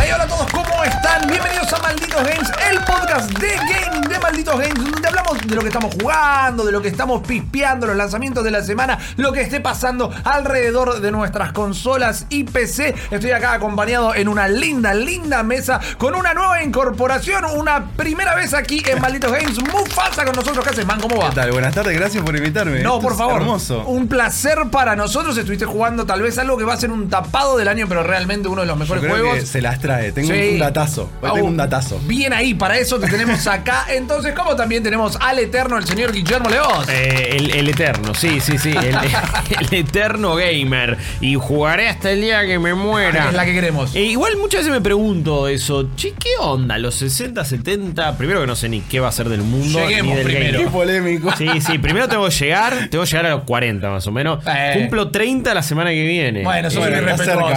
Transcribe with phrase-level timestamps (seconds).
[0.00, 1.26] Hey, hola a todos, ¿cómo están?
[1.28, 5.60] Bienvenidos a Malditos Games, el podcast de Game de Malditos Games, donde hablamos de lo
[5.62, 9.40] que estamos jugando, de lo que estamos pispeando, los lanzamientos de la semana, lo que
[9.42, 12.94] esté pasando alrededor de nuestras consolas y PC.
[13.10, 18.54] Estoy acá acompañado en una linda, linda mesa con una nueva incorporación, una primera vez
[18.54, 19.58] aquí en Malditos Games.
[19.72, 21.00] Mufasa con nosotros, ¿qué haces, man?
[21.00, 21.30] ¿Cómo va?
[21.30, 21.52] ¿Qué tal?
[21.52, 22.82] Buenas tardes, gracias por invitarme.
[22.82, 23.42] No, Esto por favor.
[23.42, 23.84] Hermoso.
[23.86, 25.36] Un placer para nosotros.
[25.36, 28.48] Estuviste jugando tal vez algo que va a ser un tapado del año, pero realmente
[28.48, 29.34] uno de los Yo mejores creo juegos.
[29.40, 29.80] que se las
[30.14, 30.50] Tengo Sí.
[30.52, 31.10] un datazo.
[31.20, 32.00] Tengo un datazo.
[32.04, 33.86] Bien ahí, para eso te tenemos acá.
[33.90, 36.84] Entonces, como también tenemos al eterno, el señor Guillermo León.
[36.88, 38.70] Eh, el, el eterno, sí, sí, sí.
[38.70, 38.94] El,
[39.60, 40.96] el eterno gamer.
[41.20, 43.28] Y jugaré hasta el día que me muera.
[43.28, 43.94] Es la que queremos.
[43.94, 45.88] Eh, igual muchas veces me pregunto eso.
[45.96, 46.78] Che, ¿qué onda?
[46.78, 48.16] Los 60, 70.
[48.16, 49.78] Primero que no sé ni qué va a ser del mundo.
[49.80, 50.58] Lleguemos ni del primero.
[50.60, 51.34] Qué polémico.
[51.36, 54.44] Sí, sí, primero tengo que llegar, tengo que llegar a los 40 más o menos.
[54.46, 54.74] Eh.
[54.78, 56.42] Cumplo 30 la semana que viene.
[56.42, 56.98] Bueno, cerca.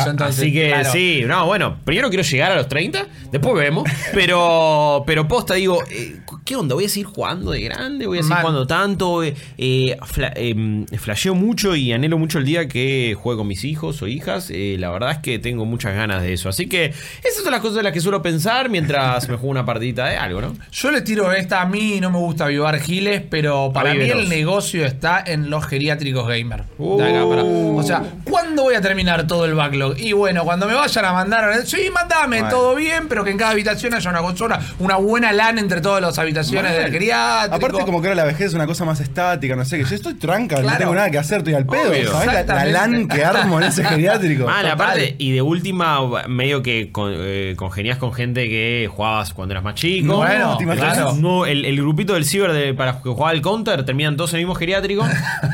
[0.09, 0.39] entonces.
[0.39, 0.91] Así que claro.
[0.91, 3.83] sí, no, bueno, primero quiero llegar a los 30, después vemos,
[4.13, 6.75] pero pero posta digo, eh, ¿qué onda?
[6.75, 8.07] ¿Voy a seguir jugando de grande?
[8.07, 8.41] ¿Voy a seguir Man.
[8.41, 9.23] jugando tanto?
[9.23, 13.63] Eh, eh, fla- eh, flasheo mucho y anhelo mucho el día que juegue con mis
[13.63, 14.51] hijos o hijas.
[14.51, 16.49] La verdad es que tengo muchas ganas de eso.
[16.49, 16.85] Así que
[17.23, 20.17] esas son las cosas de las que suelo pensar mientras me juego una partidita de
[20.17, 20.55] algo, ¿no?
[20.71, 21.61] Yo les tiro esta.
[21.61, 25.65] A mí no me gusta avivar giles, pero para mí el negocio está en los
[25.65, 26.63] geriátricos gamer.
[26.77, 26.97] Uh.
[26.97, 29.97] De acá para- O sea, ¿cuándo voy a terminar todo el backlog?
[29.99, 31.65] Y bueno, cuando me vayan a mandar.
[31.65, 31.89] Sí,
[32.27, 32.49] Bueno.
[32.49, 36.01] todo bien, pero que en cada habitación haya una consola, una buena LAN entre todas
[36.01, 37.55] las habitaciones del geriátrico.
[37.55, 39.95] Aparte, como que ahora la vejez es una cosa más estática, no sé, que yo
[39.95, 40.69] estoy tranca, Claro.
[40.71, 41.89] no tengo nada que hacer, estoy al pedo.
[41.91, 42.11] Obvio.
[42.11, 42.45] ¿Sabes?
[42.47, 42.65] La, la.
[42.65, 44.45] LAN que armo en ese geriátrico.
[44.45, 49.53] Mal, aparte, y de última, medio que con, eh, congenias con gente que jugabas cuando
[49.53, 50.17] eras más chico.
[50.17, 50.93] Bueno, ¿te imaginas?
[50.93, 51.13] claro.
[51.15, 54.39] No, el, el grupito del ciber de, para que jugaba el counter terminan todos en
[54.39, 55.05] el mismo geriátrico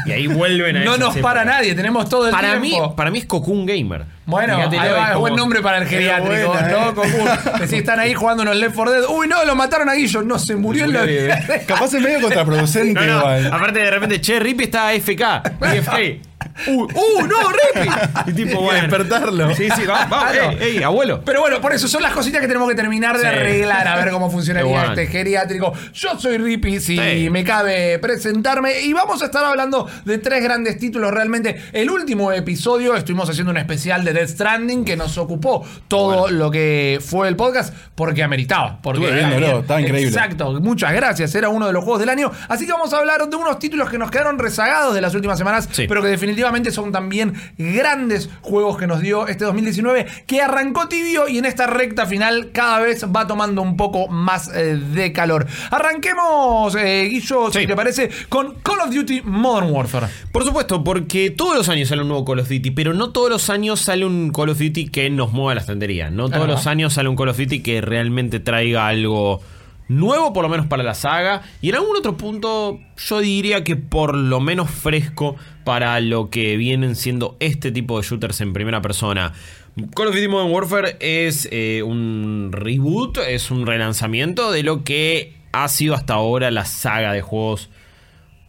[0.06, 2.96] y ahí vuelven a No nos para nadie, tenemos todo el Para mí, tiempo.
[2.96, 4.06] para mí es Cocoon Gamer.
[4.26, 6.90] Bueno, ahí va, es como- buen nombre para el geriátrico, buena, ¿no?
[6.90, 6.94] eh.
[6.96, 9.04] Como, que si están ahí jugando unos Left 4 Dead.
[9.10, 10.22] Uy, no, lo mataron a Guillo.
[10.22, 13.48] No, se murió en la Capaz es medio contraproducente No, no, igual.
[13.54, 15.22] aparte de repente, che, Rippy está AFK.
[15.62, 16.22] AFK.
[16.66, 17.90] Uh, uh, no, Rippy.
[18.28, 18.82] Y tipo, bueno.
[18.82, 19.54] despertarlo.
[19.56, 20.52] Sí, sí, vamos, vamos, Claro.
[20.60, 21.22] ey, ey, abuelo.
[21.24, 23.28] Pero bueno, por eso son las cositas que tenemos que terminar de Sí.
[23.28, 25.74] arreglar a ver cómo funcionaría Qué este geriátrico.
[25.94, 27.30] Yo soy Rippy, si Sí.
[27.30, 28.82] me cabe presentarme.
[28.82, 31.12] Y vamos a estar hablando de tres grandes títulos.
[31.12, 36.30] Realmente, el último episodio estuvimos haciendo un especial de Death Stranding que nos ocupó todo
[36.30, 38.80] lo que fue el podcast porque ameritaba.
[38.82, 40.08] Porque Estuve viéndolo, estaba increíble.
[40.10, 41.34] Exacto, muchas gracias.
[41.36, 42.32] Era uno de los juegos del año.
[42.48, 45.38] Así que vamos a hablar de unos títulos que nos quedaron rezagados de las últimas
[45.38, 45.86] semanas, Sí.
[45.88, 51.28] pero que definitivamente son también grandes juegos que nos dio este 2019, que arrancó tibio
[51.28, 55.46] y en esta recta final cada vez va tomando un poco más eh, de calor.
[55.72, 60.08] Arranquemos, eh, Guillo, si te parece, con Call of Duty Modern Warfare.
[60.32, 63.30] Por supuesto, porque todos los años sale un nuevo Call of Duty, pero no todos
[63.30, 66.10] los años sale un Call of Duty que nos mueva la estantería.
[66.10, 69.42] No todos los años sale un Call of Duty que realmente traiga algo
[69.88, 71.44] nuevo, por lo menos para la saga.
[71.62, 76.58] Y en algún otro punto, yo diría que por lo menos fresco para lo que
[76.58, 79.34] vienen siendo este tipo de shooters en primera persona.
[79.96, 85.36] Call of Duty Modern Warfare es eh, un reboot, es un relanzamiento de lo que
[85.52, 87.70] ha sido hasta ahora la saga de juegos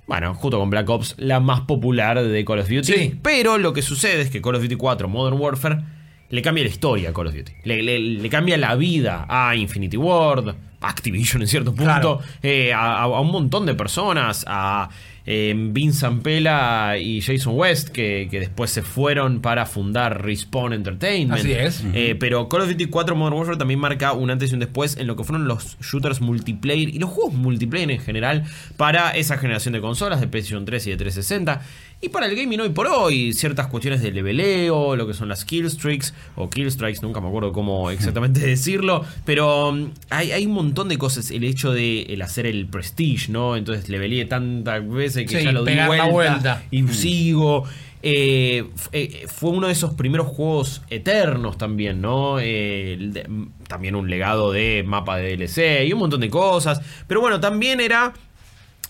[0.09, 2.83] bueno, junto con Black Ops, la más popular de Call of Duty.
[2.83, 3.19] Sí.
[3.23, 5.81] Pero lo que sucede es que Call of Duty 4 Modern Warfare
[6.31, 7.53] le cambia la historia a Call of Duty.
[7.65, 10.49] Le, le- le cambia la vida a Infinity Ward,
[10.81, 12.21] a Activision en cierto punto, Claro.
[12.43, 14.89] eh, a, a un montón de personas, a
[15.31, 21.41] eh, Vince Zampella y Jason West, que, que después se fueron para fundar Respawn Entertainment.
[21.41, 21.85] Así es.
[21.93, 24.97] Eh, pero Call of Duty 4 Modern Warfare también marca un antes y un después
[24.97, 28.45] en lo que fueron los shooters multiplayer y los juegos multiplayer en general
[28.79, 31.61] para esa generación de consolas de PlayStation 3 y de 360.
[32.01, 35.45] Y para el gaming hoy por hoy, ciertas cuestiones de leveleo, lo que son las
[35.45, 40.47] kill streaks o kill strikes, nunca me acuerdo cómo exactamente decirlo, pero um, hay, hay
[40.47, 41.33] un montón de cosas.
[41.33, 43.57] El hecho de el hacer el prestige, ¿no?
[43.57, 46.63] Entonces leveleé tantas veces que Sí, ya lo di vuelta, vuelta.
[46.71, 47.65] y sigo.
[48.01, 52.39] Eh, eh, fue uno de esos primeros juegos eternos también, ¿no?
[52.39, 56.31] Eh, el de- m- también un legado de mapa de DLC y un montón de
[56.31, 56.81] cosas.
[57.09, 58.13] Pero bueno, también era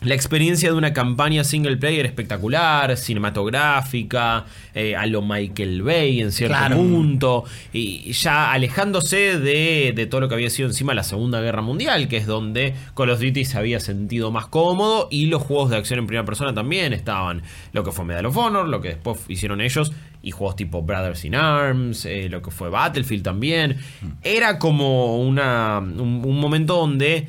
[0.02, 6.30] la experiencia de una campaña single player espectacular, cinematográfica, eh, a lo Michael Bay en
[6.32, 6.76] cierto Claro.
[6.76, 11.62] punto, y ya alejándose de, de todo lo que había sido encima la Segunda Guerra
[11.62, 15.70] Mundial, que es donde Call of Duty se había sentido más cómodo, y los juegos
[15.70, 17.42] de acción en primera persona también estaban,
[17.72, 19.92] lo que fue Medal of Honor, lo que después hicieron ellos,
[20.22, 23.78] y juegos tipo Brothers in Arms, eh, lo que fue Battlefield también,
[24.22, 27.28] era como una, un- un momento donde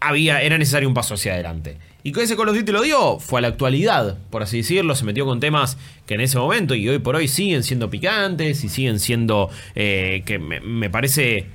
[0.00, 1.76] había, era necesario un paso hacia adelante.
[2.02, 4.94] Y con ese Call of Duty lo dio, fue a la actualidad, por así decirlo,
[4.94, 5.76] se metió con temas
[6.06, 10.22] que en ese momento y hoy por hoy siguen siendo picantes y siguen siendo, eh,
[10.24, 11.46] que me, me parece,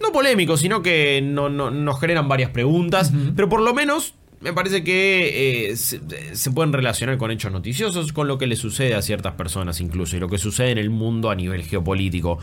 [0.00, 4.54] no polémicos, sino que no, no- nos generan varias preguntas, pero por lo menos me
[4.54, 6.00] parece que eh, se,
[6.34, 10.16] se pueden relacionar con hechos noticiosos, con lo que le sucede a ciertas personas incluso,
[10.16, 12.38] y lo que sucede en el mundo a nivel geopolítico.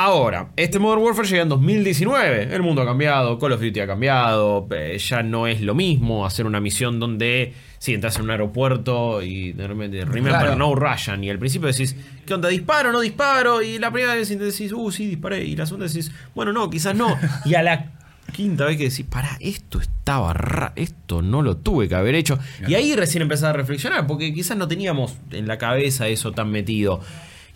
[0.00, 2.54] Ahora, este Modern Warfare llega en 2019.
[2.54, 4.68] El mundo ha cambiado, Call of Duty ha cambiado.
[4.70, 9.20] eh, ya no es lo mismo hacer una misión donde si entras en un aeropuerto
[9.22, 10.54] y de repente remember Claro.
[10.54, 11.24] no Russian.
[11.24, 12.48] Y al principio decís, ¿qué onda?
[12.48, 13.60] ¿Disparo no disparo?
[13.60, 15.44] Y la primera vez decís, uh, sí, disparé.
[15.44, 17.16] Y la segunda decís, bueno, no, quizás no.
[17.44, 17.90] Y a la
[18.32, 22.38] quinta vez que decís, pará, esto estaba ra esto no lo tuve que haber hecho.
[22.68, 26.52] Y ahí recién empezás a reflexionar, porque quizás no teníamos en la cabeza eso tan
[26.52, 27.00] metido.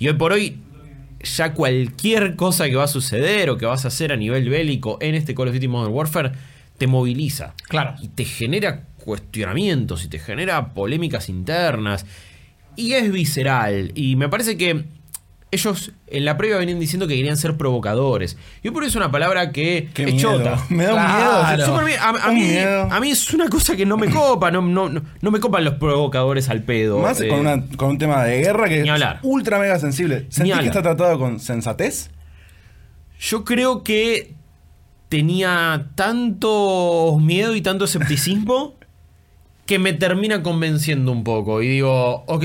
[0.01, 0.59] Y hoy por hoy
[1.23, 4.99] ya cualquier cosa que va a suceder o que vas a hacer a nivel bélico
[5.01, 6.33] en este Call of Duty Modern Warfare
[6.79, 7.55] te moviliza.
[7.69, 7.95] Claro.
[8.01, 12.07] Y te genera cuestionamientos y te genera polémicas internas.
[12.77, 13.93] Y es visceral.
[13.95, 14.85] Y me parece que
[15.53, 18.37] ellos en la previa venían diciendo que querían ser provocadores.
[18.63, 20.39] Y hoy por eso es una palabra que Qué es miedo.
[20.39, 20.65] chota.
[20.71, 21.99] Me da un miedo.
[22.01, 22.89] A, a Un mí, miedo.
[22.91, 24.51] a mí es una cosa que no me copa.
[24.51, 26.99] No, no, no, me copan los provocadores al pedo.
[26.99, 28.89] Más Eh, con, una- con un tema de guerra que es
[29.23, 30.27] ultra mega sensible.
[30.31, 32.11] ¿Sentís que está tratado con sensatez?
[33.21, 34.35] Yo creo que
[35.11, 38.75] tenía tanto miedo y tanto escepticismo
[39.67, 41.63] que me termina convenciendo un poco.
[41.63, 42.45] Y digo, ok,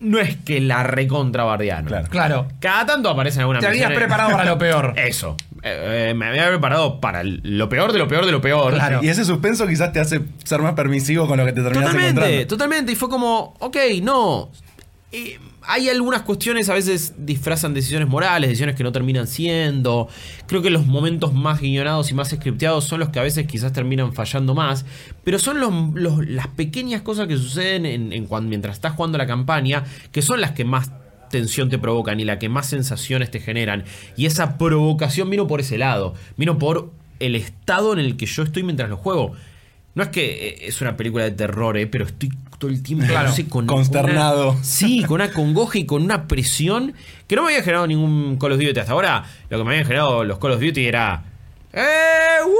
[0.00, 1.86] no es que la recontra bardearon.
[1.86, 2.08] Claro.
[2.08, 2.48] Claro.
[2.58, 4.94] Cada tanto aparecen algunas Te habías preparado para lo peor.
[4.96, 5.36] Eso.
[5.62, 8.74] Eh, eh, me había preparado para lo peor de lo peor de lo peor.
[8.74, 9.00] Claro.
[9.02, 12.20] Y ese suspenso quizás te hace ser más permisivo con lo que te terminas Totalmente,
[12.20, 12.46] encontrando.
[12.46, 12.92] totalmente.
[12.92, 14.50] Y fue como, ok, no.
[15.12, 20.08] Eh, hay algunas cuestiones, a veces disfrazan decisiones morales, decisiones que no terminan siendo.
[20.46, 23.72] Creo que los momentos más guionados y más scripteados son los que a veces quizás
[23.72, 24.86] terminan fallando más.
[25.24, 25.60] Pero son
[26.28, 30.90] las pequeñas cosas que suceden mientras estás jugando la campaña que son las que más
[31.30, 33.84] tensión te provocan y la que más sensaciones te generan.
[34.16, 36.14] Y esa provocación vino por ese lado.
[36.36, 39.32] Vino por el estado en el que yo estoy mientras lo juego.
[39.94, 42.30] No es que eh, es una película de terror, eh, pero estoy
[42.60, 43.30] todo el tiempo Claro.
[43.30, 44.50] no sé, con Consternado.
[44.52, 46.92] una- sí, con una congoja y con una presión
[47.26, 49.24] que no me había generado ningún Call of Duty hasta ahora.
[49.48, 51.24] Lo que me habían generado los Call of Duty era.
[51.72, 51.78] ¡Eh!
[52.44, 52.50] ¡Uh!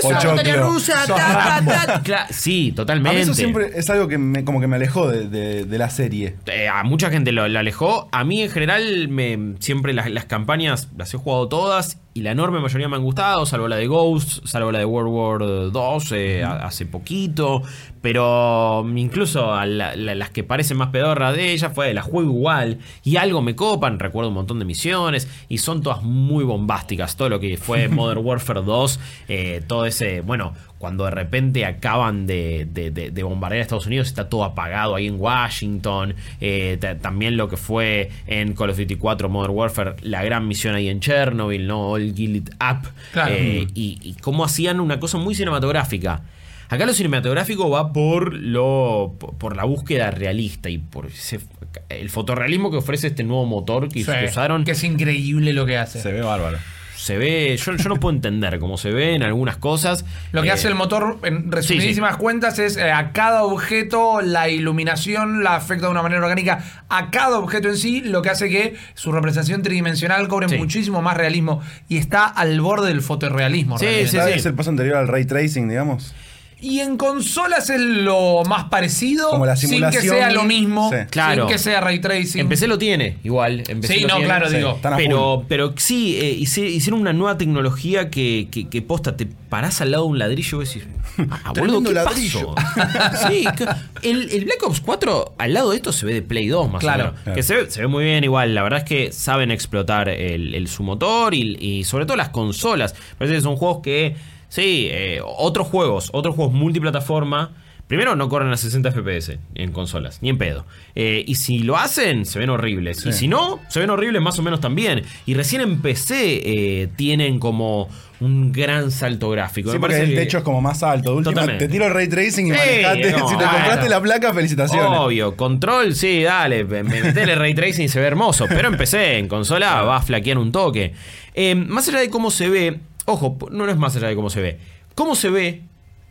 [0.00, 0.34] ¡Esa Pochoclo.
[0.36, 0.94] montaña rusa!
[1.06, 2.26] Ta, ta, ta.
[2.30, 3.16] Sí, A totalmente.
[3.16, 5.90] mí eso siempre es algo que me, como que me alejó de, de- de la
[5.90, 6.36] serie.
[6.46, 8.08] Eh, a mucha gente lo, lo alejó.
[8.10, 12.30] A mí en general me, siempre las, las campañas las he jugado todas y la
[12.30, 16.12] enorme mayoría me han gustado, salvo la de Ghost, salvo la de World War 2
[16.12, 17.62] eh, a- hace poquito.
[18.00, 22.30] Pero incluso a la- la- las que parecen más pedorras de ella fue la juego
[22.30, 27.16] igual y algo me copan, recuerdo un montón de misiones y son todas muy bombásticas.
[27.16, 32.26] Todo lo que fue Modern Warfare 2, eh, todo ese, bueno, cuando de repente acaban
[32.26, 36.14] de, de- de- de bombardear a Estados Unidos, está todo apagado ahí en Washington.
[36.40, 40.46] Eh, ta- también lo que fue en Call of Duty 4 Modern Warfare, la gran
[40.46, 41.88] misión ahí en Chernobyl, ¿no?
[41.90, 42.88] All Gilt Up.
[43.12, 43.34] Claro.
[43.36, 46.22] Eh, y, y cómo hacían una cosa muy cinematográfica.
[46.70, 51.40] Acá lo cinematográfico va por lo por, la búsqueda realista y por ese-
[51.88, 55.64] el fotorrealismo que ofrece este nuevo motor que, Sí, que usaron Que es increíble lo
[55.66, 56.00] que hace.
[56.02, 56.58] Se ve bárbaro.
[56.96, 60.04] se ve, yo, yo no puedo entender cómo se ve en algunas cosas.
[60.32, 64.48] Lo que Eh, hace el motor, en resumidísimas cuentas, es eh, a cada objeto la
[64.50, 68.50] iluminación la afecta de una manera orgánica a cada objeto en sí, lo que hace
[68.50, 70.58] que su representación tridimensional cobre Sí.
[70.58, 73.78] muchísimo más realismo y está al borde del fotorrealismo.
[73.78, 74.10] Sí, realmente.
[74.10, 74.38] sí.
[74.40, 76.14] Es el paso anterior al ray tracing, digamos.
[76.60, 80.16] Y en consolas es lo más parecido, Como la sin que simulación.
[80.16, 80.96] sea lo mismo, Sí.
[81.08, 81.44] Claro.
[81.46, 82.40] sin que sea ray tracing.
[82.40, 83.62] En PC lo tiene, igual.
[83.68, 84.26] en PC Sí, lo no, tiene.
[84.26, 84.72] claro, Sí, digo.
[84.74, 89.16] están a Pero, pero sí, eh, hice- hicieron una nueva tecnología que, que, que posta,
[89.16, 90.82] te parás al lado de un ladrillo y decís,
[91.30, 92.54] ah, boludo, Tremendo ¿qué ladrillo.
[92.56, 93.28] pasó?
[93.28, 96.48] sí, que- el, el Black Ops 4 al lado de esto se ve de Play
[96.48, 97.04] 2 más Claro.
[97.04, 97.20] o menos.
[97.22, 97.36] Claro.
[97.36, 98.54] Que se ve, se ve muy bien igual.
[98.56, 102.30] La verdad es que saben explotar el, el- su motor y, y sobre todo las
[102.30, 102.96] consolas.
[103.16, 104.16] Parece que son juegos que,
[104.48, 107.52] sí, eh, otros juegos, otros juegos multiplataforma.
[107.86, 110.66] Primero, no corren a 60 FPS en consolas, ni en pedo.
[110.94, 113.06] Eh, y si lo hacen, se ven horribles.
[113.06, 115.04] Y si no, se ven horribles más o menos también.
[115.24, 116.42] Y recién en PC
[116.82, 117.88] eh, tienen como
[118.20, 119.70] un gran salto gráfico.
[119.70, 121.12] Sí, Me porque parece el que- techo es como más alto.
[121.12, 123.10] De última, te tiro el ray tracing y Sí, manejate.
[123.12, 124.98] no, si te compraste la placa, felicitaciones.
[125.00, 128.44] Obvio, control, sí, dale, me- me metele ray tracing y se ve hermoso.
[128.50, 130.92] Pero empecé, en consola va a flaquear un toque.
[131.32, 134.40] Eh, más allá de cómo se ve, ojo, no es más allá de cómo se
[134.40, 134.58] ve.
[134.94, 135.62] Cómo se ve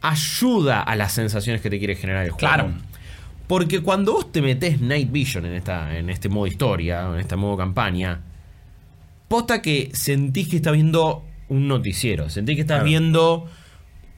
[0.02, 2.40] ayuda a las sensaciones que te quiere generar el juego.
[2.40, 2.72] Claro.
[3.48, 7.36] Porque cuando vos te metés Night Vision en, esta, en este modo historia, en este
[7.36, 8.22] modo campaña,
[9.28, 12.90] posta que sentís que estás viendo un noticiero, sentís que estás Claro.
[12.90, 13.50] viendo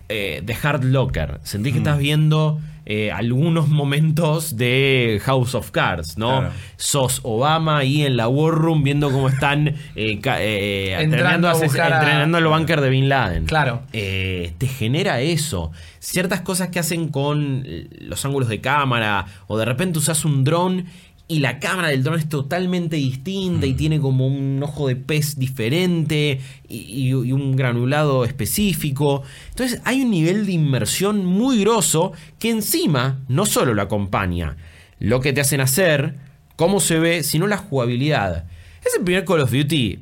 [0.09, 1.39] eh, The Hard Locker.
[1.43, 2.59] Sentís que estás viendo
[2.91, 6.39] eh, algunos momentos de House of Cards, ¿no?
[6.39, 6.53] Claro.
[6.75, 11.53] Sos Obama ahí en la War Room viendo cómo están eh, eh, Entrando terminando a
[11.53, 13.45] buscar a- entrenando el búnker de Bin Laden.
[13.45, 13.83] Claro.
[13.91, 15.71] Te genera eso.
[15.99, 17.63] Ciertas cosas que hacen con
[17.99, 20.85] los ángulos de cámara, o de repente usas un dron
[21.31, 25.37] y la cámara del dron es totalmente distinta y tiene como un ojo de pez
[25.39, 29.23] diferente y, y- y un granulado específico.
[29.51, 34.57] Entonces hay un nivel de inmersión muy grosso que encima no solo lo acompaña
[34.99, 36.15] lo que te hacen hacer,
[36.57, 38.45] cómo se ve, sino la jugabilidad.
[38.85, 39.99] Es el primer Call of Duty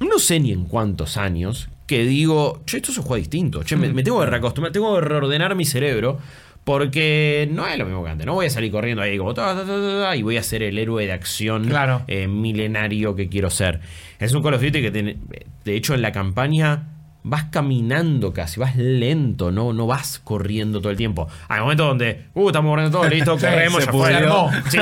[0.00, 3.92] no sé ni en cuántos años que digo, che, esto se juega distinto, che, me,
[3.92, 6.18] me tengo que reacostumbrar, tengo que reordenar mi cerebro.
[6.70, 8.24] Porque no es lo mismo que antes.
[8.26, 10.42] No voy a salir corriendo ahí como ta, ta, ta, ta, ta, y voy a
[10.44, 12.02] ser el héroe de acción Claro.
[12.06, 13.80] eh, milenario que quiero ser.
[14.20, 15.16] Es un Call of Duty que, tiene-
[15.64, 16.86] de hecho, en la campaña
[17.24, 21.26] vas caminando casi, vas lento, no, no vas corriendo todo el tiempo.
[21.48, 24.60] Hay momentos donde, uh, estamos corriendo todo, listo, corremos, se ya fue.
[24.70, 24.78] Sí,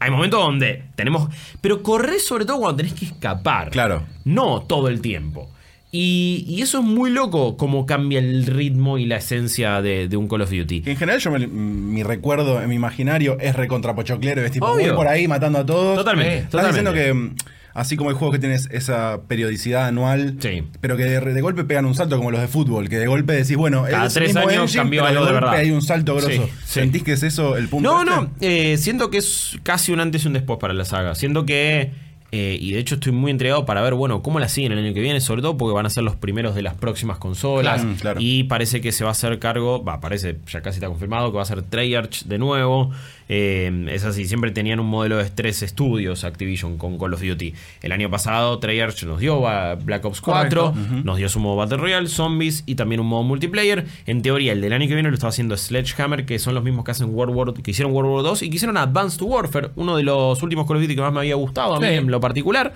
[0.00, 1.28] hay momentos donde tenemos.
[1.62, 3.70] Pero corres sobre todo cuando tenés que escapar.
[3.70, 4.02] Claro.
[4.24, 5.50] No todo el tiempo.
[5.94, 10.16] Y, y eso es muy loco, como cambia el ritmo y la esencia de, de
[10.16, 10.80] un Call of Duty.
[10.80, 14.86] Que en general yo me- mi recuerdo en mi imaginario es recontrapochoclero, es tipo, Obvio.
[14.88, 15.98] voy por ahí matando a todos.
[15.98, 16.38] Totalmente.
[16.38, 17.34] Estás diciendo que mm,
[17.74, 20.62] así como hay juegos que tienes esa periodicidad anual, Sí.
[20.80, 23.34] pero que de, de golpe pegan un salto como los de fútbol, que de golpe
[23.34, 25.60] decís, bueno, Cada es tres mismo años engine, cambió algo de golpe verdad.
[25.60, 26.30] hay un salto grosso.
[26.30, 26.50] Sí, sí.
[26.64, 27.90] ¿Sentís que es eso el punto?
[27.92, 28.10] No, este?
[28.14, 31.14] no, eh, siento que es casi un antes y un después para la saga.
[31.14, 31.90] Siento que,
[32.34, 34.94] eh, y de hecho estoy muy entregado para ver, bueno, cómo la siguen el año
[34.94, 37.82] que viene, sobre todo porque van a ser los primeros de las próximas consolas.
[37.82, 38.20] Claro, claro.
[38.22, 41.36] Y parece que se va a hacer cargo, va, parece, ya casi está confirmado, que
[41.36, 42.90] va a ser Treyarch de nuevo.
[43.28, 47.54] Eh, es así, siempre tenían un modelo de tres estudios Activision con Call of Duty.
[47.82, 49.40] El año pasado Treyarch nos dio
[49.84, 51.02] Black Ops 4, Correcto.
[51.04, 53.86] nos dio su modo Battle Royale, Zombies y también un modo multiplayer.
[54.06, 56.84] En teoría, el del año que viene lo estaba haciendo Sledgehammer, que son los mismos
[56.84, 59.96] que hacen World War, que hicieron World War 2 y que hicieron Advanced Warfare, uno
[59.96, 61.94] de los últimos Call of Duty que más me había gustado a mí Sí.
[61.94, 62.72] en lo particular.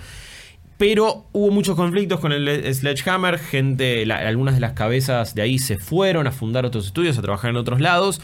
[0.78, 5.58] Pero hubo muchos conflictos con el Sledgehammer, gente, la- algunas de las cabezas de ahí
[5.58, 8.20] se fueron a fundar otros estudios, a trabajar en otros lados.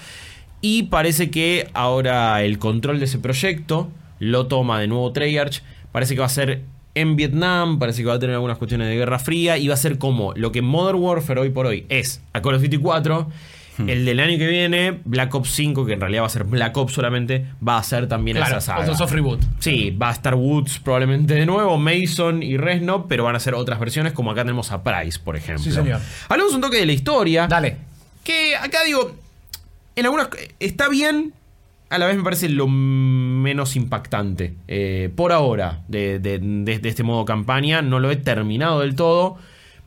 [0.63, 3.91] Y parece que ahora el control de ese proyecto
[4.21, 5.63] lo toma de nuevo Treyarch.
[5.91, 6.63] Parece que va a ser
[6.95, 9.79] en Vietnam, parece que va a tener algunas cuestiones de Guerra Fría y va a
[9.79, 13.29] ser como lo que Modern Warfare hoy por hoy es a Call of Duty 4.
[13.87, 16.77] El del año que viene, Black Ops 5, que en realidad va a ser Black
[16.77, 18.83] Ops solamente, va a ser también Claro, esa saga.
[18.83, 19.41] otro soft reboot.
[19.61, 23.55] Sí, va a estar Woods probablemente de nuevo, Mason y Resno, pero van a ser
[23.55, 25.65] otras versiones, como acá tenemos a Price, por ejemplo.
[25.65, 26.01] Sí, señor.
[26.29, 27.47] Hablamos un toque de la historia.
[27.49, 27.79] Dale.
[28.23, 29.17] Que acá digo,
[29.97, 30.29] en algunas
[30.61, 31.33] está bien,
[31.91, 34.55] a la vez me parece lo menos impactante.
[34.69, 38.95] Eh, por ahora, de, de- de- de este modo campaña, no lo he terminado del
[38.97, 39.37] todo,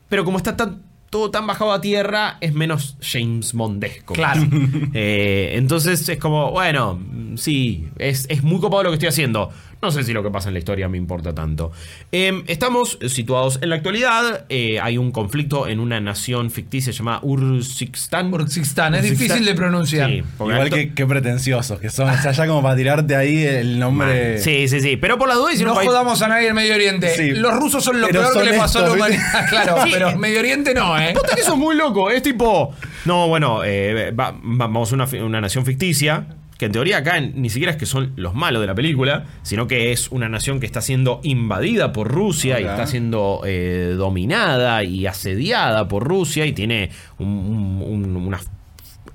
[0.08, 4.14] pero como está tan- todo tan bajado a tierra, es menos James Bondesco.
[4.14, 4.42] Claro.
[4.94, 6.98] Eh, entonces es como, bueno,
[7.36, 9.50] sí, es, es muy copado lo que estoy haciendo.
[9.82, 11.70] No sé si lo que pasa en la historia me importa tanto.
[12.10, 14.46] Eh, estamos situados en la actualidad.
[14.48, 18.32] eh, hay un conflicto en una nación ficticia llamada Urzikistán.
[18.32, 20.10] Urzikistán, es difícil de pronunciar.
[20.10, 22.08] Sí, porque Igual que qué pretenciosos que son.
[22.08, 24.38] O sea, ya como para tirarte ahí el nombre.
[24.38, 24.96] Sí, sí, sí.
[24.96, 27.14] Pero por las dudas hicieron No país- jodamos a nadie en Medio Oriente.
[27.14, 27.30] Sí.
[27.32, 29.46] Los rusos son lo Pero peor son que le pasó a la humanidad.
[29.50, 29.90] Claro, Sí.
[29.92, 31.12] pero Medio Oriente no, ¿eh?
[31.14, 32.10] Posta que eso es muy loco.
[32.10, 32.74] Es tipo.
[33.04, 36.26] No, bueno, eh, va- va- vamos a una, una nación ficticia.
[36.58, 39.66] Que en teoría acá ni siquiera es que son los malos de la película, sino
[39.66, 44.82] que es una nación que está siendo invadida por Rusia y está siendo eh, dominada
[44.82, 48.40] y asediada por Rusia y tiene un- un- un- una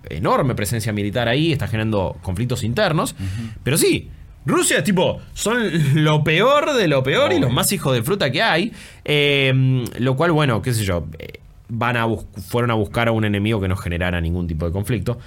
[0.09, 3.15] enorme presencia militar ahí, está generando conflictos internos.
[3.63, 4.09] Pero sí,
[4.45, 8.31] Rusia es tipo, son lo peor de lo peor y los más hijos de fruta
[8.31, 8.71] que hay.
[9.05, 13.11] Eh, lo cual, bueno, qué sé yo, eh, van a bus- fueron a buscar a
[13.11, 15.19] un enemigo que no generara ningún tipo de conflicto.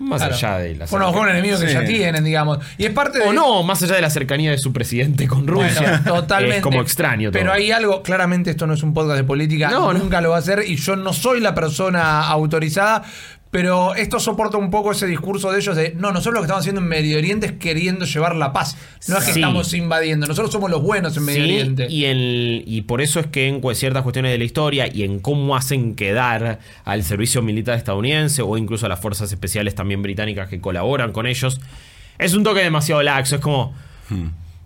[0.00, 0.34] Más Claro.
[0.34, 1.72] allá de la Fueron a buscar un enemigo que Sí.
[1.74, 2.58] ya tienen, digamos.
[2.78, 3.24] Y es parte de.
[3.24, 6.00] O no, más allá de la cercanía de su presidente con Rusia.
[6.04, 6.56] Bueno, totalmente.
[6.58, 7.40] Es como extraño todo.
[7.40, 9.98] Pero hay algo, claramente esto no es un podcast de política, No, no.
[9.98, 13.02] nunca lo va a hacer y yo no soy la persona autorizada.
[13.50, 16.60] Pero esto soporta un poco ese discurso de ellos de no, nosotros lo que estamos
[16.60, 18.76] haciendo en Medio Oriente es queriendo llevar la paz.
[19.08, 19.40] No es que Sí.
[19.40, 21.86] estamos invadiendo, nosotros somos los buenos en Medio Sí, Oriente.
[21.88, 25.18] Y, el, y por eso es que en ciertas cuestiones de la historia y en
[25.20, 30.48] cómo hacen quedar al servicio militar estadounidense o incluso a las fuerzas especiales también británicas
[30.48, 31.58] que colaboran con ellos,
[32.18, 33.36] es un toque demasiado laxo.
[33.36, 33.72] Es como.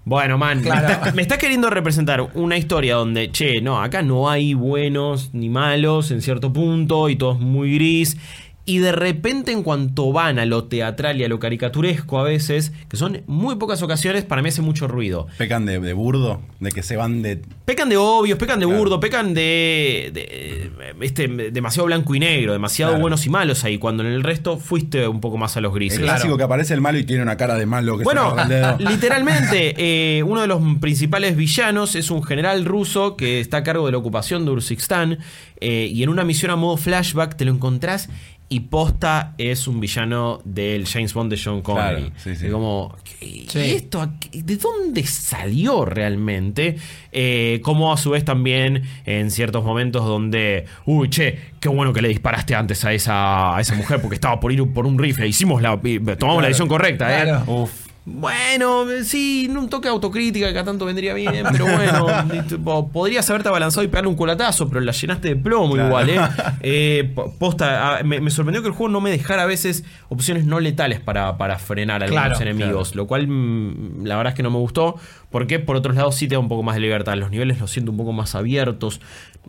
[0.05, 4.53] Bueno, man, me estás- me queriendo representar una historia donde, che, no, acá no hay
[4.55, 8.17] buenos ni malos en cierto punto y todo es muy gris.
[8.65, 12.73] Y de repente, en cuanto van a lo teatral y a lo caricaturesco a veces,
[12.89, 15.27] que son muy pocas ocasiones, para mí hace mucho ruido.
[15.37, 17.43] Pecan de, de burdo, de que se van de.
[17.65, 18.79] Pecan de obvios, pecan de Claro.
[18.79, 23.01] burdo, pecan de, de- este, demasiado blanco y negro, demasiado Claro.
[23.03, 25.79] buenos y malos ahí, cuando en el resto fuiste un poco más a los El
[25.81, 25.99] grises.
[25.99, 28.77] clásico que aparece el malo y tiene una cara de malo que Bueno, se el
[28.89, 29.75] literalmente,
[30.19, 33.93] eh, uno de los principales villanos es un general ruso que está a cargo de
[33.93, 35.19] la ocupación de Urzikistán.
[35.61, 38.09] eh, y en una misión a modo flashback te lo encontrás
[38.53, 42.03] y posta es un villano del James Bond de Sean Connery.
[42.03, 42.47] Claro, sí, sí.
[42.47, 43.59] Y como, ¿qué- Sí.
[43.59, 46.77] ¿y esto de dónde salió realmente?
[47.13, 52.03] Eh, como a su vez también en ciertos momentos donde, uy, che, qué bueno que
[52.03, 55.27] le disparaste antes a esa, a esa mujer porque estaba por ir por un rifle.
[55.27, 55.81] Hicimos la,
[56.19, 57.25] tomamos la decisión correcta, ¿eh?
[57.25, 57.45] Claro.
[57.53, 57.92] Uf.
[58.05, 63.49] Bueno, sí, un toque de autocrítica que acá tanto vendría bien, pero bueno, podrías haberte
[63.49, 65.89] abalanzado y pegarle un culatazo, pero la llenaste de plomo Claro.
[65.89, 66.21] igual, ¿eh?
[66.63, 69.85] Eh, po- Posta, ah, me, me sorprendió que el juego no me dejara a veces
[70.09, 74.33] opciones no letales para, para frenar a algunos Claro, enemigos, lo cual mm, la verdad
[74.33, 74.97] es que no me gustó,
[75.33, 77.71] porque por otros lados sí te da un poco más de libertad, los niveles los
[77.73, 79.01] siento un poco más abiertos,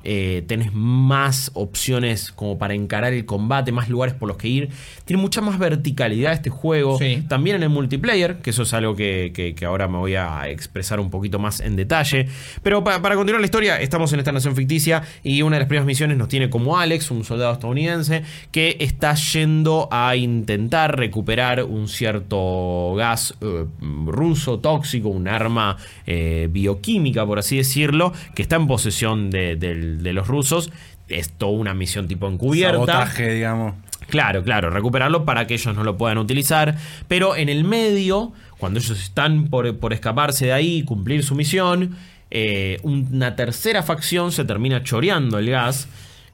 [0.06, 4.70] eh, tenés más opciones como para encarar el combate, más lugares por los que ir,
[5.06, 7.24] tiene mucha más verticalidad este juego, Sí.
[7.30, 10.50] también en el multiplayer, que eso es algo que, que- que ahora me voy a
[10.50, 12.28] expresar un poquito más en detalle.
[12.64, 15.68] Pero pa- para continuar la historia, estamos en esta nación ficticia y una de las
[15.68, 21.64] primeras misiones nos tiene como Alex, un soldado estadounidense, que está yendo a intentar recuperar
[21.64, 23.66] un cierto gas eh,
[24.06, 25.73] ruso tóxico, un arma
[26.06, 30.72] eh, bioquímica, por así decirlo, que está en posesión de, los rusos.
[31.10, 32.74] Es toda una misión tipo encubierta.
[32.74, 33.76] Sabotaje, digamos.
[34.08, 36.76] Claro, claro, recuperarlo para que ellos no lo puedan utilizar.
[37.08, 41.96] Pero en el medio, cuando ellos están por, por escaparse de ahí, cumplir su misión,
[42.36, 45.88] eh, una tercera facción se termina choreando el gas.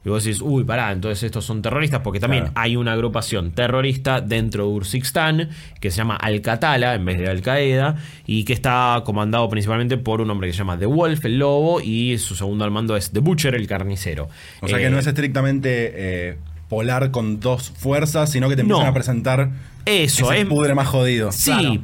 [0.04, 2.58] Y vos decís, uy, pará, entonces estos son terroristas, porque también Claro.
[2.58, 7.96] hay una agrupación terrorista dentro de Urzikistán que se llama Al-Qatala en vez de Al-Qaeda
[8.26, 11.82] y que está comandado principalmente por un hombre que se llama The Wolf, el lobo,
[11.82, 14.28] y su segundo al mando es The Butcher, el carnicero.
[14.62, 16.36] O sea Eh, que no es estrictamente eh,
[16.70, 18.90] polar con dos fuerzas, sino que te empiezan No.
[18.90, 19.50] a presentar
[19.84, 21.30] Eso, ese es- pudre más jodido.
[21.30, 21.50] Sí.
[21.52, 21.80] Claro.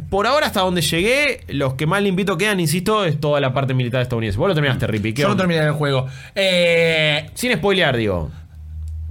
[0.00, 3.74] Por ahora, hasta donde llegué, los que más limpito quedan, insisto, es toda la parte
[3.74, 4.38] militar estadounidense.
[4.38, 4.86] Vos lo terminaste.
[4.86, 6.06] ¿qué Yo no terminé el juego.
[6.34, 8.30] Eh, Sin spoilear, digo.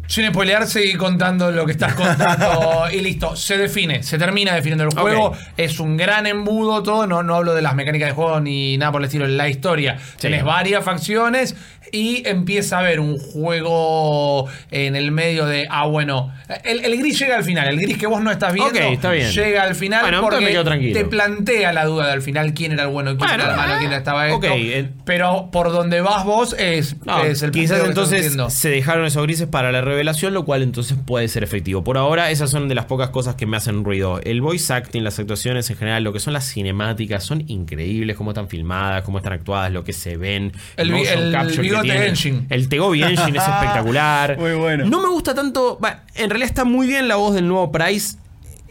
[0.08, 3.36] Sin spoilear, seguí contando lo que estás contando y listo.
[3.36, 5.34] Se define, se termina definiendo el juego.
[5.58, 7.08] Es un gran embudo todo.
[7.08, 9.28] No, no hablo de las mecánicas de juego ni nada por el estilo.
[9.28, 9.98] La historia.
[10.20, 11.56] Tenés varias facciones
[11.92, 15.68] y empieza a haber un juego en el medio de.
[15.70, 16.34] Ah, bueno.
[16.64, 17.68] El, el gris llega al final.
[17.68, 18.72] El gris que vos no estás viendo.
[18.72, 19.32] Ok, está bien.
[19.32, 22.90] Llega al final Bueno, porque te plantea la duda de al final quién era el
[22.90, 24.38] bueno quién Bueno, era el malo, ah, quién estaba esto.
[24.38, 24.90] ok, eh.
[25.06, 28.70] Pero por donde vas vos es, No, es el quizás planteo que estás entonces se
[28.70, 31.84] dejaron esos grises para la revelación, lo cual entonces puede ser efectivo.
[31.84, 34.20] Por ahora, esas son de las pocas cosas que me hacen ruido.
[34.22, 38.32] El voice acting, las actuaciones en general, lo que son las cinemáticas, son increíbles, cómo
[38.32, 40.52] están filmadas, cómo están actuadas, lo que se ven.
[40.76, 42.08] El el bigote tiene.
[42.08, 42.46] engine.
[42.50, 44.38] El Tegobi Engine es espectacular.
[44.38, 44.86] Muy bueno.
[44.86, 45.80] No me gusta tanto.
[46.16, 48.18] en realidad está muy bien la voz del nuevo Price.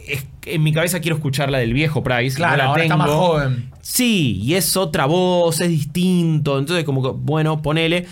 [0.07, 2.37] Es en mi cabeza quiero escuchar la del viejo Price.
[2.37, 3.74] Claro, no la ahora está más joven.
[3.87, 6.57] Sí, y es otra voz, es distinto.
[6.57, 8.07] Entonces, como que, bueno, ponele.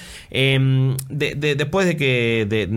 [1.35, 2.67] de- después de que, de,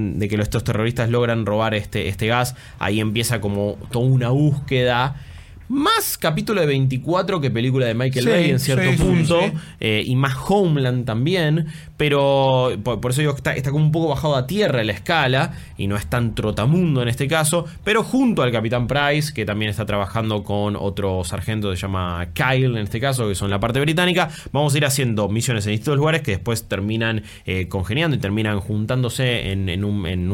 [0.43, 5.23] estos terroristas logran robar este, este gas, ahí empieza como toda una búsqueda.
[5.68, 9.40] Más capítulo de 24 que película de Michael Sí, Bay en cierto sí, punto.
[9.40, 9.52] sí.
[9.81, 11.66] eh, y más Homeland también.
[11.96, 14.92] Pero por, por eso digo que está, está como un poco bajado a tierra la
[14.92, 15.55] escala.
[15.76, 17.64] Y no es tan trotamundo en este caso.
[17.85, 22.29] Pero junto al Capitán Price, que también está trabajando con otro sargento que se llama
[22.33, 24.29] Kyle en este caso, que son la parte británica.
[24.52, 28.61] Vamos a ir haciendo misiones en distintos lugares que después terminan eh, congeniando y terminan
[28.61, 30.31] juntándose en, en, un, en.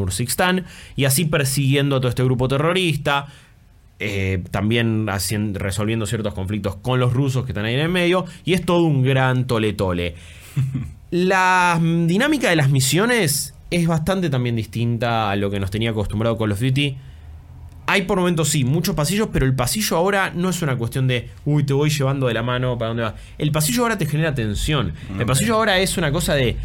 [0.96, 3.28] Y así persiguiendo a todo este grupo terrorista.
[4.04, 8.24] Eh, también haciendo, resolviendo ciertos conflictos con los rusos que están ahí en el medio.
[8.44, 10.16] Y es todo un gran tole-tole.
[11.12, 15.90] La mm, dinámica de las misiones es bastante también distinta a lo que nos tenía
[15.90, 16.96] acostumbrado Call of Duty.
[17.86, 21.30] Hay por momentos sí, muchos pasillos, pero el pasillo ahora no es una cuestión de,
[21.44, 23.14] uy, te voy llevando de la mano para dónde vas.
[23.38, 24.94] El pasillo ahora te genera tensión.
[25.18, 26.56] El pasillo ahora es una cosa de,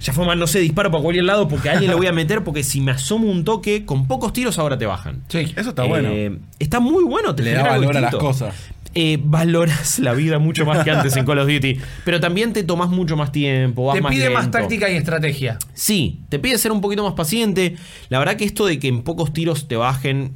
[0.00, 2.12] ya fue mal, no sé, disparo para cualquier lado porque a alguien lo voy a
[2.12, 5.22] meter porque si me asomo un toque, con pocos tiros ahora te bajan.
[5.28, 5.52] Sí.
[5.56, 6.08] Eso está bueno.
[6.10, 8.54] Eh, Está muy bueno, te Le da valor a las cosas.
[8.98, 12.62] Eh, valoras la vida mucho más que antes en Call of Duty, pero también te
[12.62, 15.58] tomas mucho más tiempo, vas Te más pide más táctica y estrategia.
[15.74, 17.76] Sí, te pide ser un poquito más paciente.
[18.08, 20.32] La verdad que esto de que en pocos tiros te bajen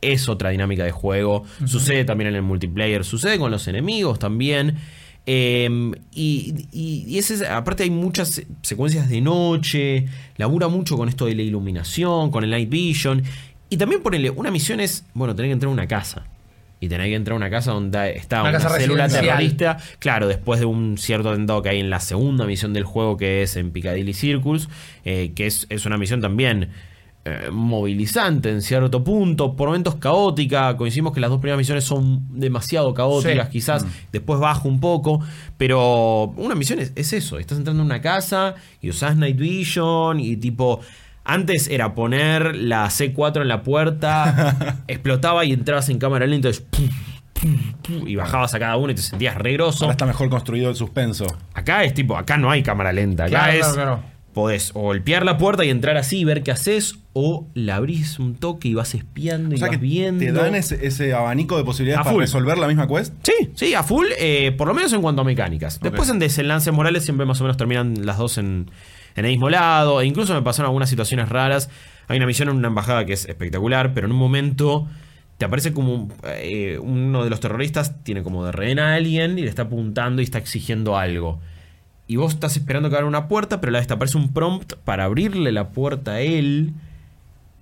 [0.00, 1.44] es otra dinámica de juego.
[1.66, 4.76] Sucede también en el multiplayer, sucede con los enemigos también.
[5.30, 5.68] Eh,
[6.14, 10.06] y, y- y ese aparte hay muchas se- secuencias de noche,
[10.38, 13.22] labura mucho con esto de la iluminación, con el night vision.
[13.68, 16.24] Y también ponele, una misión es, bueno, tener que entrar a una casa.
[16.80, 19.76] Y tener que entrar a una casa donde está Una una, célula terrorista.
[19.98, 23.42] Claro, después de un cierto atentado que hay en la segunda misión del juego, que
[23.42, 24.70] es en Piccadilly Circus,
[25.04, 26.70] eh, que es, es una misión también
[27.28, 30.76] eh, movilizante en cierto punto, por momentos caótica.
[30.76, 33.52] Coincidimos que las dos primeras misiones son demasiado caóticas, Sí.
[33.52, 35.20] quizás después bajo un poco,
[35.56, 40.20] pero una misión es, es eso: estás entrando en una casa y usás Night Vision
[40.20, 40.80] y tipo.
[41.30, 46.64] Antes era poner la C4 en la puerta, explotaba y entrabas en cámara lenta entonces,
[46.72, 49.84] pum, y bajabas a cada uno y te sentías re grosso.
[49.84, 51.26] Ahora está mejor construido el suspenso.
[51.52, 53.24] Acá es tipo, acá no hay cámara lenta.
[53.24, 53.58] Acá Claro, es.
[53.58, 54.02] claro, claro.
[54.38, 58.20] Podés o golpear la puerta y entrar así y ver qué haces, o la abrís
[58.20, 60.24] un toque y vas espiando O y sea vas que viendo.
[60.24, 62.20] te dan ese, ese abanico de posibilidades A para full.
[62.22, 63.12] resolver la misma quest.
[63.24, 65.80] Sí, sí, a full, eh, por lo menos en cuanto a mecánicas.
[65.80, 68.70] Después en desenlaces morales siempre más o menos terminan las dos en,
[69.16, 70.00] en el mismo lado.
[70.00, 71.68] E incluso me pasaron algunas situaciones raras.
[72.06, 74.86] Hay una misión en una embajada que es espectacular, pero en un momento
[75.38, 79.42] te aparece como eh, uno de los terroristas tiene como de rehén a alguien y
[79.42, 81.40] le está apuntando y está exigiendo algo.
[82.08, 84.72] Y vos estás esperando que abra una puerta, pero la vez te aparece un prompt
[84.84, 86.72] para abrirle la puerta a él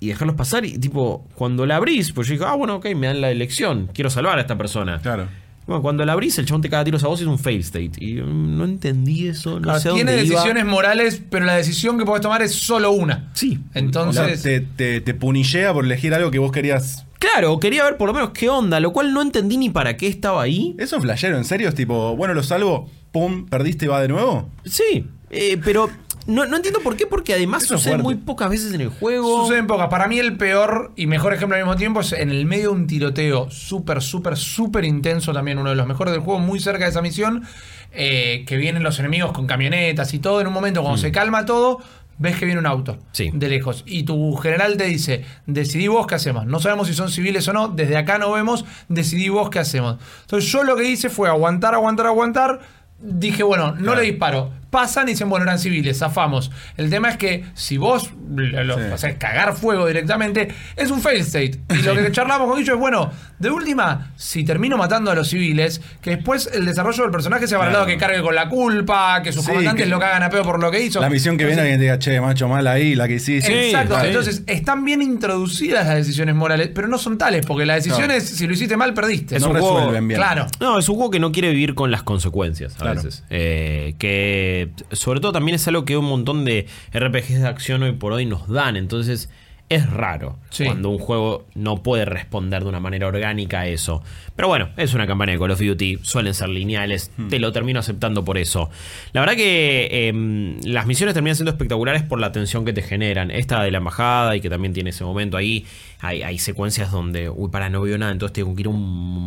[0.00, 0.64] y dejarlos pasar.
[0.64, 3.90] Y tipo, cuando la abrís, pues yo digo, ah, bueno, ok, me dan la elección,
[3.92, 5.00] quiero salvar a esta persona.
[5.00, 5.26] Claro.
[5.66, 7.58] Bueno, cuando la abrís, el chabón te caga tiros a vos y es un fail
[7.60, 7.90] state.
[7.98, 10.36] Y mm, no entendí eso, no Claro, sé tiene dónde iba.
[10.36, 13.30] decisiones morales, pero la decisión que podés tomar es solo una.
[13.32, 13.58] Sí.
[13.74, 17.04] Entonces, O sea, te, te, te punillea por elegir algo que vos querías.
[17.18, 20.06] Claro, quería ver por lo menos qué onda, lo cual no entendí ni para qué
[20.06, 20.74] estaba ahí.
[20.78, 24.08] Eso es flashero, en serio, es tipo, bueno, lo salvo, pum, perdiste y va de
[24.08, 24.48] nuevo.
[24.64, 25.90] Sí, eh, pero
[26.26, 28.88] no, no entiendo por qué, porque además Eso es sucede muy pocas veces en el
[28.88, 29.44] juego.
[29.44, 29.88] Suceden pocas.
[29.88, 32.76] Para mí el peor y mejor ejemplo al mismo tiempo es en el medio de
[32.76, 36.84] un tiroteo súper, súper, súper intenso también, uno de los mejores del juego, muy cerca
[36.84, 37.44] de esa misión,
[37.92, 41.46] eh, que vienen los enemigos con camionetas y todo, en un momento cuando se calma
[41.46, 41.80] todo,
[42.18, 43.30] ves que viene un auto Sí.
[43.32, 46.46] de lejos y tu general te dice, decidí vos qué hacemos.
[46.46, 49.96] No sabemos si son civiles o no, desde acá no vemos, decidí vos qué hacemos.
[50.22, 52.60] Entonces yo lo que hice fue aguantar, aguantar, aguantar.
[52.98, 54.00] Dije, bueno, no Claro.
[54.00, 54.50] le disparo.
[54.76, 56.50] Pasan y dicen, bueno, eran civiles, zafamos.
[56.76, 58.82] El tema es que si vos lo, lo- Sí.
[58.96, 61.58] sea, cagar fuego directamente, es un fail state.
[61.70, 65.28] Y lo que charlamos con Guillo es, bueno, de última, si termino matando a los
[65.28, 67.86] civiles, que después el desarrollo del personaje sea para el Claro.
[67.86, 70.42] lado que cargue con la culpa, que sus Sí, comandantes que- lo cagan a pedo
[70.42, 71.00] por lo que hizo.
[71.00, 73.68] La misión que viene Entonces, alguien te diga, che, macho, mal ahí, la que hiciste.
[73.70, 74.06] Exacto, sí.
[74.08, 78.46] entonces están bien introducidas las decisiones morales, pero no son tales, porque las decisiones, si
[78.46, 79.36] lo hiciste mal, perdiste.
[79.36, 80.20] Es no un juego- resuelven bien.
[80.20, 80.46] Claro.
[80.60, 82.96] No, es un juego que no quiere vivir con las consecuencias a Claro.
[83.02, 83.24] veces.
[83.30, 87.92] Eh, que sobre todo también es algo que un montón de RPGs de acción hoy
[87.92, 88.76] por hoy nos dan.
[88.76, 89.30] Entonces
[89.68, 90.64] es raro Sí.
[90.64, 94.00] cuando un juego no puede responder de una manera orgánica a eso.
[94.36, 97.80] Pero bueno, es una campaña de Call of Duty, suelen ser lineales, te lo termino
[97.80, 98.70] aceptando por eso.
[99.12, 103.32] La verdad que em, las misiones terminan siendo espectaculares por la tensión que te generan.
[103.32, 105.66] Esta de la embajada y que también tiene ese momento ahí,
[106.00, 108.80] hay, hay secuencias donde, uy, para, no veo nada, entonces tengo que ir a un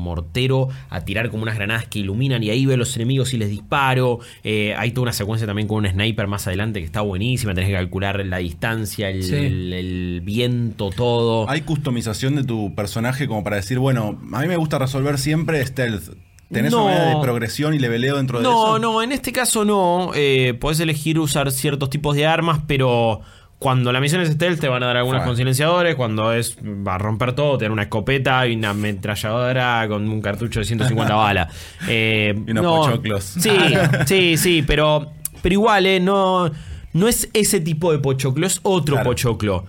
[0.03, 3.37] mortero a tirar como unas granadas que iluminan y ahí veo a los enemigos y
[3.37, 4.19] les disparo.
[4.43, 7.69] Eh, hay toda una secuencia también con un sniper más adelante que está buenísima, tenés
[7.69, 9.35] que calcular la distancia, el, Sí.
[9.35, 11.49] el- el viento, todo.
[11.49, 15.65] Hay customización de tu personaje como para decir, bueno, a mí me gusta resolver siempre
[15.65, 16.13] stealth.
[16.51, 16.85] ¿Tenés No.
[16.85, 18.51] una de progresión y leveleo dentro de eso?
[18.51, 20.11] No, no, en este caso no.
[20.15, 23.21] Eh, podés elegir usar ciertos tipos de armas, pero
[23.59, 25.95] cuando la misión es stealth te van a dar algunos con silenciadores.
[25.95, 30.21] Cuando es va a romper todo, te dan una escopeta y una ametralladora con un
[30.21, 31.53] cartucho de 150 balas.
[31.87, 32.75] Eh, Y unos no.
[32.77, 33.23] pochoclos.
[33.23, 33.51] Sí,
[34.05, 36.49] sí, sí, pero, pero igual, eh, no,
[36.93, 39.09] no es ese tipo de pochoclo, es otro Claro.
[39.09, 39.65] pochoclo.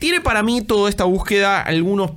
[0.00, 2.10] Tiene para mí toda esta búsqueda algunos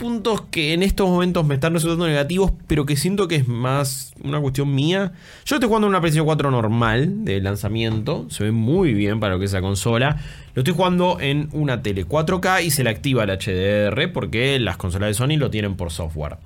[0.00, 4.12] puntos que en estos momentos me están resultando negativos, pero que siento que es más
[4.24, 5.12] una cuestión mía.
[5.44, 9.34] Yo estoy jugando en una PlayStation 4 normal de lanzamiento, se ve muy bien para
[9.34, 10.16] lo que es esa consola.
[10.54, 14.76] Lo estoy jugando en una tele 4K y se le activa el HDR porque las
[14.78, 16.38] consolas de Sony lo tienen por software.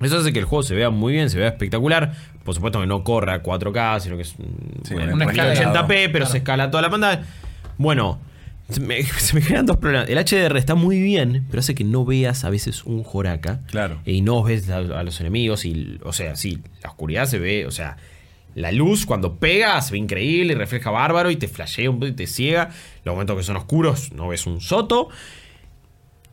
[0.00, 2.12] Eso hace que el juego se vea muy bien, se vea espectacular.
[2.44, 4.34] Por supuesto que no corre a 4K, sino que es
[4.84, 5.54] Sí, una escala.
[5.54, 6.26] 1080p, pero Claro.
[6.26, 7.22] se escala toda la pantalla.
[7.78, 8.18] Bueno,
[8.72, 10.08] se me, se me generan dos problemas.
[10.08, 13.60] El HDR está muy bien, pero hace que no veas a veces un Joraka.
[13.66, 14.00] Claro.
[14.04, 15.64] Y no ves a, a los enemigos.
[15.64, 17.96] Y, o sea, sí, la oscuridad se ve, o sea,
[18.54, 22.08] la luz cuando pega se ve increíble y refleja bárbaro y te flashea un poco
[22.08, 22.70] y te ciega.
[23.04, 25.08] Los momentos que son oscuros no ves un soto.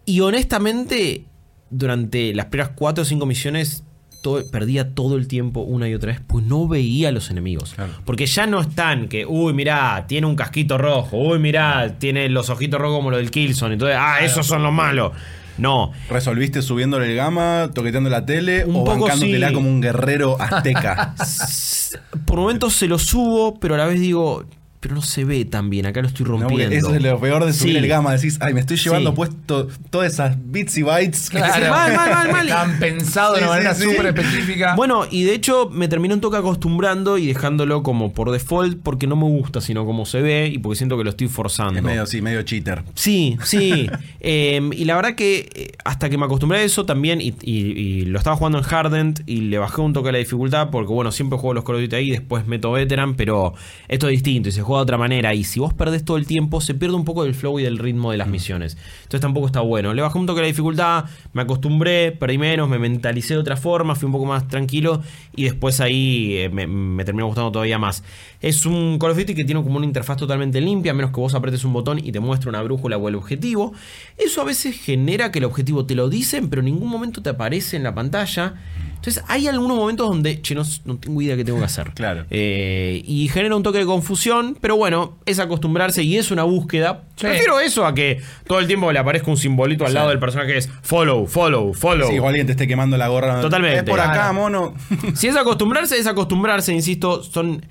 [0.05, 1.25] Y honestamente,
[1.69, 3.83] durante las primeras 4 o 5 misiones,
[4.21, 7.73] todo- perdía todo el tiempo una y otra vez, pues no veía a los enemigos.
[7.75, 7.93] Claro.
[8.05, 12.49] Porque ya no están que, uy, mirá, tiene un casquito rojo, uy, mirá, tiene los
[12.49, 13.73] ojitos rojos como lo del Killzone.
[13.73, 15.11] Entonces, ah, esos son los malos.
[15.57, 15.91] No.
[16.09, 19.53] ¿Resolviste subiéndole el gama, toqueteando la tele Un o poco bancándotela sí.
[19.53, 21.13] como un guerrero azteca?
[22.25, 24.45] Por momentos se lo subo, pero a la vez digo,
[24.79, 26.75] pero no se ve tan bien, acá lo estoy No, rompiendo.
[26.75, 27.77] eso es lo peor de subir Sí.
[27.79, 28.13] el gama.
[28.13, 29.15] Decís, ay, me estoy llevando Sí.
[29.17, 31.29] puesto todas esas bits y bytes.
[31.29, 32.47] que se- Mal, mal, mal, mal.
[32.49, 34.75] Están pensados de una manera súper específica.
[34.75, 39.05] Bueno, y de hecho me terminó un toque acostumbrando y dejándolo como por default porque
[39.07, 41.75] no me gusta sino como se ve y porque siento que lo estoy forzando.
[41.79, 42.83] Es medio, sí, medio cheater.
[42.95, 43.89] Sí, sí.
[44.21, 47.71] Eh, y la verdad que eh, hasta que me acostumbré a eso también, y, y-
[47.71, 51.11] y lo estaba jugando en Hardened y le bajé un toque la dificultad, porque bueno,
[51.13, 53.53] siempre juego los Call of Duty ahí, después meto Veteran, pero
[53.87, 55.33] esto es distinto y se juega de otra manera.
[55.33, 57.77] Y si vos perdés todo el tiempo, se pierde un poco del flow y del
[57.77, 58.77] ritmo de las misiones.
[59.03, 59.93] Entonces tampoco está bueno.
[59.93, 63.95] Le bajé un toque la dificultad, me acostumbré, perdí menos, me mentalicé de otra forma,
[63.95, 65.01] fui un poco más tranquilo
[65.35, 68.03] y después ahí eh, me, me terminó gustando todavía más.
[68.41, 71.19] Es un Call of Duty que tiene como una interfaz totalmente limpia, a menos que
[71.19, 73.73] vos apretes un botón y te muestre una brújula o el objetivo.
[74.17, 77.29] Eso a veces genera que el objetivo te lo dicen, pero en ningún momento te
[77.29, 78.55] aparece en la pantalla.
[78.95, 81.91] Entonces hay algunos momentos donde, che, no, no tengo idea qué tengo que hacer.
[81.99, 82.25] Claro.
[82.29, 87.03] Eh, y genera un toque de confusión, pero bueno, es acostumbrarse y es una búsqueda.
[87.15, 87.27] Sí.
[87.27, 89.95] Prefiero eso a que todo el tiempo le aparezca un simbolito al Sí.
[89.95, 92.09] lado del personaje que es follow, follow, follow.
[92.09, 93.41] Sí, o alguien te esté quemando la gorra.
[93.41, 93.77] Totalmente.
[93.79, 94.33] Es por acá, Claro.
[94.33, 94.73] mono.
[95.15, 97.65] Si es acostumbrarse, es acostumbrarse, insisto, son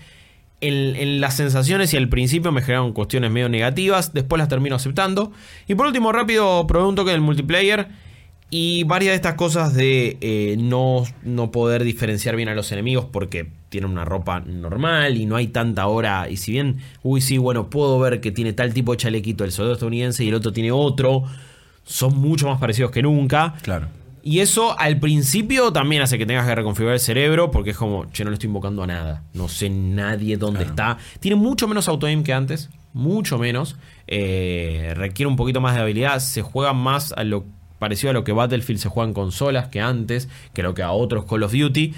[0.61, 4.74] en, en las sensaciones y al principio me generaron cuestiones medio negativas, después las termino
[4.77, 5.31] aceptando.
[5.68, 7.88] Y por último, rápido, probé un toque del multiplayer
[8.51, 13.05] y varias de estas cosas de eh, no, no poder diferenciar bien a los enemigos
[13.12, 16.28] porque tienen una ropa normal y no hay tanta hora.
[16.28, 19.52] Y si bien, uy, sí, bueno, puedo ver que tiene tal tipo de chalequito el
[19.52, 21.24] soldado estadounidense y el otro tiene otro,
[21.85, 23.54] son mucho más parecidos que nunca.
[23.62, 23.88] Claro.
[24.22, 28.07] Y eso al principio también hace que tengas que reconfigurar el cerebro porque es como,
[28.11, 29.22] che, no le estoy invocando a nada.
[29.33, 30.98] No sé nadie dónde está.
[31.20, 32.68] Tiene mucho menos auto-aim que antes.
[32.92, 33.76] Mucho menos.
[34.07, 36.18] Eh, requiere un poquito más de habilidad.
[36.18, 37.46] Se juega más a lo
[37.78, 40.90] parecido a lo que Battlefield se juega en consolas que antes, que lo que a
[40.90, 41.94] otros Call of Duty.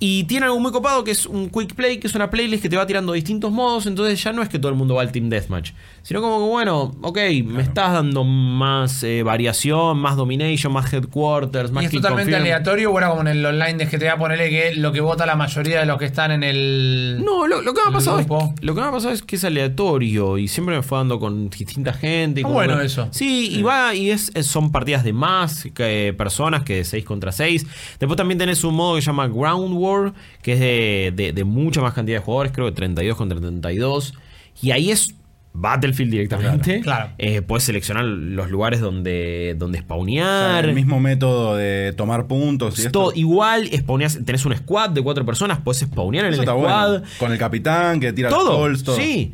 [0.00, 2.68] Y tiene algo muy copado que es un quick play, que es una playlist que
[2.68, 5.10] te va tirando distintos modos, entonces ya no es que todo el mundo va al
[5.10, 10.72] Team Deathmatch, sino como que bueno, ok, me estás dando más eh, variación, más domination,
[10.72, 12.42] más headquarters, más y es totalmente confirm.
[12.42, 15.80] aleatorio, bueno, como en el online de GTA, ponele que lo que vota la mayoría
[15.80, 17.20] de los que están en el.
[17.24, 18.26] No, lo, lo que me ha pasado es,
[18.60, 21.50] lo que me ha pasado es que es aleatorio y siempre me fue dando con
[21.50, 22.40] distinta gente.
[22.40, 23.08] y bueno eso.
[23.10, 27.32] Sí, y va y es, son partidas de más que personas que de 6 contra
[27.32, 27.66] 6.
[27.98, 29.76] Después también tenés un modo que se llama Ground
[30.42, 34.14] Que es de, de- de mucha más cantidad de jugadores, creo que 32 contra 32.
[34.62, 35.14] Y ahí es
[35.52, 36.80] Battlefield directamente.
[36.82, 37.12] Claro, claro.
[37.18, 40.64] Eh, puedes seleccionar los lugares donde, donde O sea, spawnear.
[40.66, 42.92] el mismo método de tomar puntos y esto.
[42.92, 46.90] todo igual, spawneas- tenés un squad de cuatro personas, puedes spawnear en Eso el squad.
[46.90, 47.04] bueno.
[47.18, 48.50] Con el capitán que tira todo.
[48.68, 48.96] los calls, todo.
[48.96, 49.32] Sí.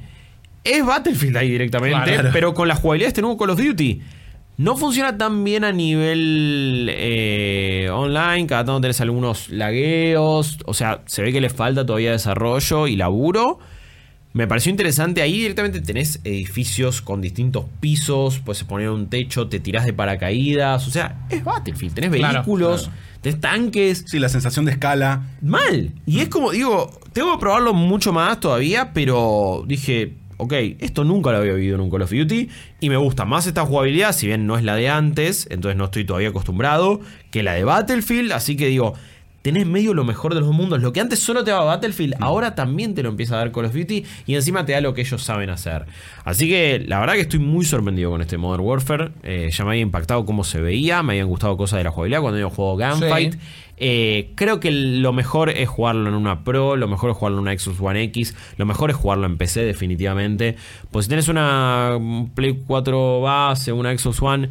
[0.63, 2.31] Es Battlefield ahí directamente, Claro.
[2.33, 4.01] pero con la jugabilidad de este nuevo Call of Duty.
[4.57, 11.03] No funciona tan bien a nivel eh, online, cada tanto tenés algunos lagueos, o sea,
[11.07, 13.59] se ve que le falta todavía desarrollo y laburo.
[14.33, 19.61] Me pareció interesante, ahí directamente tenés edificios con distintos pisos, puedes poner un techo, te
[19.61, 22.99] tirás de paracaídas, o sea, es Battlefield, tenés Claro, vehículos, claro.
[23.23, 25.23] tenés tanques, Sí, la sensación de escala.
[25.41, 25.93] mal.
[26.07, 31.33] Y es como, digo, tengo que probarlo mucho más todavía, pero dije, ok, esto nunca
[31.33, 32.49] lo había vivido en un Call of Duty
[32.81, 35.87] y me gusta más esta jugabilidad, si bien no es la de antes, entonces no
[35.87, 38.95] estoy todavía acostumbrado, que la de Battlefield, así que digo,
[39.45, 40.81] tenés medio lo mejor de los dos mundos.
[40.81, 43.67] Lo que antes solo te daba Battlefield, ahora también te lo empieza a dar Call
[43.67, 45.85] of Duty y encima te da lo que ellos saben hacer.
[46.25, 49.11] Así que la verdad que estoy muy sorprendido con este Modern Warfare.
[49.23, 52.23] Eh, ya me había impactado cómo se veía, me habían gustado cosas de la jugabilidad
[52.23, 53.35] cuando había jugado Gunfight.
[53.35, 53.39] Sí.
[53.77, 57.43] Eh, creo que lo mejor es jugarlo en una Pro, lo mejor es jugarlo en
[57.49, 60.57] una Xbox One X, lo mejor es jugarlo en PC definitivamente.
[60.91, 61.99] Pues si tienes una
[62.35, 64.51] Play 4 base, una Xbox One,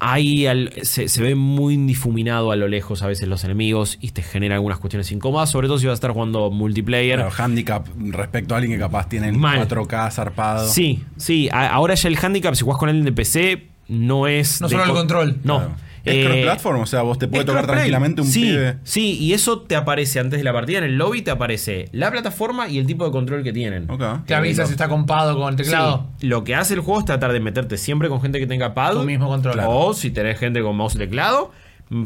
[0.00, 4.12] ahí al- se, se ve muy difuminado a lo lejos a veces los enemigos y
[4.12, 7.18] te genera algunas cuestiones incómodas, sobre todo si vas a estar jugando multiplayer.
[7.18, 9.58] Claro, handicap respecto a alguien que capaz tiene el Mal.
[9.68, 10.68] 4K zarpado.
[10.68, 14.60] Sí, sí, a- ahora ya el handicap si jugás con él de PC no es...
[14.60, 15.36] No de solo el co- control.
[15.42, 15.58] No.
[15.58, 15.74] Claro.
[16.08, 18.78] Es Eh, cross-platform, o sea, vos te puede tocar tranquilamente un sí, pibe.
[18.84, 22.10] Sí, y eso te aparece antes de la partida en el lobby, te aparece la
[22.10, 23.90] plataforma y el tipo de control que tienen.
[23.90, 24.24] Ok.
[24.26, 26.06] Te avisa si está compado con el teclado.
[26.18, 28.74] Sí, lo que hace el juego es tratar de meterte siempre con gente que tenga
[28.74, 28.92] pad.
[28.94, 29.60] Tu mismo control.
[29.66, 31.52] O si tenés gente con mouse y teclado,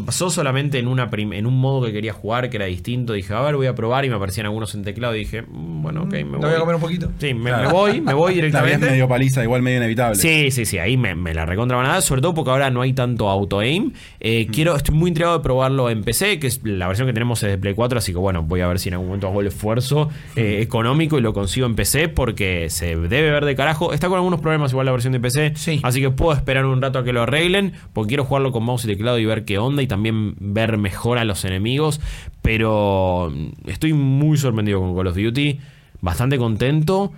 [0.06, 3.12] pasó solamente en, una en un modo que quería jugar que era distinto.
[3.12, 5.14] Dije, a ver, voy a probar y me aparecían algunos en teclado.
[5.16, 6.40] Y dije, "Mm, bueno, ok, me ¿Te voy.
[6.40, 7.10] voy a comer un poquito?
[7.18, 7.68] Sí, me, Claro.
[7.68, 8.90] me voy, me voy directamente.
[8.90, 10.16] medio paliza, igual medio inevitable.
[10.16, 12.70] Sí, sí, sí, ahí me, me la recontra van a dar, sobre todo porque ahora
[12.70, 13.92] no hay tanto auto-aim.
[14.20, 17.42] Eh, Quiero, estoy muy intrigado de probarlo en PC, que es la versión que tenemos
[17.42, 19.40] es de Play 4, así que bueno, voy a ver si en algún momento hago
[19.40, 23.92] el esfuerzo eh, económico y lo consigo en PC, porque se debe ver de carajo.
[23.92, 25.80] Está con algunos problemas igual la versión de PC, Sí.
[25.82, 28.84] así que puedo esperar un rato a que lo arreglen, porque quiero jugarlo con mouse
[28.84, 32.00] y teclado y ver qué onda y también ver mejor a los enemigos.
[32.42, 33.32] Pero
[33.66, 35.60] estoy muy sorprendido con Call of Duty,
[36.00, 37.12] bastante contento.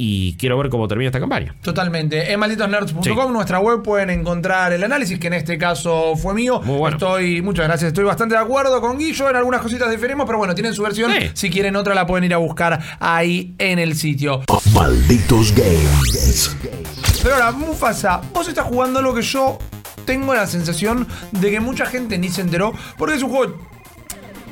[0.00, 1.56] Y quiero ver cómo termina esta campaña.
[1.60, 2.32] Totalmente.
[2.32, 3.32] En malditosnerds.com, Sí.
[3.32, 6.60] nuestra web, pueden encontrar el análisis, que en este caso fue mío.
[6.64, 6.96] Muy bueno.
[6.98, 9.28] Estoy, muchas gracias, estoy bastante de acuerdo con Guillo.
[9.28, 11.10] En algunas cositas diferimos, pero bueno, tienen su versión.
[11.10, 11.30] Sí.
[11.34, 14.42] Si quieren otra, la pueden ir a buscar ahí en el sitio.
[14.72, 16.56] Malditos Games.
[17.20, 19.58] Pero ahora, Mufasa, vos estás jugando lo que yo
[20.08, 23.54] tengo la sensación de que mucha gente ni se enteró, porque es un juego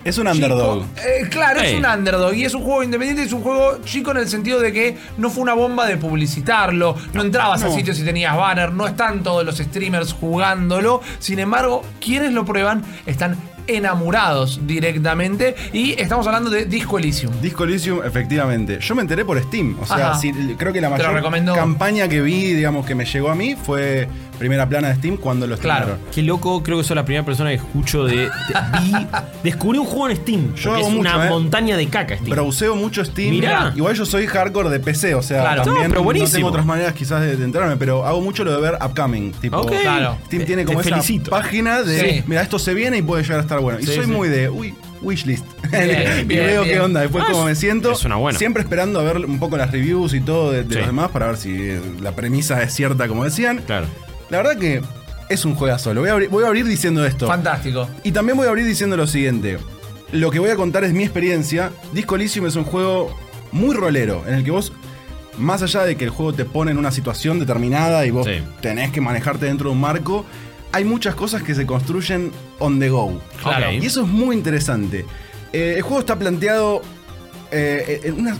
[0.05, 0.85] Es un underdog.
[0.99, 4.19] Eh, claro, es un underdog y es un juego independiente, es un juego chico en
[4.19, 7.75] el sentido de que no fue una bomba de publicitarlo, no entrabas a No.
[7.75, 12.85] sitios y tenías banner, no están todos los streamers jugándolo, sin embargo, quienes lo prueban
[13.07, 13.37] están
[13.69, 17.33] enamorados directamente y estamos hablando de Disco Elysium.
[17.41, 18.79] Disco Elysium, efectivamente.
[18.81, 19.77] Yo me enteré por Steam.
[19.81, 20.13] O sea,
[20.57, 21.21] creo que la mayor
[21.55, 25.47] campaña que vi, digamos, que me llegó a mí fue primera plana de Steam cuando
[25.47, 25.81] lo Claro.
[25.87, 26.11] estrenaron.
[26.15, 28.17] Qué loco, creo que soy la primera persona que escucho de.
[28.17, 28.31] de-
[28.83, 28.93] vi,
[29.43, 30.55] descubrí un juego en Steam.
[30.55, 31.29] Yo hago es una mucho, ¿eh?
[31.31, 32.31] montaña de caca Steam.
[32.31, 33.31] Browseo mucho Steam.
[33.31, 33.73] Mirá.
[33.75, 35.63] Igual yo soy hardcore de PC, o sea, Claro.
[35.63, 36.33] también No, pero no buenísimo.
[36.37, 39.33] tengo otras maneras quizás de, de enterarme, pero hago mucho lo de ver upcoming.
[39.33, 39.65] Tipo.
[39.67, 40.19] Claro.
[40.27, 41.31] Steam Te- tiene como te esa felicito.
[41.31, 42.25] página de, Sí.
[42.27, 43.79] mira, esto se viene y puede llegar a estar bueno.
[43.81, 44.11] Y Sí, soy sí.
[44.11, 45.45] muy de, uy, wishlist.
[45.71, 45.85] Bien,
[46.21, 46.75] y bien, veo bien.
[46.75, 47.93] qué onda, después Ah, cómo me siento.
[47.93, 48.39] es una buena.
[48.39, 50.79] Siempre esperando a ver un poco las reviews y todo de, de Sí.
[50.79, 53.63] los demás para ver si eh, la premisa es cierta, como decían.
[53.67, 53.87] Claro.
[54.31, 54.83] La verdad que
[55.29, 55.93] es un juegazo.
[55.95, 57.27] Lo voy a abrir, voy a abrir diciendo esto.
[57.27, 57.89] Fantástico.
[58.05, 59.59] Y también voy a abrir diciendo lo siguiente.
[60.13, 61.71] Lo que voy a contar es mi experiencia.
[61.93, 63.15] Disco Elysium es un juego
[63.53, 64.73] muy rolero, en el que vos,
[65.39, 68.43] más allá de que el juego te pone en una situación determinada y vos Sí.
[68.61, 70.25] tenés que manejarte dentro de un marco,
[70.73, 73.21] hay muchas cosas que se construyen on the go.
[73.43, 73.69] Claro.
[73.69, 73.83] Ok.
[73.83, 75.05] Y eso es muy interesante.
[75.53, 76.83] Eh, el juego está planteado
[77.53, 78.37] eh, en una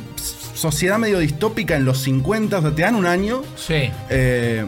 [0.55, 3.91] sociedad medio distópica en los 50, o sea, te dan un año Sí.
[4.11, 4.65] eh,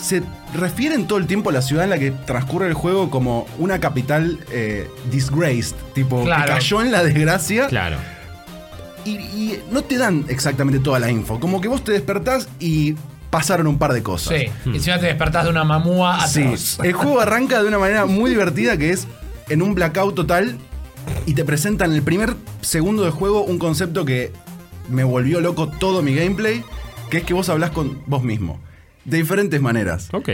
[0.00, 0.22] se
[0.54, 3.78] refieren todo el tiempo a la ciudad en la que transcurre el juego como una
[3.80, 6.44] capital eh, disgraced, tipo Claro.
[6.44, 7.96] que cayó en la desgracia Claro.
[9.04, 12.94] y, y no te dan exactamente toda la info, como que vos te despertás y
[13.30, 14.38] pasaron un par de cosas.
[14.38, 14.46] Sí.
[14.70, 16.78] Y encima te despertás de una mamúa Sí, atroz.
[16.82, 19.06] el juego arranca de una manera muy divertida que es
[19.48, 20.56] en un blackout total
[21.26, 24.32] y te presentan en el primer segundo de juego un concepto que
[24.88, 26.64] me volvió loco todo mi gameplay,
[27.10, 28.58] que es que vos hablás con vos mismo,
[29.04, 30.08] de diferentes maneras.
[30.12, 30.28] Ok.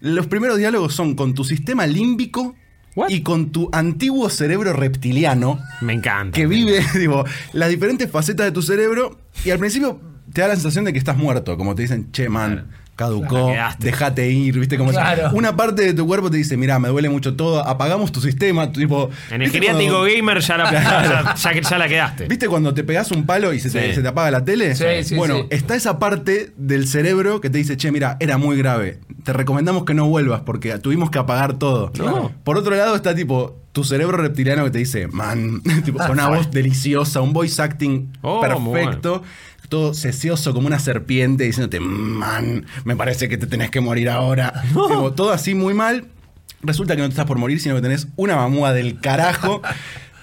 [0.00, 2.54] Los primeros diálogos son con tu sistema límbico
[2.96, 3.10] What?
[3.10, 6.34] y con tu antiguo cerebro reptiliano Me encanta.
[6.34, 10.00] que vive, digo, las diferentes facetas de tu cerebro y al principio
[10.32, 12.68] te da la sensación de que estás muerto, como te dicen, che, man, Claro,
[13.08, 13.84] quedaste.
[13.86, 14.98] déjate ir, viste, como si-
[15.32, 18.70] una parte de tu cuerpo te dice, mira, me duele mucho todo, apagamos tu sistema,
[18.72, 19.10] tipo...
[19.28, 22.26] En el ¿viste geriátrico cuando- gamer ya la, ya, ya que- ya la quedaste.
[22.26, 23.94] ¿Viste cuando te pegas un palo y se, te, Sí.
[23.96, 24.74] se te apaga la tele?
[24.74, 28.56] Sí, sí, bueno, está esa parte del cerebro que te dice, che, mira, era muy
[28.56, 28.98] grave.
[29.24, 31.92] Te recomendamos que no vuelvas porque tuvimos que apagar todo.
[31.98, 32.32] No.
[32.44, 36.50] Por otro lado está tipo tu cerebro reptiliano que te dice, man, tipo, una voz
[36.50, 39.22] deliciosa, un voice acting Oh, perfecto.
[39.70, 44.52] Todo sesioso como una serpiente diciéndote, man, me parece que te tenés que morir ahora.
[44.68, 46.04] Tipo, todo así muy mal.
[46.62, 49.62] Resulta que no te estás por morir, sino que tenés una mamúa del carajo.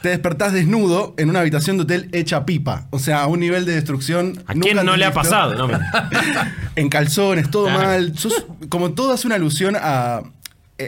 [0.04, 2.86] Te despertás desnudo en una habitación de hotel hecha pipa.
[2.92, 4.44] O sea, a un nivel de destrucción.
[4.46, 5.68] ¿A quién no le ha pasado?
[5.68, 5.80] No,
[6.76, 7.80] en calzones, todo Claro.
[7.84, 8.14] mal.
[8.16, 10.22] Sos- como todo hace una alusión a,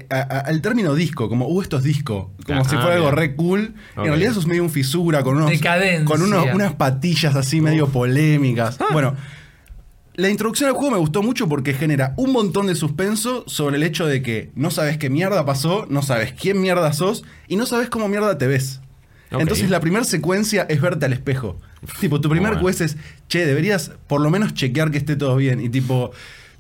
[0.10, 2.32] a- a- al término disco, como, uh, esto es disco.
[2.46, 3.74] Como Ah, si fuera algo re cool.
[3.98, 6.06] En realidad sos medio un fisura, con, unos, Decadencia.
[6.06, 8.78] con unos- unas patillas así medio polémicas.
[8.80, 8.86] Ah.
[8.92, 9.16] Bueno.
[10.16, 13.84] La introducción al juego me gustó mucho porque genera un montón de suspenso sobre el
[13.84, 17.66] hecho de que no sabes qué mierda pasó, no sabes quién mierda sos y no
[17.66, 18.82] sabes cómo mierda te ves.
[19.32, 21.58] Entonces la primera secuencia es verte al espejo.
[22.02, 22.68] Tipo, tu primer Bueno.
[22.68, 22.98] quest es,
[23.30, 25.62] che, deberías por lo menos chequear que esté todo bien.
[25.62, 26.12] Y tipo,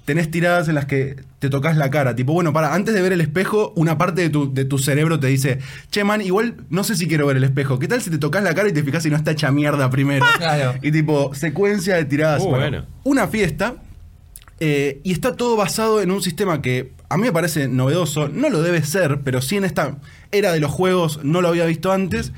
[0.05, 2.15] tenés tiradas en las que te tocas la cara.
[2.15, 5.19] Tipo, bueno, para, antes de ver el espejo, una parte de tu, de tu cerebro
[5.19, 5.59] te dice,
[5.91, 7.77] che, man, igual no sé si quiero ver el espejo.
[7.79, 9.89] ¿Qué tal si te tocas la cara y te fijas si no está hecha mierda
[9.89, 10.25] primero?
[10.37, 10.73] Claro.
[10.81, 12.41] Y tipo, secuencia de tiradas.
[12.41, 12.85] Uh, bueno, bueno.
[13.03, 13.75] Una fiesta.
[14.59, 18.27] eh, y está todo basado en un sistema que a mí me parece novedoso.
[18.29, 19.97] No lo debe ser, pero sí en esta
[20.31, 22.33] era de los juegos no lo había visto antes.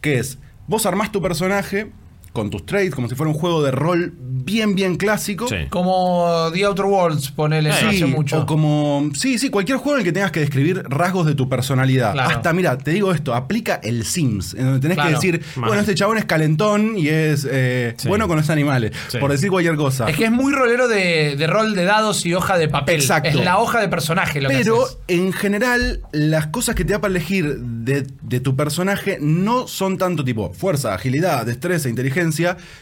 [0.00, 1.90] Que es, vos armás tu personaje
[2.36, 5.48] con tus traits, como si fuera un juego de rol bien, bien clásico.
[5.48, 5.56] Sí.
[5.70, 8.42] Como The Outer Worlds, ponele, Sí, hace mucho.
[8.42, 9.08] o como.
[9.14, 12.12] Sí, sí, cualquier juego en el que tengas que describir rasgos de tu personalidad.
[12.12, 12.30] Claro.
[12.36, 15.08] Hasta, mira, te digo esto, aplica el Sims, en donde tenés Claro.
[15.10, 15.68] que decir, Mal.
[15.68, 18.08] bueno, este chabón es calentón y es eh, Sí.
[18.08, 18.92] bueno con los animales.
[19.08, 19.18] Sí.
[19.18, 20.08] Por decir cualquier cosa.
[20.08, 22.96] Es que es muy rolero de, de rol de dados y hoja de papel.
[22.96, 23.28] Exacto.
[23.30, 27.00] Es la hoja de personaje lo que Pero en general, las cosas que te da
[27.00, 32.25] para elegir de, de tu personaje no son tanto tipo fuerza, agilidad, destreza, inteligencia,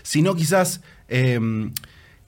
[0.03, 1.73] sino quizás em,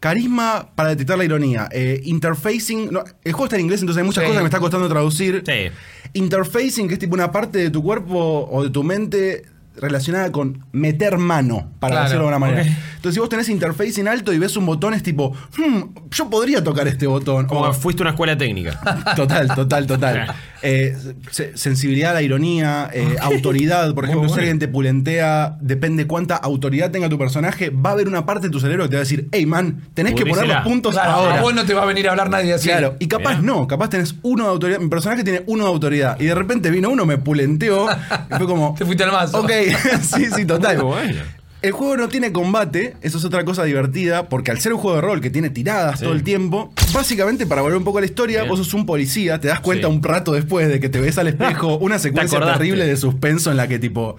[0.01, 2.91] carisma para detectar la ironía, eh, interfacing.
[2.93, 4.29] no, el juego está en inglés, entonces hay muchas Sí.
[4.29, 5.43] cosas que me está costando traducir.
[5.47, 5.71] Sí.
[6.13, 9.45] Interfacing, que es tipo una parte de tu cuerpo o de tu mente
[9.81, 12.63] relacionada con meter mano, para Claro, decirlo de alguna manera.
[12.97, 16.63] Entonces, si vos tenés interfacing alto y ves un botón, es tipo, "Hmm, yo podría
[16.65, 17.47] tocar este botón.
[17.47, 18.81] Como O- que fuiste a una escuela técnica.
[19.17, 20.35] Total, total, total.
[20.63, 20.97] Eh,
[21.31, 23.95] se- sensibilidad a la ironía, eh, autoridad.
[23.95, 24.41] Por ejemplo, si bueno.
[24.43, 28.53] alguien te pulentea, depende cuánta autoridad tenga tu personaje, va a haber una parte de
[28.53, 31.11] tu cerebro que te va a decir, hey man, tenés que poner los puntos Claro,
[31.13, 31.39] ahora.
[31.39, 32.69] a vos no te va a venir a hablar nadie así.
[32.69, 33.43] Claro, y capaz Mirá.
[33.43, 34.79] no, capaz tenés uno de autoridad.
[34.81, 36.19] Mi personaje tiene uno de autoridad.
[36.21, 37.87] Y de repente vino uno, me pulenteó.
[37.91, 38.75] y fue como.
[38.79, 39.41] Te fuiste al mazo.
[39.41, 39.51] Ok,
[40.03, 40.77] sí, sí, total.
[40.79, 41.23] Muy bueno.
[41.63, 44.97] El juego no tiene combate, eso es otra cosa divertida, porque al ser un juego
[44.97, 46.05] de rol que tiene tiradas Sí.
[46.05, 48.51] todo el tiempo, básicamente para volver un poco a la historia, Bien.
[48.51, 49.93] vos sos un policía, te das cuenta Sí.
[49.95, 53.57] un rato después de que te ves al espejo, una secuencia terrible de suspenso en
[53.57, 54.17] la que tipo...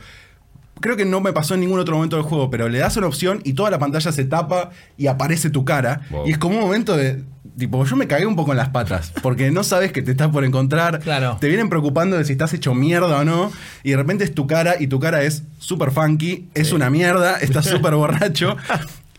[0.80, 3.07] Creo que no me pasó en ningún otro momento del juego, pero le das una
[3.07, 6.01] opción y toda la pantalla se tapa y aparece tu cara.
[6.09, 6.28] Wow.
[6.28, 7.23] Y es como un momento de.
[7.57, 9.11] Tipo, yo me cagué un poco en las patas.
[9.23, 10.99] Porque no sabes que te estás por encontrar.
[10.99, 11.38] Claro.
[11.39, 13.51] Te vienen preocupando de si estás hecho mierda o no.
[13.84, 17.38] Y de repente es tu cara y tu cara es súper funky, es una mierda,
[17.38, 18.57] estás súper borracho.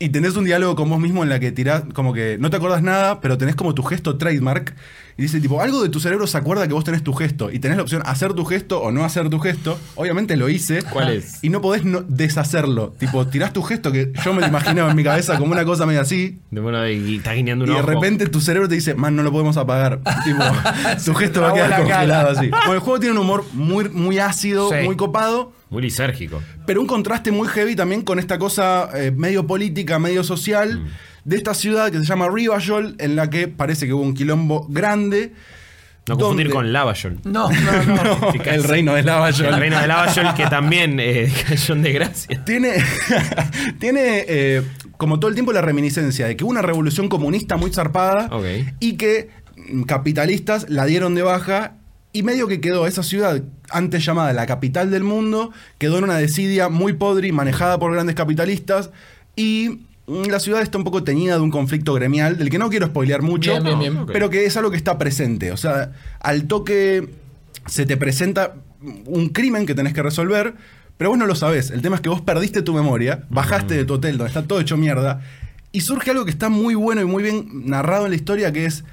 [0.00, 2.56] Y tenés un diálogo con vos mismo en la que tirás, como que no te
[2.56, 4.74] acuerdas nada, pero tenés como tu gesto trademark.
[5.16, 7.50] Y dice, tipo, algo de tu cerebro se acuerda que vos tenés tu gesto.
[7.50, 9.76] Y tenés la opción hacer tu gesto o no hacer tu gesto.
[9.96, 10.84] Obviamente lo hice.
[10.84, 11.42] ¿Cuál es?
[11.42, 12.94] Y no podés no- deshacerlo.
[13.00, 15.84] Tipo, tirás tu gesto que yo me lo imaginaba en mi cabeza como una cosa
[15.86, 16.38] medio así.
[16.52, 17.90] De bueno, y estás guiñando un Y de ojo.
[17.90, 19.98] repente tu cerebro te dice, man, no lo podemos apagar.
[20.22, 20.44] tipo,
[21.04, 21.82] tu gesto va a quedar cara.
[21.82, 22.48] congelado así.
[22.50, 24.84] Bueno, el juego tiene un humor muy, muy ácido, Sí.
[24.84, 25.52] muy copado.
[25.70, 26.42] Muy lisérgico.
[26.66, 30.82] Pero un contraste muy heavy también con esta cosa eh, medio política, medio social,
[31.24, 34.66] de esta ciudad que se llama Rivajol, en la que parece que hubo un quilombo
[34.68, 35.34] grande.
[36.08, 37.18] No confundir con Lavashol.
[37.24, 38.32] No, no, no.
[38.32, 39.44] No, el reino de Lavajol.
[39.44, 42.44] El reino de Lavashol que también eh, cayó en desgracia.
[42.44, 42.82] Tiene,
[43.78, 44.62] tiene eh,
[44.96, 48.30] como todo el tiempo la reminiscencia de que hubo una revolución comunista muy zarpada
[48.80, 51.77] y que mm, capitalistas la dieron de baja
[52.12, 56.16] y medio que quedó esa ciudad antes llamada la capital del mundo, quedó en una
[56.16, 58.90] desidia muy podre y manejada por grandes capitalistas
[59.36, 62.70] y mm, la ciudad está un poco teñida de un conflicto gremial, del que no
[62.70, 64.06] quiero spoilear mucho, Bien, bien, bien.
[64.06, 65.52] Pero que es algo que está presente.
[65.52, 67.08] O sea, al toque
[67.66, 68.54] se te presenta
[69.04, 70.54] un crimen que tenés que resolver,
[70.96, 71.70] pero vos no lo sabés.
[71.70, 74.60] El tema es que vos perdiste tu memoria, bajaste de tu hotel donde está todo
[74.60, 75.20] hecho mierda,
[75.72, 78.64] y surge algo que está muy bueno y muy bien narrado en la historia, que
[78.64, 78.84] es...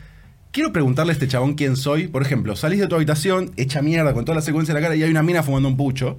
[0.56, 2.08] Quiero preguntarle a este chabón quién soy.
[2.08, 4.95] Por ejemplo, salís de tu habitación, hecha mierda, con toda la secuencia en la cara,
[4.95, 6.18] y hay una mina fumando un pucho.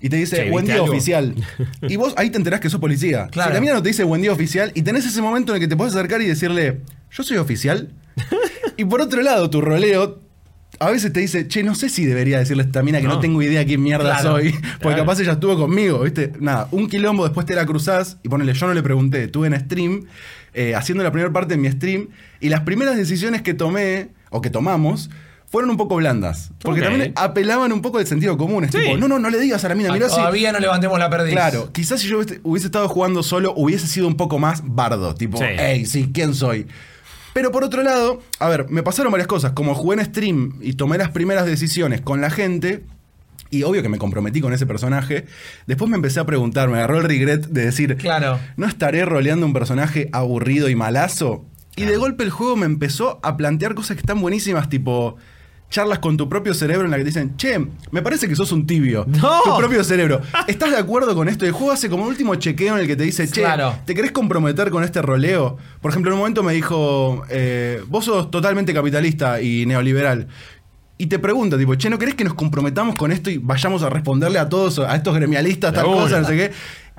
[0.00, 1.34] Y te dice, Che, buen ¿viste día algo?" oficial.
[1.82, 3.26] Y vos ahí te enterás que sos policía.
[3.32, 3.50] Claro.
[3.50, 5.60] Si la mina no te dice buen día oficial, y tenés ese momento en el
[5.62, 7.90] que te puedes acercar y decirle, yo soy oficial.
[8.76, 10.20] y por otro lado, tu roleo
[10.80, 13.14] a veces te dice, che, no sé si debería decirle a esta mina que no,
[13.14, 13.20] No.
[13.20, 14.52] tengo idea quién mierda Claro, soy.
[14.52, 14.96] Porque claro.
[14.98, 16.32] capaz ella estuvo conmigo, ¿viste?
[16.40, 19.58] Nada, un quilombo, después te la cruzás y ponele, yo no le pregunté, estuve en
[19.60, 20.04] stream,
[20.54, 22.08] eh, haciendo la primera parte de mi stream,
[22.40, 25.10] y las primeras decisiones que tomé, o que tomamos,
[25.46, 26.50] fueron un poco blandas.
[26.60, 28.64] Porque también apelaban un poco del sentido común.
[28.64, 28.78] Es Sí.
[28.80, 30.16] tipo, no, no, no le digas a la mina, mirá si.
[30.16, 31.32] Todavía no levantemos la perdiz.
[31.32, 35.14] Claro, quizás si yo hubiese- hubiese estado jugando solo, hubiese sido un poco más bardo.
[35.14, 35.44] Tipo, Sí.
[35.56, 36.66] hey, sí, ¿quién soy?
[37.34, 39.52] Pero por otro lado, a ver, me pasaron varias cosas.
[39.52, 42.84] Como jugué en stream y tomé las primeras decisiones con la gente,
[43.50, 45.26] y obvio que me comprometí con ese personaje,
[45.66, 48.38] después me empecé a preguntar, me agarró el regret de decir, Claro.
[48.56, 51.44] ¿no estaré roleando un personaje aburrido y malazo?
[51.76, 55.16] Y de golpe el juego me empezó a plantear cosas que están buenísimas, tipo
[55.74, 57.58] charlas con tu propio cerebro en la que te dicen, che,
[57.90, 59.04] me parece que sos un tibio.
[59.08, 59.40] No.
[59.44, 60.20] Tu propio cerebro.
[60.46, 61.44] ¿Estás de acuerdo con esto?
[61.46, 63.74] El juego hace como un último chequeo en el que te dice, che, Claro.
[63.84, 65.56] ¿te querés comprometer con este roleo?
[65.80, 70.28] Por ejemplo, en un momento me dijo, eh, vos sos totalmente capitalista y neoliberal.
[70.96, 73.90] Y te pregunta, tipo, che, ¿no querés que nos comprometamos con esto y vayamos a
[73.90, 76.52] responderle a todos, a estos gremialistas, tal cosa, no sé qué?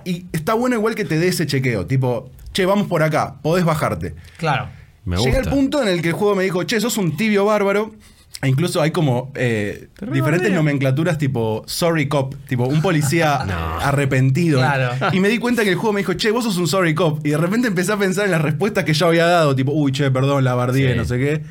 [0.03, 3.63] Y está bueno igual que te dé ese chequeo, tipo, che, vamos por acá, podés
[3.63, 4.15] bajarte.
[4.37, 4.67] Claro.
[5.05, 5.49] Me Llega gusta.
[5.49, 7.93] el punto en el que el juego me dijo, che, sos un tibio bárbaro.
[8.41, 13.35] E incluso hay como eh, diferentes nomenclaturas tipo sorry cop, tipo un policía
[13.81, 14.59] arrepentido.
[14.59, 14.91] Claro.
[15.13, 17.25] Y me di cuenta que el juego me dijo, che, vos sos un sorry cop.
[17.25, 19.91] Y de repente empecé a pensar en las respuestas que yo había dado, tipo, uy,
[19.91, 20.97] che, perdón, la bardié, Sí.
[20.97, 21.41] no sé qué.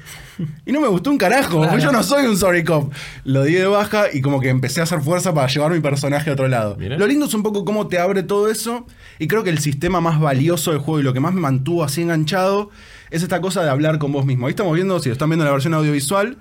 [0.67, 2.93] Y no me gustó un carajo, porque yo no soy un sorry cop.
[3.25, 6.29] Lo di de baja y como que empecé a hacer fuerza para llevar mi personaje
[6.31, 6.77] a otro lado.
[6.79, 6.99] Mira.
[6.99, 8.87] Lo lindo es un poco cómo te abre todo eso.
[9.19, 11.83] Y creo que el sistema más valioso del juego y lo que más me mantuvo
[11.85, 12.71] así enganchado
[13.11, 14.47] es esta cosa de hablar con vos mismo.
[14.47, 16.37] Ahí estamos viendo, si lo están viendo en la versión audiovisual,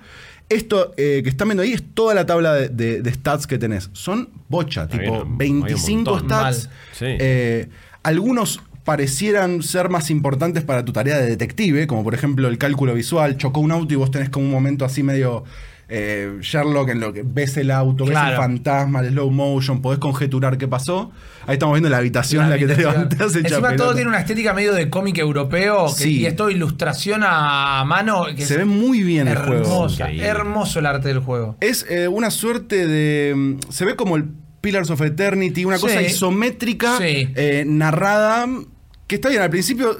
[0.54, 3.58] esto eh, que están viendo ahí es toda la tabla de, de- de stats que
[3.58, 3.90] tenés.
[3.92, 6.28] Son bocha, Hay tipo un 25 montón.
[6.28, 6.68] stats.
[6.92, 7.06] Sí.
[7.08, 7.68] Eh,
[8.02, 12.92] algunos parecieran ser más importantes para tu tarea de detective, como por ejemplo el cálculo
[12.94, 13.36] visual.
[13.38, 15.44] Chocó un auto y vos tenés como un momento así medio
[15.88, 19.98] eh, Sherlock en lo que ves el auto, ves el fantasma, el slow motion, podés
[19.98, 21.10] conjeturar qué pasó.
[21.46, 24.54] Ahí estamos viendo la habitación en la que te levantás Encima todo tiene una estética
[24.54, 26.20] medio de cómic europeo que- Sí.
[26.20, 28.24] y es todo ilustración a mano.
[28.34, 29.88] Que Se es ve muy bien el juego.
[29.90, 30.26] Increíble.
[30.26, 31.56] hermoso el arte del juego.
[31.60, 33.34] Es eh, una suerte de.
[33.36, 34.24] mm, Se ve como el
[34.62, 35.82] Pillars of Eternity, una Sí.
[35.82, 37.28] cosa isométrica, Sí.
[37.34, 38.46] eh, narrada,
[39.06, 39.42] que está bien.
[39.42, 39.98] Al principio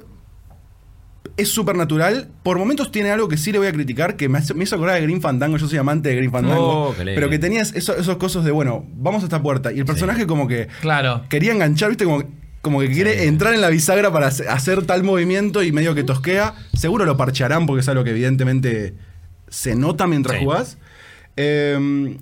[1.36, 2.28] es súper natural.
[2.42, 4.76] Por momentos tiene algo que sí le voy a criticar, que me, hace- me hizo
[4.76, 5.56] acordar de Green Fandango.
[5.56, 6.88] Yo soy amante de Green Fandango.
[6.90, 9.72] Oh, pero que tenías eso- esos cosas de, bueno, vamos a esta puerta.
[9.72, 11.22] Y el personaje, como que Claro.
[11.28, 12.04] quería enganchar, ¿viste?
[12.04, 12.22] Como,
[12.62, 16.04] como que quiere entrar en la bisagra para hace- hacer tal movimiento y medio que
[16.04, 16.54] tosquea.
[16.74, 18.94] Seguro lo parcharán porque es algo que evidentemente
[19.48, 20.44] se nota mientras Sí.
[20.44, 20.78] jugás.
[21.36, 22.16] Eh,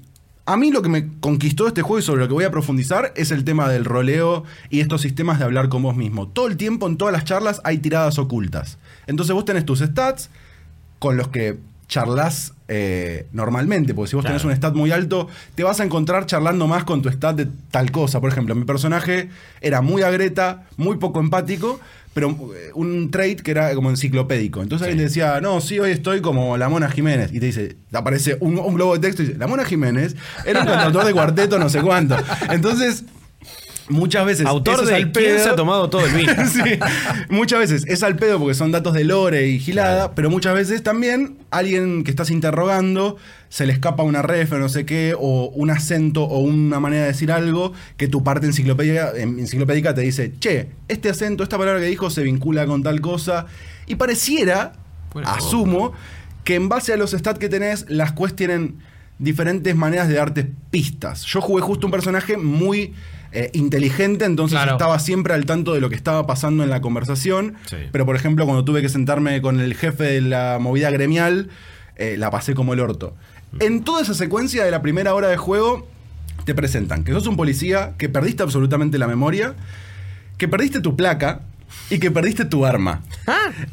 [0.44, 3.12] a mí lo que me conquistó este juego y sobre lo que voy a profundizar
[3.14, 6.26] es el tema del roleo y estos sistemas de hablar con vos mismo.
[6.28, 8.78] Todo el tiempo, en todas las charlas, hay tiradas ocultas.
[9.06, 10.30] Entonces vos tenés tus stats
[10.98, 15.62] con los que charlas eh, normalmente, porque si vos tenés un stat muy alto, te
[15.62, 18.18] vas a encontrar charlando más con tu stat de tal cosa.
[18.18, 19.28] Por ejemplo, mi personaje
[19.60, 21.80] era muy agreta, muy poco empático,
[22.14, 24.62] pero eh, un trait que era como enciclopédico.
[24.62, 27.30] Entonces alguien te decía, no, sí, hoy estoy como la Mona Jiménez.
[27.30, 30.16] Y te dice, te aparece un, un globo de texto y dice, la Mona Jiménez
[30.46, 32.16] era un cantautor de cuarteto, no sé cuánto.
[32.50, 33.04] Entonces,
[33.88, 34.46] muchas veces...
[34.46, 35.44] Autor de al ¿Quién pedo.
[35.44, 36.32] se ha tomado todo el vino?
[36.52, 36.60] Sí.
[37.28, 40.82] Muchas veces es al pedo porque son datos de lore y gilada, pero muchas veces
[40.82, 43.16] también alguien que estás interrogando
[43.48, 47.02] se le escapa una ref o no sé qué, o un acento o una manera
[47.02, 51.86] de decir algo que tu parte enciclopédica te dice, che, este acento, esta palabra que
[51.86, 53.46] dijo se vincula con tal cosa.
[53.86, 54.72] Y pareciera,
[55.12, 55.92] Bueno, asumo,
[56.44, 58.78] que en base a los stats que tenés, las quests tienen
[59.18, 61.24] diferentes maneras de darte pistas.
[61.24, 62.94] Yo jugué justo un personaje muy
[63.32, 64.72] eh, inteligente, entonces Claro.
[64.72, 67.54] estaba siempre al tanto de lo que estaba pasando en la conversación.
[67.66, 67.76] Sí.
[67.90, 71.48] Pero, por ejemplo, cuando tuve que sentarme con el jefe de la movida gremial,
[71.96, 73.14] eh, la pasé como el orto.
[73.60, 75.86] En toda esa secuencia de la primera hora de juego,
[76.44, 79.54] te presentan que sos un policía, que perdiste absolutamente la memoria,
[80.38, 81.42] que perdiste tu placa
[81.90, 83.02] y que perdiste tu arma.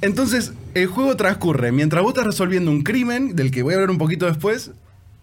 [0.02, 3.90] Entonces, el juego transcurre mientras vos estás resolviendo un crimen, del que voy a hablar
[3.90, 4.72] un poquito después,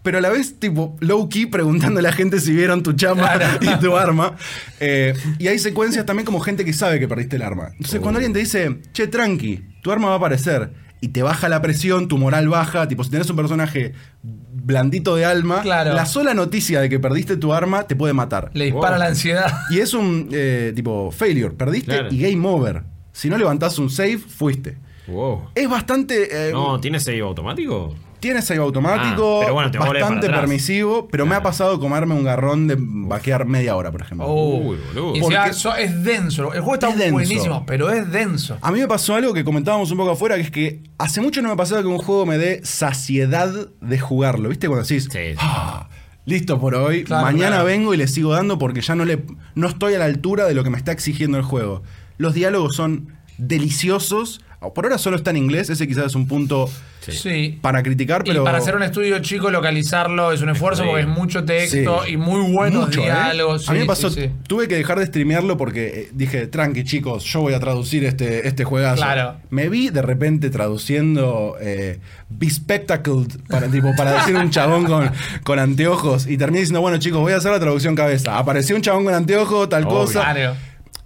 [0.06, 3.28] pero a la vez, tipo, low key preguntando a la gente si vieron tu chama
[3.60, 4.36] y tu arma.
[4.78, 7.70] Eh, y hay secuencias también como gente que sabe que perdiste el arma.
[7.72, 11.48] Entonces, cuando alguien te dice, che, tranqui, tu arma va a aparecer, y te baja
[11.48, 15.92] la presión, tu moral baja, tipo, si tenés un personaje blandito de alma, Claro.
[15.92, 18.50] la sola noticia de que perdiste tu arma te puede matar.
[18.54, 18.98] Le dispara Wow.
[19.00, 19.52] la ansiedad.
[19.70, 22.08] Y es un eh, tipo failure, perdiste Claro.
[22.12, 22.84] y game over.
[23.12, 24.78] Si no levantás un save, fuiste.
[25.08, 25.50] Wow.
[25.54, 26.48] Es bastante.
[26.48, 27.94] eh, No, ¿tiene save automático?
[28.26, 32.24] Tiene save automático, Ah, pero bueno, te bastante permisivo, pero me ha pasado comerme un
[32.24, 34.26] garrón de vaquear media hora, por ejemplo.
[34.26, 34.56] Oh.
[34.58, 35.20] Uy, boludo.
[35.20, 36.52] Porque- so- es denso.
[36.52, 37.12] El juego está Es denso.
[37.12, 38.58] buenísimo, pero es denso.
[38.62, 41.40] A mí me pasó algo que comentábamos un poco afuera, que es que hace mucho
[41.40, 44.48] no me pasaba que un juego me dé saciedad de jugarlo.
[44.48, 44.66] ¿Viste?
[44.66, 45.36] Cuando decís, Sí, sí.
[45.38, 45.88] "Ah,
[46.24, 47.64] listo por hoy, Claro, mañana claro.
[47.66, 49.22] vengo y le sigo dando porque ya no, le,
[49.54, 51.84] no estoy a la altura de lo que me está exigiendo el juego.
[52.18, 54.40] Los diálogos son deliciosos.
[54.74, 56.68] Por ahora solo está en inglés, ese quizás es un punto
[57.08, 57.56] Sí.
[57.62, 58.42] Para criticar, pero...
[58.42, 60.88] Y para hacer un estudio chico, localizarlo es un esfuerzo Sí.
[60.88, 62.14] porque es mucho texto Sí.
[62.14, 63.04] y muy buenos Mucho, ¿eh?
[63.04, 63.68] diálogos.
[63.68, 64.30] A mí me pasó, sí, sí.
[64.48, 68.48] tuve que dejar de streamearlo porque eh, dije, tranqui chicos, yo voy a traducir este,
[68.48, 68.96] este juegazo.
[69.02, 69.36] Claro.
[69.50, 75.08] Me vi de repente traduciendo eh, Bespectacled para, tipo, para decir un chabón con,
[75.44, 78.36] con anteojos y terminé diciendo, bueno chicos, voy a hacer la traducción cabeza.
[78.36, 79.94] Apareció un chabón con anteojos, tal Obvio.
[79.94, 80.22] cosa.
[80.22, 80.54] Claro.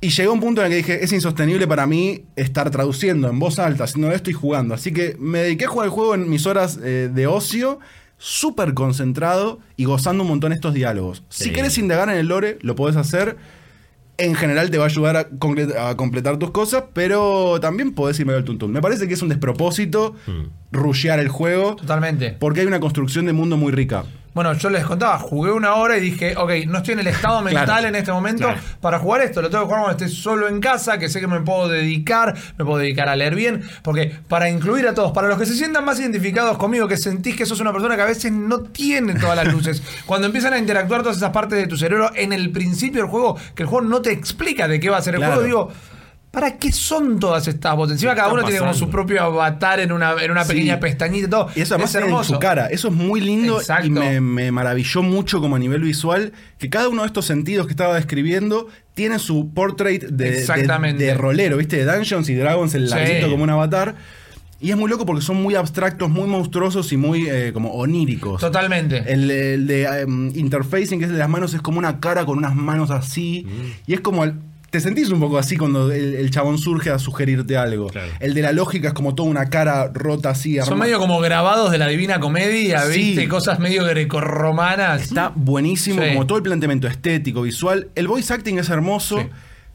[0.02, 3.38] Y llegó un punto en el que dije, es insostenible para mí estar traduciendo en
[3.38, 4.74] voz alta, haciendo esto y jugando.
[4.74, 7.80] Así que me dediqué a jugar el juego en mis horas eh, de ocio,
[8.16, 11.22] súper concentrado y gozando un montón estos diálogos.
[11.28, 11.52] Si Sí.
[11.52, 13.36] querés indagar en el lore, lo podés hacer.
[14.16, 18.44] En general te va a ayudar a, completar tus cosas, pero también podés irme al
[18.44, 18.70] tuntún.
[18.72, 20.14] Me parece que es un despropósito
[20.72, 22.36] rushear el juego Totalmente.
[22.38, 24.04] porque hay una construcción de mundo muy rica.
[24.32, 27.42] Bueno, yo les contaba, jugué una hora y dije, ok, no estoy en el estado
[27.42, 27.88] mental Claro.
[27.88, 28.60] en este momento Claro.
[28.80, 29.42] para jugar esto.
[29.42, 32.36] Lo tengo que jugar cuando esté solo en casa, que sé que me puedo dedicar,
[32.56, 33.62] me puedo dedicar a leer bien.
[33.82, 37.34] Porque para incluir a todos, para los que se sientan más identificados conmigo, que sentís
[37.34, 40.58] que sos una persona que a veces no tiene todas las luces, cuando empiezan a
[40.58, 43.84] interactuar todas esas partes de tu cerebro en el principio del juego, que el juego
[43.86, 45.34] no te explica de qué va a ser el Claro.
[45.42, 45.72] juego, digo.
[46.30, 47.94] ¿Para qué son todas estas voces?
[47.94, 50.52] Encima cada uno tiene como su propio avatar en una, en una Sí.
[50.52, 51.48] pequeña pestañita y todo.
[51.56, 52.66] Y eso además es tiene en su cara.
[52.68, 53.86] Eso es muy lindo Exacto.
[53.86, 57.66] y me, me maravilló mucho como a nivel visual que cada uno de estos sentidos
[57.66, 61.84] que estaba describiendo tiene su portrait de, de, de rolero, ¿viste?
[61.84, 62.94] De Dungeons y Dragons, el Sí.
[63.28, 63.96] como un avatar.
[64.60, 68.40] Y es muy loco porque son muy abstractos, muy monstruosos y muy eh, como oníricos.
[68.40, 68.98] Totalmente.
[69.10, 72.36] El, el de em, interfacing, que es de las manos, es como una cara con
[72.38, 73.46] unas manos así.
[73.86, 74.22] Y es como.
[74.22, 74.34] el-
[74.70, 77.88] te sentís un poco así cuando el, el chabón surge a sugerirte algo.
[77.88, 78.12] Claro.
[78.20, 80.58] El de la lógica es como toda una cara rota así.
[80.64, 82.98] Son medio como grabados de la Divina Comedia, Sí.
[83.00, 83.28] ¿viste?
[83.28, 85.02] Cosas medio grecorromanas.
[85.02, 86.08] Está buenísimo, Sí.
[86.10, 87.88] como todo el planteamiento estético, visual.
[87.94, 89.18] El voice acting es hermoso.
[89.20, 89.26] Sí.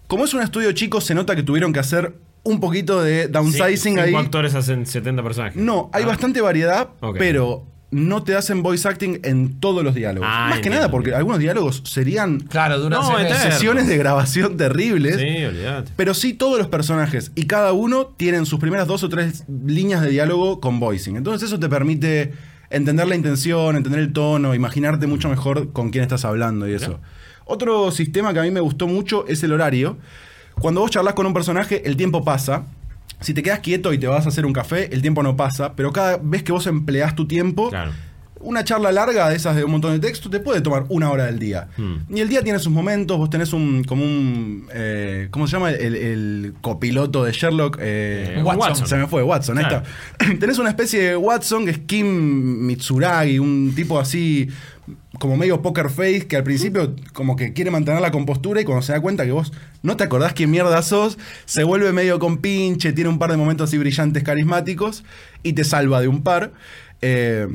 [0.08, 3.96] Como es un estudio chico, se nota que tuvieron que hacer un poquito de downsizing
[3.96, 4.14] Sí, ahí.
[4.16, 5.56] actores hacen 70 personajes.
[5.62, 6.08] No, hay Ah.
[6.08, 7.66] bastante variedad, pero
[7.96, 10.28] no te hacen voice acting en todos los diálogos.
[10.30, 11.18] Ah, Más que entiendo, nada, porque entiendo.
[11.20, 15.16] algunos diálogos serían Claro, duran No, sesiones de grabación terribles.
[15.16, 15.92] Sí, olvídate.
[15.96, 20.02] Pero sí todos los personajes y cada uno tienen sus primeras dos o tres líneas
[20.02, 21.16] de diálogo con voicing.
[21.16, 22.34] Entonces eso te permite
[22.70, 27.00] entender la intención, entender el tono, imaginarte mucho mejor con quién estás hablando y eso.
[27.46, 29.98] Otro sistema que a mí me gustó mucho es el horario.
[30.60, 32.66] Cuando vos charlas con un personaje, el tiempo pasa.
[33.22, 35.74] Si te quedas quieto y te vas a hacer un café, el tiempo no pasa.
[35.76, 37.92] Pero cada vez que vos empleás tu tiempo, Claro.
[38.42, 41.26] una charla larga de esas de un montón de texto te puede tomar una hora
[41.26, 41.70] del día.
[41.78, 41.96] Hmm.
[42.16, 45.72] Y el día tiene sus momentos, vos tenés un, como un, eh, ¿cómo se llama?
[45.72, 47.78] El, el copiloto de Sherlock.
[47.82, 48.86] Eh, Eh, Watson.
[48.86, 49.84] Se me fue, Watson, ahí Claro.
[50.20, 50.36] está.
[50.40, 52.06] tenés una especie de Watson que es Kim
[52.68, 54.48] Mitsuragi, un tipo así
[55.20, 58.82] como medio poker face que al principio como que quiere mantener la compostura y cuando
[58.82, 62.38] se da cuenta que vos no te acordás quién mierda sos, se vuelve medio con
[62.38, 65.04] pinche, tiene un par de momentos así brillantes, carismáticos
[65.44, 66.52] y te salva de un par.
[67.02, 67.48] Eh,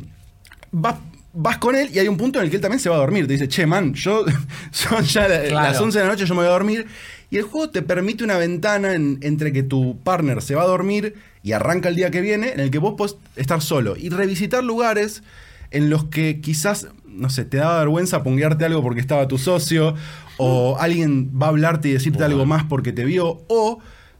[0.73, 0.97] vas,
[1.33, 3.01] vas con él y hay un punto en el que él también se va a
[3.01, 3.27] dormir.
[3.27, 4.25] Te dice, che, man, yo
[4.71, 5.69] son ya la- Claro.
[5.73, 6.87] las 11 de la noche, yo me voy a dormir.
[7.31, 10.67] Y el juego te permite una ventana en- entre que tu partner se va a
[10.67, 11.15] dormir
[11.45, 14.65] y arranca el día que viene, en el que vos podés estar solo y revisitar
[14.65, 15.23] lugares
[15.71, 19.95] en los que quizás, no sé, te daba vergüenza punguearte algo porque estaba tu socio,
[20.39, 23.79] o alguien va a hablarte y decirte algo más porque te vio, o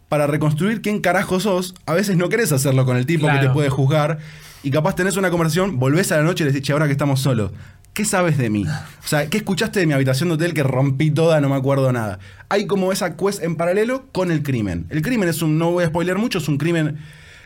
[0.09, 3.51] para reconstruir quién carajo sos, a veces no querés hacerlo con el tipo que te
[3.51, 4.19] puede juzgar,
[4.63, 6.93] y capaz tenés una conversación, volvés a la noche y le decís, che, ahora que
[6.93, 7.53] estamos solos,
[7.95, 8.67] ¿qué sabes de mí?
[8.67, 11.93] O sea, ¿qué escuchaste de mi habitación de hotel que rompí toda, no me acuerdo
[11.93, 12.19] nada?
[12.49, 14.87] Hay como esa quest en paralelo con el crimen.
[14.91, 16.99] El crimen es un, no voy a spoiler mucho, es un crimen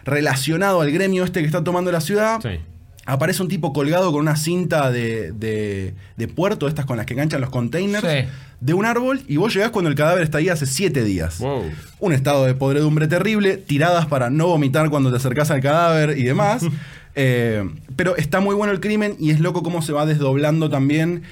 [0.04, 2.40] relacionado al gremio este que está tomando la ciudad.
[2.42, 2.60] Sí.
[3.06, 7.12] Aparece un tipo colgado con una cinta de, de, de puerto, estas con las que
[7.14, 8.28] enganchan los containers, Sí.
[8.60, 11.38] de un árbol, y vos llegás cuando el cadáver está ahí hace siete días.
[11.38, 11.64] Wow.
[12.00, 16.24] Un estado de podredumbre terrible, tiradas para no vomitar cuando te acercás al cadáver y
[16.24, 16.62] demás.
[17.16, 17.62] Eh,
[17.94, 21.22] pero está muy bueno el crimen y es loco cómo se va desdoblando también.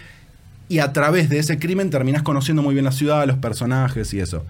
[0.69, 4.21] Y a través de ese crimen terminás conociendo muy bien la ciudad, los personajes y
[4.21, 4.45] eso.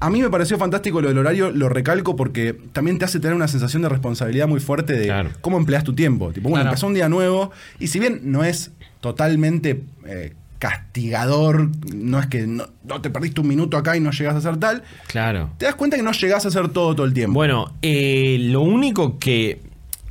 [0.00, 3.34] A mí me pareció fantástico lo del horario, lo recalco porque también te hace tener
[3.34, 5.30] una sensación de responsabilidad muy fuerte de Claro.
[5.40, 6.30] cómo empleas tu tiempo.
[6.32, 6.70] Tipo, bueno, Claro.
[6.70, 12.46] empezó un día nuevo y si bien no es totalmente eh, castigador, no es que
[12.46, 15.50] no, no te perdiste un minuto acá y no llegas a hacer tal, Claro.
[15.58, 17.34] te das cuenta que no llegás a hacer todo todo el tiempo.
[17.34, 19.60] Bueno, eh, lo único que.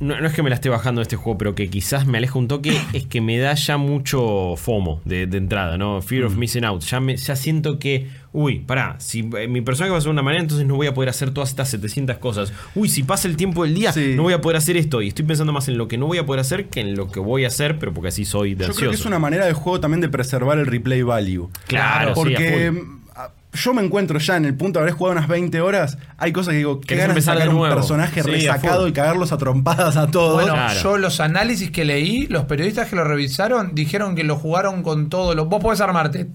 [0.00, 2.18] No, no es que me la esté bajando de este juego, pero que quizás me
[2.18, 6.02] aleja un toque, es que me da ya mucho FOMO de, de entrada, ¿no?
[6.02, 6.26] Fear Mm.
[6.26, 6.82] of Missing Out.
[6.82, 10.12] Ya, me, ya siento que, uy, pará, si eh, mi personaje va a ser de
[10.14, 12.52] una manera, entonces no voy a poder hacer todas estas 700 cosas.
[12.74, 14.14] Uy, si pasa el tiempo del día, Sí.
[14.16, 15.00] no voy a poder hacer esto.
[15.02, 17.10] Y estoy pensando más en lo que no voy a poder hacer que en lo
[17.12, 19.46] que voy a hacer, pero porque así soy de Yo creo que es una manera
[19.46, 21.48] de juego también de preservar el replay value.
[21.68, 22.82] Claro, Porque full.
[22.82, 25.96] mm, a- yo me encuentro ya en el punto de haber jugado unas 20 horas.
[26.18, 27.76] Hay cosas que digo, Querés ganas de empezar de sacar un nuevo.
[27.76, 30.34] personaje Sí, a resacado y cagarlos a trompadas a todos.
[30.42, 30.80] Bueno, Claro.
[30.82, 35.08] yo los análisis que leí, los periodistas que lo revisaron, dijeron que lo jugaron con
[35.08, 35.36] todo.
[35.36, 36.26] Lo, vos podés armarte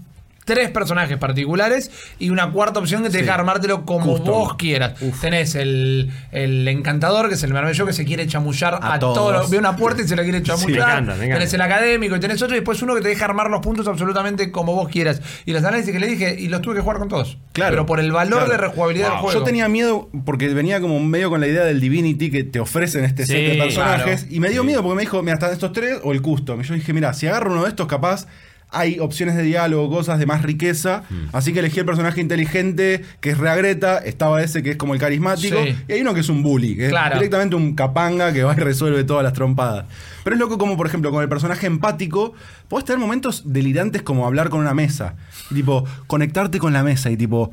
[0.50, 3.22] tres personajes particulares y una cuarta opción que te Sí.
[3.24, 4.28] deja armártelo como Custom.
[4.28, 4.94] vos quieras.
[5.22, 9.14] Tenés el, el encantador, que es el maravilloso que se quiere chamullar a, A todos.
[9.16, 9.50] todos.
[9.50, 10.70] Ve una puerta y se la quiere chamullar.
[10.88, 11.36] me encanta, me encanta.
[11.36, 13.88] Tenés el académico y tenés otro y después uno que te deja armar los puntos
[13.88, 15.22] absolutamente como vos quieras.
[15.46, 17.38] Y los análisis que le dije, y los tuve que jugar con todos.
[17.54, 17.72] Claro.
[17.72, 18.52] Pero por el valor Claro.
[18.52, 19.40] de rejugabilidad del juego.
[19.40, 23.06] Yo tenía miedo porque venía como medio con la idea del Divinity que te ofrecen
[23.06, 24.22] este Sí, set de personajes.
[24.22, 24.36] claro.
[24.36, 24.68] Y me dio Sí.
[24.68, 26.62] miedo porque me dijo, mira, están estos tres o el custom.
[26.62, 28.26] Y yo dije, mira, si agarro uno de estos, capaz
[28.72, 31.04] hay opciones de diálogo, cosas de más riqueza.
[31.34, 35.00] Así que elegí el personaje inteligente, que es Reagreta, estaba ese que es como el
[35.00, 35.76] carismático, Sí.
[35.88, 37.16] y hay uno que es un bully, que Claro.
[37.16, 39.86] es directamente un capanga que va y resuelve todas las trompadas.
[40.24, 42.34] Pero es loco como, por ejemplo, con el personaje empático,
[42.68, 45.16] podés tener momentos delirantes como hablar con una mesa.
[45.50, 47.52] Y, tipo, conectarte con la mesa y tipo...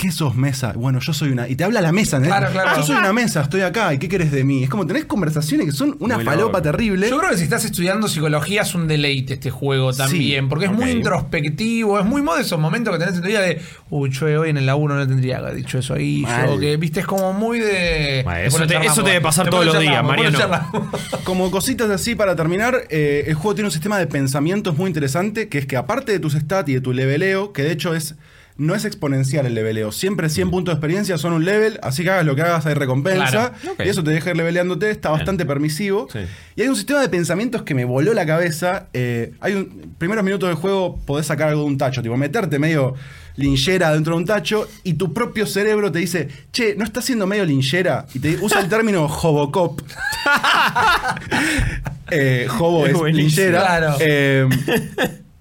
[0.00, 0.72] ¿Qué sos mesa?
[0.74, 1.46] Bueno, yo soy una.
[1.46, 2.38] Y te habla la mesa, ¿entendés?
[2.38, 2.76] Claro, claro.
[2.80, 4.62] Yo soy una mesa, estoy acá, ¿y qué querés de mí?
[4.64, 6.62] Es como tenés conversaciones que son una Muy falopa loco.
[6.62, 7.10] terrible.
[7.10, 10.72] Yo creo que si estás estudiando psicología es un deleite este juego también, porque es
[10.72, 14.08] muy introspectivo, es muy modo de esos momentos que tenés en tu vida de, uy,
[14.10, 16.46] yo hoy en el laburo no tendría que haber dicho eso ahí, Mal.
[16.48, 18.20] yo que viste es como muy de...
[18.20, 20.38] Eso te- charlamos, eso te debe pasar todos lo los días, Mariano.
[21.24, 25.48] Como cositas así para terminar, eh, el juego tiene un sistema de pensamientos muy interesante,
[25.50, 28.14] que es que aparte de tus stats y de tu leveleo, que de hecho es
[28.60, 32.10] no es exponencial el leveleo, siempre 100 puntos de experiencia son un level, así que
[32.10, 33.84] hagas lo que hagas hay recompensa, Claro.
[33.84, 36.08] Y eso te deja ir leveleándote, está bastante permisivo.
[36.12, 36.20] Sí.
[36.56, 38.88] Y hay un sistema de pensamientos que me voló la cabeza.
[38.92, 42.58] eh, hay un primeros minutos del juego podés sacar algo de un tacho, tipo meterte
[42.58, 42.94] medio
[43.36, 47.26] linchera dentro de un tacho y tu propio cerebro te dice, che, ¿no estás siendo
[47.26, 48.06] medio linchera?
[48.12, 49.80] Y te usa el término hobocop.
[52.10, 53.60] eh, hobo Es linchera.
[53.60, 53.96] Claro.
[54.00, 54.48] Eh,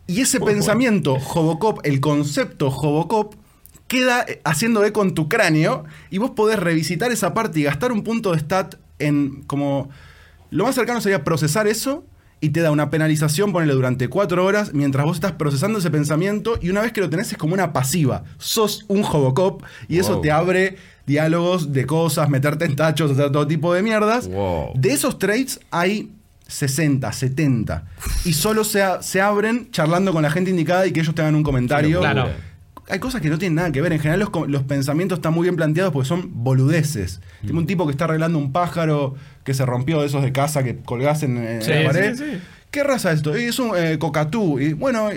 [0.10, 3.36] y ese pensamiento, Hobocop, el concepto Hobocop,
[3.88, 7.92] queda eh, haciendo eco en tu cráneo y vos podés revisitar esa parte y gastar
[7.92, 9.90] un punto de stat en como...
[10.50, 12.04] Lo más cercano sería procesar eso
[12.42, 16.58] y te da una penalización, ponele durante cuatro horas, mientras vos estás procesando ese pensamiento
[16.60, 18.24] y una vez que lo tenés es como una pasiva.
[18.40, 23.46] Sos un Hobocop y eso te abre diálogos de cosas, meterte en tachos, hacer todo
[23.46, 24.28] tipo de mierdas.
[24.28, 24.72] Wow.
[24.74, 26.12] De esos trades hay
[26.50, 27.86] 60, 70.
[28.26, 31.36] Y solo se, a- se abren charlando con la gente indicada y que ellos tengan
[31.36, 32.00] un comentario.
[32.00, 32.30] Claro.
[32.90, 33.94] Hay cosas que no tienen nada que ver.
[33.94, 37.22] En general los, los pensamientos están muy bien planteados porque son boludeces.
[37.46, 40.64] Tengo un tipo que está arreglando un pájaro que se rompió de esos de casa
[40.64, 42.16] que colgás en, en Sí, la pared.
[42.16, 42.40] sí, sí.
[42.72, 43.38] ¿Qué raza es esto?
[43.38, 44.60] Y es un eh, cocatú.
[44.60, 45.10] Y bueno,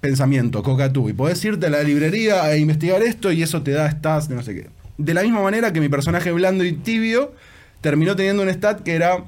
[0.00, 1.08] pensamiento, cocatú.
[1.08, 4.34] Y podés irte a la librería a investigar esto y eso te da stats de
[4.34, 4.68] no sé qué.
[4.98, 7.32] De la misma manera que mi personaje blando y tibio
[7.80, 9.24] terminó teniendo un stat que era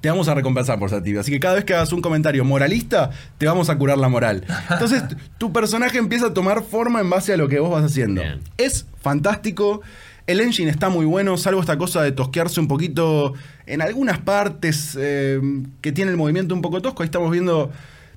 [0.00, 1.20] te vamos a recompensar por ser tibio.
[1.20, 4.44] Así que cada vez que hagas un comentario moralista, te vamos a curar la moral.
[4.70, 5.02] Entonces,
[5.38, 8.22] tu personaje empieza a tomar forma en base a lo que vos vas haciendo.
[8.22, 8.40] Bien.
[8.56, 9.82] Es fantástico.
[10.26, 13.32] El engine está muy bueno, salvo esta cosa de tosquearse un poquito
[13.64, 15.40] en algunas partes eh,
[15.80, 17.02] que tiene el movimiento un poco tosco.
[17.02, 17.70] Ahí estamos viendo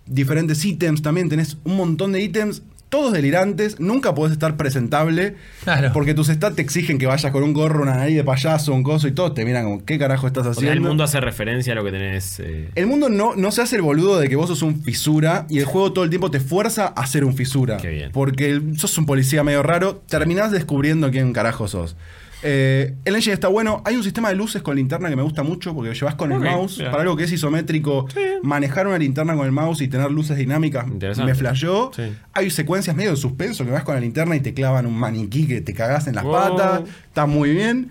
[0.06, 1.30] diferentes ítems también.
[1.30, 3.80] Tenés un montón de ítems, todos delirantes.
[3.80, 5.36] Nunca podés estar presentable.
[5.64, 5.90] Claro.
[5.94, 8.84] Porque tus stats te exigen que vayas con un gorro, una nariz de payaso, un
[8.84, 9.32] coso y todo.
[9.32, 10.74] Te miran como, ¿qué carajo estás O sea, haciendo?
[10.74, 12.40] el mundo hace referencia a lo que tenés.
[12.42, 15.46] eh, El mundo no, no se hace el boludo de que vos sos un fisura
[15.50, 17.78] y el juego todo el tiempo te fuerza a ser un fisura.
[17.78, 18.12] Qué bien.
[18.12, 21.96] Porque sos un policía medio raro, terminás descubriendo quién carajo sos.
[22.44, 23.82] Eh, el engine está bueno.
[23.86, 26.32] Hay un sistema de luces con linterna que me gusta mucho porque lo llevas con
[26.32, 26.82] el mouse.
[26.90, 28.08] Para algo que es isométrico,
[28.42, 31.92] manejar una linterna con el mouse y tener luces dinámicas me flasheó.
[31.96, 32.04] Sí.
[32.34, 35.48] Hay secuencias medio de suspenso que vas con la linterna y te clavan un maniquí
[35.48, 36.34] que te cagás en las Wow.
[36.34, 36.82] patas.
[37.08, 37.90] Está muy bien.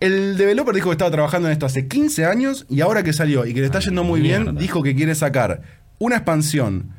[0.00, 3.46] El developer dijo que estaba trabajando en esto hace 15 años y ahora que salió
[3.46, 5.62] y que le está yendo muy bien, dijo que quiere sacar
[5.98, 6.90] una expansión,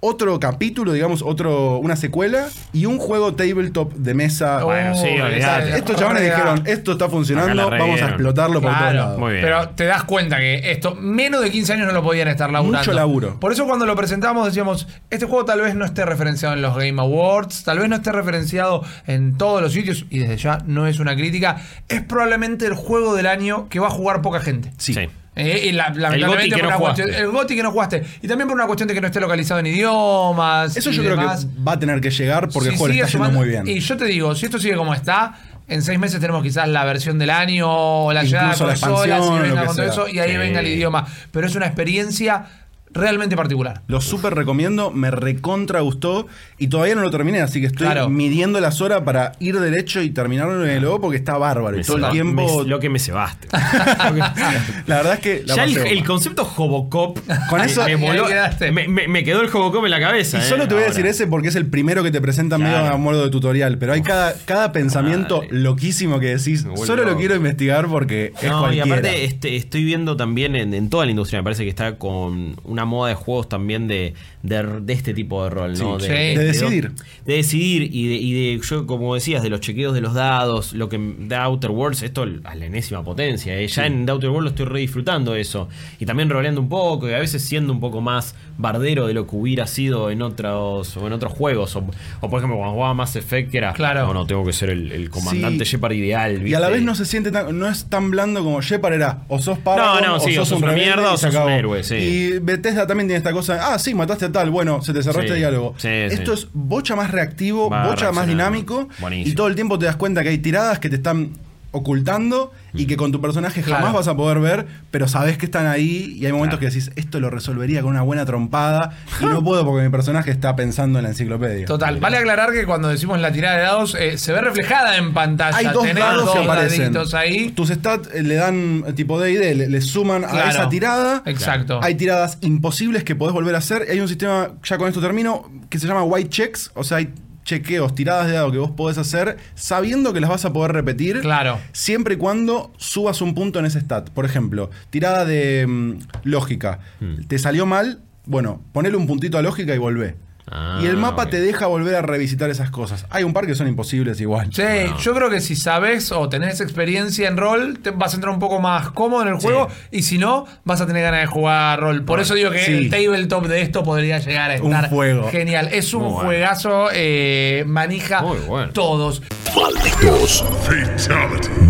[0.00, 4.62] otro capítulo, digamos, otro, una secuela y un juego tabletop de mesa.
[4.62, 5.76] Bueno, sí, Oh, olvidate.
[5.76, 9.18] Estos chavales dijeron, esto está funcionando, vamos a explotarlo por todos lados.
[9.18, 9.44] Muy bien.
[9.44, 12.78] pero te das cuenta que esto, menos de 15 años no lo podían estar laburando.
[12.78, 13.40] Mucho laburo.
[13.40, 16.76] Por eso cuando lo presentamos decíamos, este juego tal vez no esté referenciado en los
[16.76, 20.86] Game Awards, tal vez no esté referenciado en todos los sitios, y desde ya no
[20.86, 21.56] es una crítica,
[21.88, 24.70] es probablemente el juego del año que va a jugar poca gente.
[24.78, 24.94] Sí.
[25.38, 27.02] Eh, y la- lamentablemente Goti no una jugaste.
[27.04, 28.04] cuestión- el Goti que no jugaste.
[28.22, 30.76] Y también por una cuestión de que no esté localizado en idiomas.
[30.76, 31.26] Eso yo creo que
[31.66, 33.66] va a tener que llegar porque el juego le está yendo muy bien.
[33.68, 35.34] Y yo te digo, si esto sigue como está,
[35.68, 38.88] en seis meses tenemos quizás la versión del año o la llegada de Incluso la
[38.88, 40.36] consolas y venga con todo eso ahí Sí.
[40.38, 41.06] venga el idioma.
[41.30, 42.46] Pero es una experiencia
[42.92, 43.82] realmente particular.
[43.86, 46.26] Lo súper recomiendo, me recontra gustó
[46.58, 48.08] y todavía no lo terminé, así que estoy Claro.
[48.08, 51.78] midiendo las horas para ir derecho y terminarlo en el logo porque está bárbaro.
[51.78, 52.62] Y todo el tiempo.
[52.62, 53.48] me- lo que me cebaste.
[54.86, 55.42] La verdad es que.
[55.46, 57.18] la ya el, concepto Hobocop
[57.50, 60.38] Con eso- me, Y quedó el Hobocop en la cabeza.
[60.38, 62.60] Y eh, solo te voy a decir ese porque es el primero que te presentan
[62.62, 62.94] medio Claro.
[62.94, 63.78] a modo de tutorial.
[63.78, 66.66] Pero hay cada, cada pensamiento loquísimo que decís.
[66.86, 68.84] Solo lo quiero investigar porque es No, y cualquiera.
[68.86, 72.56] aparte este, estoy viendo también en, en toda la industria, me parece que está con
[72.64, 75.98] una moda de juegos también de, de, de este tipo de rol, ¿no?
[75.98, 76.12] Sí, sí.
[76.12, 76.92] De decidir.
[77.26, 80.72] De decidir y de, y de, yo como decías, de los chequeos de los dados,
[80.72, 83.58] lo que da Outer Worlds, esto a la enésima potencia.
[83.58, 83.66] ¿eh?
[83.66, 85.68] Ya en The Outer Worlds lo estoy re disfrutando eso.
[85.98, 89.26] Y también roleando un poco y a veces siendo un poco más bardero de lo
[89.26, 91.74] que hubiera sido en otros o en otros juegos.
[91.76, 91.80] O,
[92.20, 94.06] o, por ejemplo, cuando jugaba Mass Effect, que era, Claro.
[94.06, 95.72] no, no, tengo que ser el, el comandante Sí.
[95.72, 96.46] Shepard ideal.
[96.46, 99.22] Y a la vez no se siente tan, no es tan blando como Shepard era.
[99.28, 101.34] O sos Paragon, No, no, o sí, sos, o sos un una mierda o sos
[101.34, 101.94] un héroe, sí.
[101.96, 105.02] Y Bethesda Bethesda también tiene esta cosa, ah, sí, mataste a tal, bueno, se te
[105.02, 105.26] cerró Sí.
[105.26, 105.74] este diálogo.
[105.78, 106.44] Sí, Esto sí.
[106.44, 109.32] es bocha más reactivo, Va bocha más dinámico, Buenísimo.
[109.32, 111.32] y todo el tiempo te das cuenta que hay tiradas que te están
[111.70, 113.96] ocultando y que con tu personaje jamás Claro.
[113.96, 116.72] vas a poder ver, pero sabes que están ahí y hay momentos Claro.
[116.72, 120.30] que decís, esto lo resolvería con una buena trompada y no puedo porque mi personaje
[120.30, 121.66] está pensando en la enciclopedia.
[121.66, 125.12] Total, vale aclarar que cuando decimos la tirada de dados eh, se ve reflejada en
[125.12, 125.56] pantalla.
[125.56, 126.80] Hay dos Tenés dados dos que aparecen.
[126.92, 127.50] daditos ahí.
[127.50, 130.68] Tus stats eh, le dan eh, tipo D y D, le, le suman a esa
[130.68, 131.22] tirada.
[131.26, 131.80] Exacto.
[131.82, 133.86] Hay tiradas imposibles que podés volver a hacer.
[133.90, 136.70] Hay un sistema, ya con esto termino, que se llama white checks.
[136.74, 137.12] O sea, hay
[137.48, 141.20] chequeos, tiradas de dado que vos podés hacer sabiendo que las vas a poder repetir.
[141.20, 141.58] Claro.
[141.72, 144.10] Siempre y cuando subas un punto en ese stat.
[144.10, 145.92] Por ejemplo, tirada de mm,
[146.24, 146.80] lógica.
[147.00, 147.24] Hmm.
[147.26, 148.00] Te salió mal.
[148.26, 150.16] Bueno, ponele un puntito a lógica y volvé.
[150.50, 151.30] Ah, y el mapa ok.
[151.30, 153.06] te deja volver a revisitar esas cosas.
[153.10, 154.48] Hay un par que son imposibles igual.
[154.52, 154.62] Sí,
[155.02, 158.40] yo creo que si sabes o tenés experiencia en rol, te vas a entrar un
[158.40, 161.80] poco más cómodo en el juego y si no, vas a tener ganas de jugar
[161.80, 162.04] rol.
[162.04, 162.72] Por eso digo que Sí.
[162.72, 165.28] el tabletop de esto podría llegar a Un estar juego.
[165.30, 165.68] genial.
[165.72, 166.26] Es un Muy bueno.
[166.28, 168.72] juegazo, eh, manija bueno.
[168.72, 169.22] todos.
[169.54, 170.44] Malditos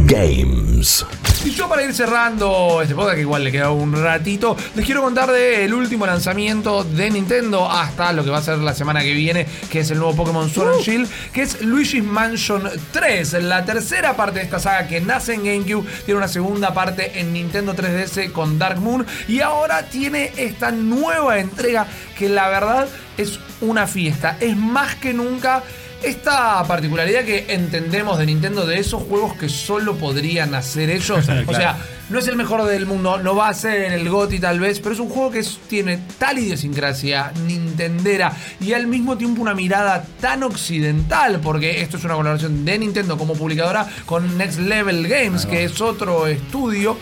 [0.07, 1.07] Games.
[1.45, 5.03] Y yo para ir cerrando este podcast, que igual le queda un ratito, les quiero
[5.03, 9.13] contar del último lanzamiento de Nintendo hasta lo que va a ser la semana que
[9.13, 13.65] viene, que es el nuevo Pokémon Sword and Shield, que es Luigi's Mansion 3, la
[13.65, 17.75] tercera parte de esta saga que nace en GameCube, tiene una segunda parte en Nintendo
[17.75, 23.87] 3DS con Dark Moon y ahora tiene esta nueva entrega que la verdad es una
[23.87, 25.63] fiesta, es más que nunca
[26.03, 31.29] esta particularidad que entendemos de Nintendo de esos juegos que solo podrían hacer ellos.
[31.49, 31.77] O sea,
[32.09, 34.95] no es el mejor del mundo, no va a ser el GOTY tal vez, pero
[34.95, 40.05] es un juego que es- tiene tal idiosincrasia nintendera y al mismo tiempo una mirada
[40.21, 45.45] tan occidental, porque esto es una colaboración de Nintendo como publicadora con Next Level Games,
[45.47, 46.97] que es otro estudio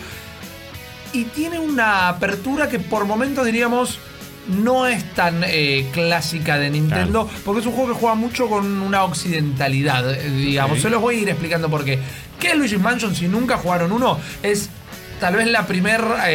[1.13, 3.99] y tiene una apertura que por momentos diríamos
[4.47, 8.81] no es tan eh, clásica de Nintendo, porque es un juego que juega mucho con
[8.81, 10.81] una occidentalidad, eh, digamos.
[10.81, 11.99] Se los voy a ir explicando por qué.
[12.39, 14.19] ¿Qué es Luigi's Mansion si nunca jugaron uno?
[14.43, 14.69] Es
[15.19, 16.25] tal vez la primera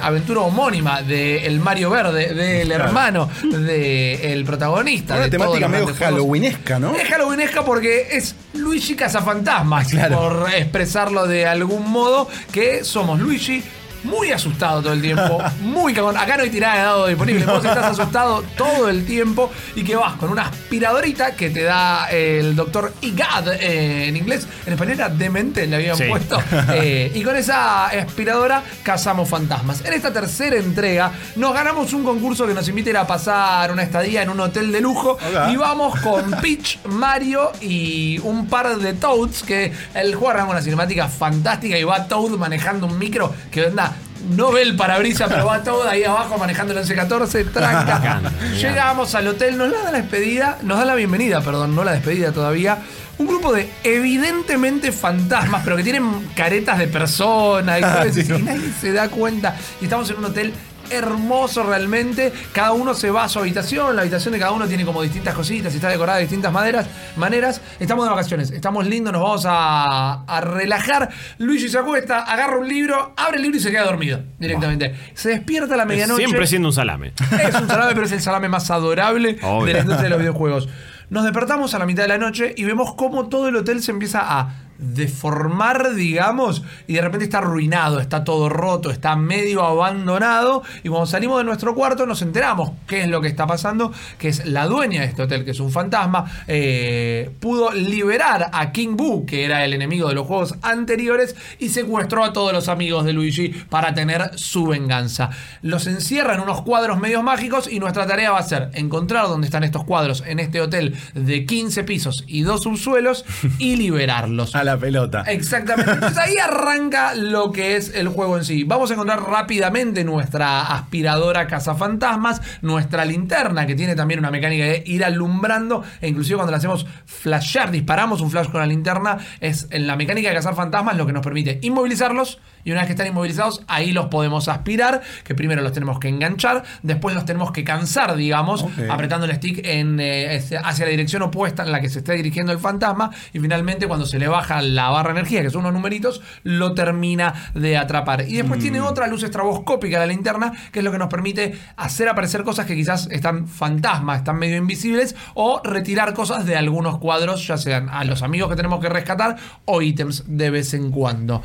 [0.00, 2.84] aventura homónima del Mario Verde, del Claro.
[2.84, 5.14] hermano del protagonista.
[5.14, 6.94] Una de temática medio halloweenesca, ¿no?
[6.94, 10.18] Es halloweenesca porque es Luigi Cazafantasmas, Claro.
[10.20, 13.62] por expresarlo de algún modo, que somos Luigi.
[14.04, 16.16] Muy asustado todo el tiempo, muy cagón.
[16.16, 17.46] Acá no hay tirada de dado disponible.
[17.46, 22.06] Vos estás asustado todo el tiempo y que vas con una aspiradorita que te da
[22.10, 24.46] el doctor Igad eh, en inglés.
[24.66, 26.04] En español era demente, le habían Sí.
[26.08, 26.38] puesto.
[26.74, 29.84] Eh, y con esa aspiradora cazamos fantasmas.
[29.84, 34.22] En esta tercera entrega nos ganamos un concurso que nos invita a pasar una estadía
[34.22, 35.18] en un hotel de lujo.
[35.50, 39.42] Y vamos con Peach, Mario y un par de Toads.
[39.42, 43.91] Que el juego arranca una cinemática fantástica y va Toad manejando un micro que onda.
[44.30, 48.20] No ve el parabrisas, pero va Toad ahí abajo manejando el 1114, tranca.
[48.60, 52.32] Llegamos al hotel, nos da la despedida, nos da la bienvenida, perdón, no la despedida
[52.32, 52.78] todavía.
[53.18, 58.32] Un grupo de evidentemente fantasmas, pero que tienen caretas de persona y, todo eso, Sí.
[58.38, 59.56] y nadie se da cuenta.
[59.80, 60.52] Y estamos en un hotel
[60.92, 62.32] hermoso realmente.
[62.52, 63.96] Cada uno se va a su habitación.
[63.96, 66.86] La habitación de cada uno tiene como distintas cositas y está decorada de distintas maneras.
[67.16, 67.60] maneras.
[67.80, 71.08] Estamos de vacaciones, estamos lindos, nos vamos a, a relajar.
[71.38, 74.94] Luigi se acuesta, agarra un libro, abre el libro y se queda dormido directamente.
[75.14, 76.22] Se despierta a la medianoche.
[76.24, 77.12] Siempre siendo un salame.
[77.42, 79.66] Es un salame, pero es el salame más adorable Obvio.
[79.66, 80.68] de la industria de los videojuegos.
[81.10, 83.90] Nos despertamos a la mitad de la noche y vemos cómo todo el hotel se
[83.90, 90.62] empieza a deformar, digamos, y de repente está arruinado, está todo roto, está medio abandonado.
[90.82, 94.28] Y cuando salimos de nuestro cuarto nos enteramos qué es lo que está pasando, que
[94.28, 98.96] es la dueña de este hotel, que es un fantasma, eh, pudo liberar a King
[98.96, 103.04] Boo, que era el enemigo de los juegos anteriores, y secuestró a todos los amigos
[103.04, 105.30] de Luigi para tener su venganza.
[105.62, 109.46] Los encierra en unos cuadros medios mágicos y nuestra tarea va a ser encontrar dónde
[109.46, 113.24] están estos cuadros en este hotel de 15 pisos y dos subsuelos
[113.58, 114.54] y liberarlos.
[114.54, 115.22] A la pelota.
[115.22, 115.92] Exactamente.
[115.92, 118.64] Entonces ahí arranca lo que es el juego en sí.
[118.64, 124.82] Vamos a encontrar rápidamente nuestra aspiradora cazafantasmas, nuestra linterna que tiene también una mecánica de
[124.86, 129.66] ir alumbrando e inclusive cuando la hacemos flashear, disparamos un flash con la linterna, es
[129.70, 132.92] en la mecánica de cazar fantasmas lo que nos permite inmovilizarlos y una vez que
[132.92, 137.50] están inmovilizados ahí los podemos aspirar, que primero los tenemos que enganchar, después los tenemos
[137.50, 141.88] que cansar, digamos, apretando el stick en, eh, hacia la dirección opuesta en la que
[141.88, 145.42] se está dirigiendo el fantasma y finalmente cuando se le baja la barra de energía,
[145.42, 148.28] que son unos numeritos, lo termina de atrapar.
[148.28, 152.08] Y después tiene otra luz estraboscópica la linterna, que es lo que nos permite hacer
[152.08, 157.46] aparecer cosas que quizás están fantasmas, están medio invisibles, o retirar cosas de algunos cuadros,
[157.46, 161.42] ya sean a los amigos que tenemos que rescatar o ítems de vez en cuando.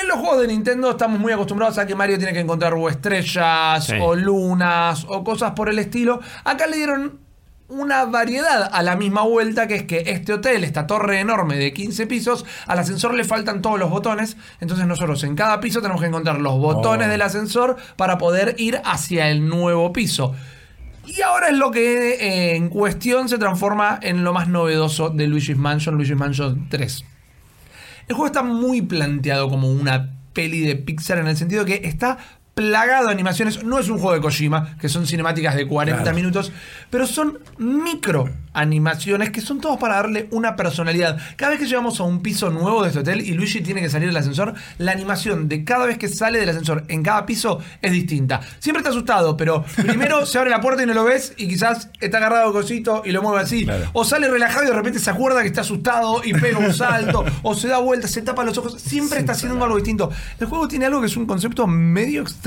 [0.00, 2.88] En los juegos de Nintendo estamos muy acostumbrados a que Mario tiene que encontrar o
[2.88, 3.94] estrellas, Sí.
[4.00, 6.20] o lunas, o cosas por el estilo.
[6.44, 7.20] Acá le dieron
[7.68, 11.72] una variedad a la misma vuelta, que es que este hotel, esta torre enorme de
[11.72, 14.36] 15 pisos, al ascensor le faltan todos los botones.
[14.60, 17.10] Entonces nosotros en cada piso tenemos que encontrar los botones Oh.
[17.10, 20.34] del ascensor para poder ir hacia el nuevo piso.
[21.06, 25.26] Y ahora es lo que eh, en cuestión se transforma en lo más novedoso de
[25.26, 27.04] Luigi's Mansion, Luigi's Mansion 3.
[28.08, 32.18] El juego está muy planteado como una peli de Pixar en el sentido que está
[32.66, 33.62] plagado de animaciones.
[33.64, 36.16] No es un juego de Kojima, que son cinemáticas de 40 Claro.
[36.16, 36.52] minutos,
[36.88, 41.18] pero son micro animaciones que son todos para darle una personalidad.
[41.36, 43.90] Cada vez que llegamos a un piso nuevo de este hotel y Luigi tiene que
[43.90, 47.60] salir del ascensor, la animación de cada vez que sale del ascensor en cada piso
[47.82, 48.40] es distinta.
[48.58, 51.90] Siempre está asustado, pero primero se abre la puerta y no lo ves y quizás
[52.00, 53.64] está agarrado cosito y lo mueve así.
[53.64, 53.90] Claro.
[53.92, 57.22] O sale relajado y de repente se acuerda que está asustado y pega un salto.
[57.42, 58.80] o se da vuelta, se tapa los ojos.
[58.80, 60.10] Siempre está haciendo algo distinto.
[60.40, 62.45] El juego tiene algo que es un concepto medio extraño.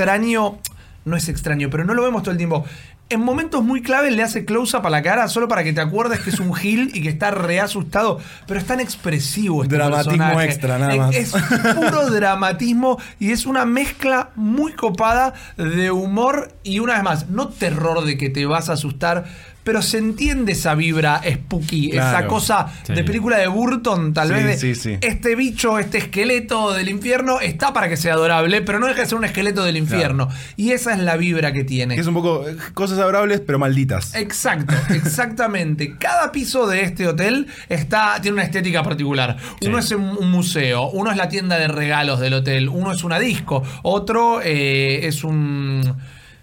[1.06, 2.66] No es extraño, pero no lo vemos todo el tiempo.
[3.12, 6.20] En momentos muy clave le hace close-up a la cara solo para que te acuerdes
[6.20, 8.20] que es un gil y que está re asustado.
[8.46, 10.46] Pero es tan expresivo este Dramatismo personaje.
[10.46, 11.52] extra, nada Es- más.
[11.52, 17.30] Es puro dramatismo y es una mezcla muy copada de humor y una vez más,
[17.30, 19.26] no terror de que te vas a asustar,
[19.70, 22.94] pero se entiende esa vibra spooky, esa cosa Sí.
[22.94, 24.98] de película de Burton, tal Sí, vez de sí, sí.
[25.02, 29.06] este bicho, este esqueleto del infierno está para que sea adorable, pero no deja de
[29.06, 30.28] ser un esqueleto del infierno.
[30.58, 31.94] Y esa es la vibra que tiene.
[31.94, 34.16] Que es un poco eh, cosas adorables, pero malditas.
[34.16, 35.96] Exacto, exactamente.
[36.00, 39.38] Cada piso de este hotel está, tiene una estética particular.
[39.64, 43.04] Uno es un, un museo, uno es la tienda de regalos del hotel, uno es
[43.04, 45.84] una disco, otro eh, es un,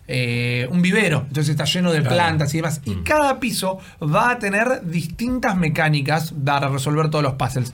[0.08, 2.80] eh, un vivero, entonces está lleno de plantas y demás.
[2.84, 7.72] Y cada piso va a tener distintas mecánicas para resolver todos los puzzles.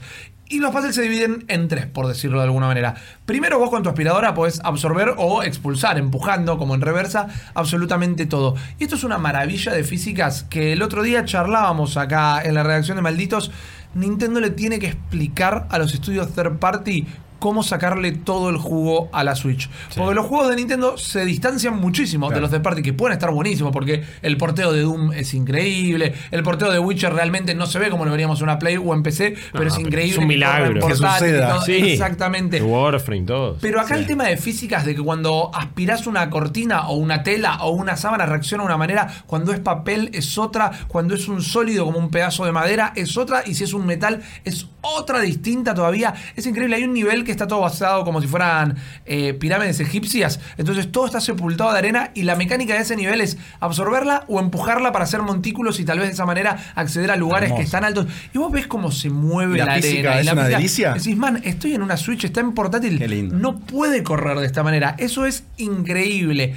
[0.49, 2.95] Y los puzzles se dividen en tres, por decirlo de alguna manera.
[3.25, 8.55] Primero vos con tu aspiradora podés absorber o expulsar, empujando, como en reversa, absolutamente todo.
[8.77, 12.63] Y esto es una maravilla de físicas que el otro día charlábamos acá en la
[12.63, 13.51] redacción de Malditos.
[13.95, 17.07] Nintendo le tiene que explicar a los estudios third party
[17.43, 19.69] cómo sacarle todo el jugo a la Switch.
[19.97, 23.31] Porque los juegos de Nintendo se distancian muchísimo de los third party, que pueden estar
[23.31, 27.79] buenísimos, porque el porteo de Doom es increíble, el porteo de Witcher realmente no se
[27.79, 30.11] ve como lo veríamos en una Play o en PC, pero es pero increíble.
[30.11, 30.73] es un que milagro.
[30.75, 31.61] Que portátil y suceda.
[31.63, 31.73] Sí.
[31.73, 32.61] Exactamente.
[32.61, 33.57] Warframe, todo.
[33.59, 37.61] Pero acá el tema de físicas, de que cuando aspirás una cortina o una tela
[37.63, 41.41] o una sábana reacciona de una manera, cuando es papel es otra, cuando es un
[41.41, 45.19] sólido como un pedazo de madera es otra, y si es un metal es otra
[45.19, 46.13] distinta todavía.
[46.37, 48.75] Es increíble, hay un nivel que está todo basado como si fueran
[49.05, 53.21] eh, pirámides egipcias, entonces todo está sepultado de arena y la mecánica de ese nivel
[53.21, 57.15] es absorberla o empujarla para hacer montículos y tal vez de esa manera acceder a
[57.15, 57.59] lugares Hermoso.
[57.59, 58.07] que están altos.
[58.33, 60.19] Y vos ves cómo se mueve La la, arena.
[60.19, 60.93] es la una delicia.
[60.93, 62.97] Decís, man, estoy en una Switch, está en portátil.
[62.97, 63.35] Qué lindo.
[63.35, 64.95] No puede correr de esta manera.
[64.97, 66.55] Eso es increíble.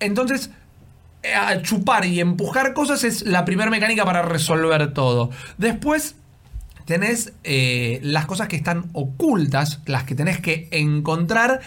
[0.00, 0.50] Entonces,
[1.22, 5.30] eh, a chupar y empujar cosas es la primera mecánica para resolver todo.
[5.58, 6.16] Después
[6.86, 11.60] tenés eh, las cosas que están ocultas, las que tenés que encontrar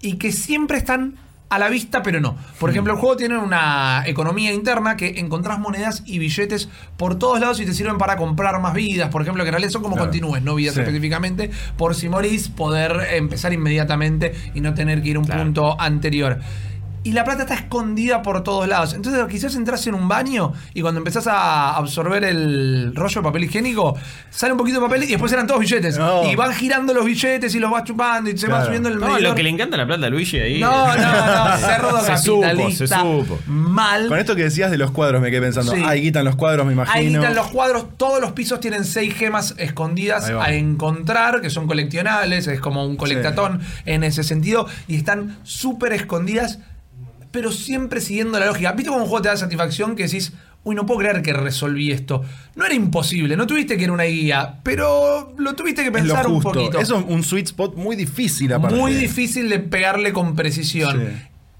[0.00, 1.16] y que siempre están
[1.48, 2.36] a la vista, pero no.
[2.58, 7.38] Por ejemplo, el juego tiene una economía interna que encontrás monedas y billetes por todos
[7.38, 9.10] lados y te sirven para comprar más vidas.
[9.10, 10.10] Por ejemplo, que en realidad son como Claro.
[10.10, 10.80] continúes, no vidas Sí.
[10.80, 11.50] específicamente.
[11.76, 15.44] Por si morís, poder empezar inmediatamente y no tener que ir a un Claro.
[15.44, 16.40] punto anterior.
[17.06, 18.94] Y la plata está escondida por todos lados.
[18.94, 23.44] Entonces, quizás entras en un baño y cuando empezás a absorber el rollo de papel
[23.44, 23.96] higiénico,
[24.28, 25.96] sale un poquito de papel y después eran todos billetes.
[25.98, 26.24] No.
[26.28, 28.66] Y van girando los billetes y los vas chupando y se va Claro.
[28.66, 29.22] subiendo el No, medidor.
[29.22, 30.58] lo que le encanta la plata a Luigi ahí.
[30.60, 33.38] No, no, no, cerdo Se supo, se supo.
[33.46, 34.08] Mal.
[34.08, 35.72] Con esto que decías de los cuadros me quedé pensando.
[35.72, 35.82] Sí.
[35.86, 36.96] Ahí quitan los cuadros, me imagino.
[36.98, 40.44] Ahí quitan los cuadros, todos los pisos tienen seis gemas escondidas va.
[40.44, 45.92] a encontrar, que son coleccionables, es como un colectatón en ese sentido, y están súper
[45.92, 46.58] escondidas,
[47.36, 48.72] pero siempre siguiendo la lógica.
[48.72, 50.32] ¿Viste cómo un juego te da satisfacción que decís,
[50.64, 52.24] uy, no puedo creer que resolví esto?
[52.54, 55.96] No era imposible, no tuviste que ir a una guía, pero lo tuviste que lo
[55.98, 56.80] pensar un poquito.
[56.80, 58.74] Eso es un sweet spot muy difícil aparte.
[58.74, 60.98] Muy difícil de pegarle con precisión.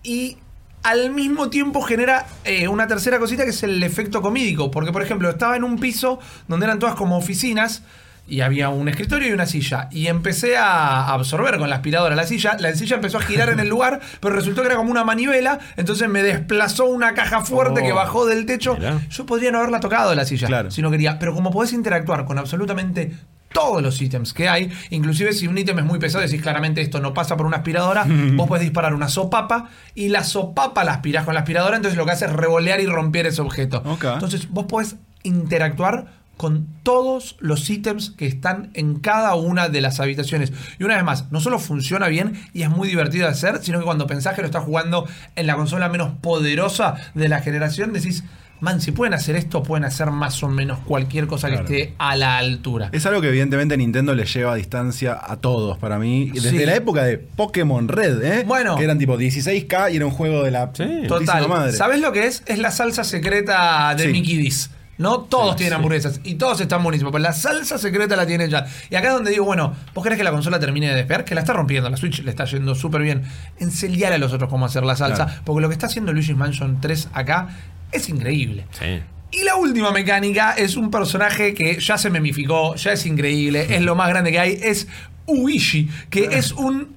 [0.03, 0.11] Sí.
[0.11, 0.37] Y
[0.83, 4.71] al mismo tiempo genera eh, una tercera cosita que es el efecto comídico.
[4.71, 7.83] Porque, por ejemplo, estaba en un piso donde eran todas como oficinas.
[8.29, 9.89] Y había un escritorio y una silla.
[9.93, 12.57] Y empecé a absorber con la aspiradora la silla.
[12.59, 15.61] La silla empezó a girar en el lugar, pero resultó que era como una manivela.
[15.77, 17.85] Entonces me desplazó una caja fuerte Oh.
[17.87, 18.77] que bajó del techo.
[19.11, 20.71] Yo podría no haberla tocado la silla Claro.
[20.71, 21.19] si no quería.
[21.19, 23.13] Pero como podés interactuar con absolutamente
[23.53, 27.01] todos los ítems que hay, inclusive si un ítem es muy pesado, decís claramente esto
[27.01, 28.05] no pasa por una aspiradora,
[28.35, 32.05] vos podés disparar una sopapa y la sopapa la aspirás con la aspiradora, entonces lo
[32.05, 33.83] que hace es revolear y romper ese objeto.
[33.87, 34.05] Ok.
[34.15, 36.07] Entonces vos podés interactuar
[36.37, 40.53] con todos los ítems que están en cada una de las habitaciones.
[40.79, 43.79] Y una vez más, no solo funciona bien y es muy divertido de hacer, sino
[43.79, 47.93] que cuando pensás que lo estás jugando en la consola menos poderosa de la generación,
[47.95, 48.23] decís,
[48.61, 51.65] man, si pueden hacer esto, pueden hacer más o menos cualquier cosa Claro.
[51.67, 52.91] que esté a la altura.
[52.93, 56.31] Es algo que evidentemente Nintendo le lleva a distancia a todos para mí.
[56.35, 56.65] Desde Sí.
[56.67, 58.45] la época de Pokémon Red, ¿eh?
[58.47, 58.77] Bueno.
[58.77, 60.85] Que eran tipo 16K y era un juego de la Sí.
[61.09, 61.49] Total.
[61.49, 61.73] madre.
[61.73, 62.43] ¿Sabes lo que es?
[62.47, 64.13] Es la salsa secreta de Sí.
[64.13, 64.71] Mickey D's.
[64.99, 65.21] ¿No?
[65.21, 65.77] Todos Sí, tienen sí.
[65.77, 68.67] hamburguesas y todos están buenísimos, pero la salsa secreta la tiene ya.
[68.89, 71.25] Y acá es donde digo, bueno, ¿vos querés que la consola termine de despegar?
[71.25, 73.23] Que la está rompiendo, la Switch le está yendo súper bien.
[73.59, 75.43] Enseñar a los otros cómo hacer la salsa, Claro.
[75.45, 77.49] porque lo que está haciendo Luigi's Mansion 3 acá
[77.93, 78.67] es increíble.
[78.71, 79.01] Sí.
[79.33, 83.83] Y la última mecánica es un personaje que ya se memificó, ya es increíble, es
[83.83, 84.89] lo más grande que hay, es
[85.27, 86.96] Uishi, que es un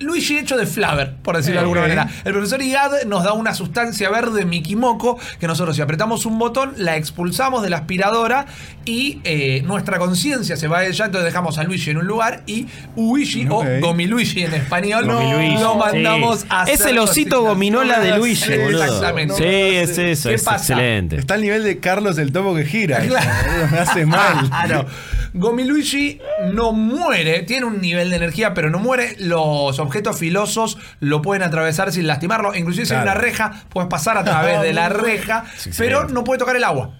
[0.00, 2.08] Luigi hecho de Flaver, por decirlo de alguna manera.
[2.24, 6.72] El profesor Igad nos da una sustancia verde Mikimoco que nosotros si apretamos un botón
[6.78, 8.46] la expulsamos de la aspiradora
[8.86, 12.42] y eh, nuestra conciencia se va a ella, entonces dejamos a Luigi en un lugar
[12.46, 13.52] y Uishi Ok.
[13.52, 16.46] o Gomiluigi en español Gomiluigi, lo mandamos sí.
[16.48, 17.38] a hacer Es el osito cositas.
[17.40, 18.84] gominola de Luigi, boludo.
[18.84, 19.34] Exactamente.
[19.36, 20.72] Sí, es eso, ¿Qué es pasa?
[20.74, 21.16] excelente.
[21.16, 23.00] Está al nivel de Carlos el Topo que gira.
[23.06, 23.68] Claro.
[23.70, 24.48] Me hace mal.
[24.48, 24.80] Claro.
[24.86, 26.20] Gomi Luigi
[26.52, 29.16] no muere, tiene un nivel de energía, pero no muere.
[29.18, 32.54] Los objetos filosos lo pueden atravesar sin lastimarlo.
[32.54, 33.18] Inclusive si hay Claro.
[33.18, 35.44] una reja, puedes pasar a través de la reja,
[35.78, 36.90] pero no puede tocar el agua.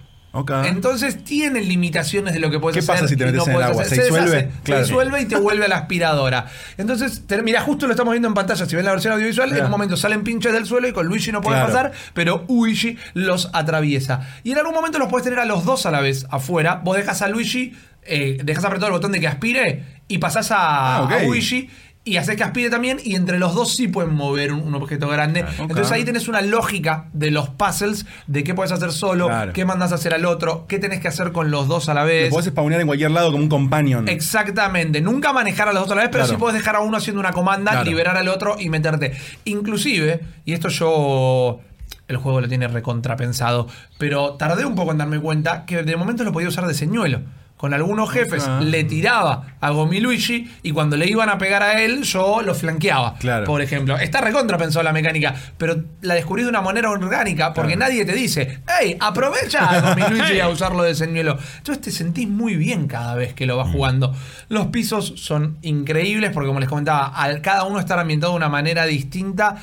[0.65, 2.95] Entonces tiene limitaciones de lo que puedes ¿Qué hacer.
[2.95, 3.83] pasa si te metes en el agua?
[3.83, 3.97] hacer.
[3.97, 4.31] ¿Se disuelve?
[4.31, 4.85] deshace, Claro.
[4.85, 6.45] Se disuelve y te vuelve a la aspiradora.
[6.77, 8.65] Entonces, mira, justo lo estamos viendo en pantalla.
[8.65, 11.31] Si ven la versión audiovisual, en un momento salen pinches del suelo y con Luigi
[11.33, 11.73] no puede Claro.
[11.73, 14.21] pasar, pero Luigi los atraviesa.
[14.43, 16.81] Y en algún momento los puedes tener a los dos a la vez afuera.
[16.83, 17.73] Vos dejas a Luigi,
[18.03, 21.69] eh, dejas apretado el botón de que aspire y pasás a, Ah, a Luigi.
[22.03, 25.07] Y haces que aspire también, y entre los dos sí pueden mover un, un objeto
[25.07, 25.45] grande.
[25.59, 29.53] Entonces ahí tenés una lógica de los puzzles, de qué puedes hacer solo, Claro.
[29.53, 32.01] qué mandas a hacer al otro, qué tenés que hacer con los dos a la
[32.01, 32.29] Lo vez.
[32.31, 34.07] podés spawnear en cualquier lado como un companion.
[34.07, 36.37] Exactamente, nunca manejar a los dos a la vez, pero Claro.
[36.37, 39.13] sí puedes dejar a uno haciendo una comanda, liberar al otro y meterte.
[39.45, 41.59] Inclusive, y esto yo
[42.07, 43.67] el juego lo tiene recontrapensado,
[43.99, 47.21] pero tardé un poco en darme cuenta que de momento lo podía usar de señuelo.
[47.61, 48.59] Con algunos jefes Ah.
[48.59, 53.13] le tiraba a Gomiluigi y cuando le iban a pegar a él, yo lo flanqueaba.
[53.19, 53.45] Claro.
[53.45, 53.99] Por ejemplo.
[53.99, 57.91] Está recontrapensado la mecánica, pero la descubrí de una manera orgánica porque Claro.
[57.91, 61.37] nadie te dice, hey, aprovecha a Gomiluigi a usarlo de señuelo.
[61.57, 63.57] Entonces te sentís muy bien cada vez que lo Mm.
[63.59, 64.15] vas jugando.
[64.49, 68.49] Los pisos son increíbles porque, como les comentaba, al cada uno estar ambientado de una
[68.49, 69.57] manera distinta,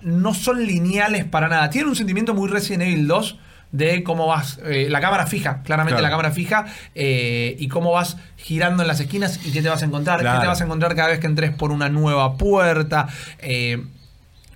[0.00, 1.68] no son lineales para nada.
[1.68, 3.38] Tiene un sentimiento muy Resident Evil 2
[3.74, 6.02] de cómo vas, eh, la cámara fija, claramente Claro.
[6.04, 6.64] la cámara fija,
[6.94, 10.40] eh, y cómo vas girando en las esquinas y qué te vas a encontrar, qué
[10.40, 13.08] te vas a encontrar cada vez que entres por una nueva puerta.
[13.40, 13.82] eh,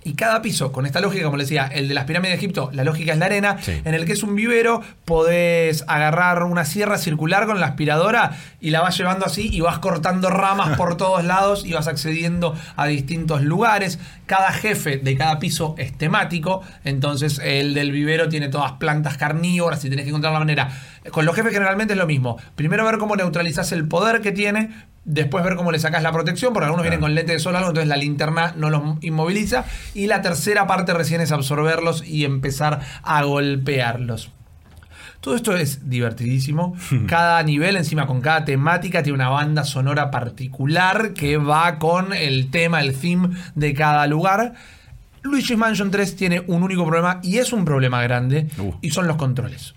[0.03, 2.69] y cada piso, con esta lógica, como les decía, el de las pirámides de Egipto,
[2.73, 3.81] la lógica es la arena, Sí.
[3.83, 8.31] en el que es un vivero, podés agarrar una sierra circular con la aspiradora
[8.61, 12.55] y la vas llevando así y vas cortando ramas por todos lados y vas accediendo
[12.77, 13.99] a distintos lugares.
[14.25, 19.83] Cada jefe de cada piso es temático, entonces el del vivero tiene todas plantas carnívoras
[19.83, 20.69] y tenés que encontrar la manera.
[21.11, 22.37] Con los jefes generalmente es lo mismo.
[22.55, 24.69] Primero ver cómo neutralizás el poder que tiene,
[25.05, 27.69] después ver cómo le sacás la protección, porque algunos vienen con lente de sol algo,
[27.69, 29.65] entonces la linterna no los inmoviliza.
[29.93, 34.31] Y la tercera parte recién es absorberlos y empezar a golpearlos.
[35.21, 36.75] Todo esto es divertidísimo.
[37.07, 42.49] Cada nivel, encima con cada temática, tiene una banda sonora particular que va con el
[42.51, 44.53] tema, el theme de cada lugar.
[45.21, 48.73] Luigi's Mansion 3 tiene un único problema y es un problema grande Uh.
[48.81, 49.75] y son los controles.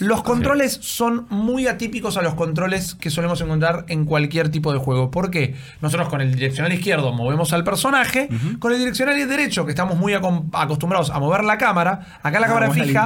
[0.00, 4.78] Los controles son muy atípicos a los controles que solemos encontrar en cualquier tipo de
[4.78, 5.10] juego.
[5.10, 5.54] ¿Por qué?
[5.80, 8.28] Nosotros con el direccional izquierdo movemos al personaje,
[8.58, 12.48] con el direccional derecho, que estamos muy acostumbrados a mover la cámara, acá la Ah,
[12.48, 13.04] cámara fija,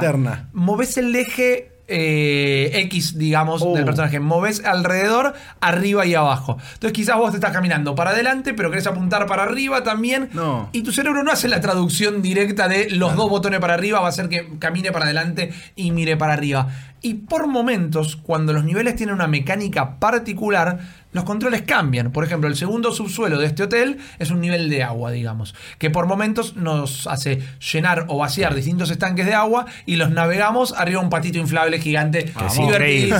[0.53, 3.73] moves el eje eh, X, digamos, Oh.
[3.75, 4.19] del personaje.
[4.19, 6.57] Moves alrededor, arriba y abajo.
[6.73, 10.29] Entonces quizás vos te estás caminando para adelante, pero querés apuntar para arriba también.
[10.33, 10.69] No.
[10.71, 14.07] Y tu cerebro no hace la traducción directa de los dos botones para arriba, va
[14.07, 16.67] a hacer que camine para adelante y mire para arriba.
[17.01, 20.79] Y por momentos, cuando los niveles tienen una mecánica particular,
[21.15, 22.11] los controles cambian.
[22.11, 25.89] Por ejemplo, el segundo subsuelo de este hotel es un nivel de agua, digamos, que
[25.89, 27.41] por momentos nos hace
[27.71, 31.79] llenar o vaciar distintos estanques de agua y los navegamos arriba de un patito inflable
[31.79, 32.31] gigante.
[32.35, 32.57] Vamos.
[32.59, 33.15] Increíble.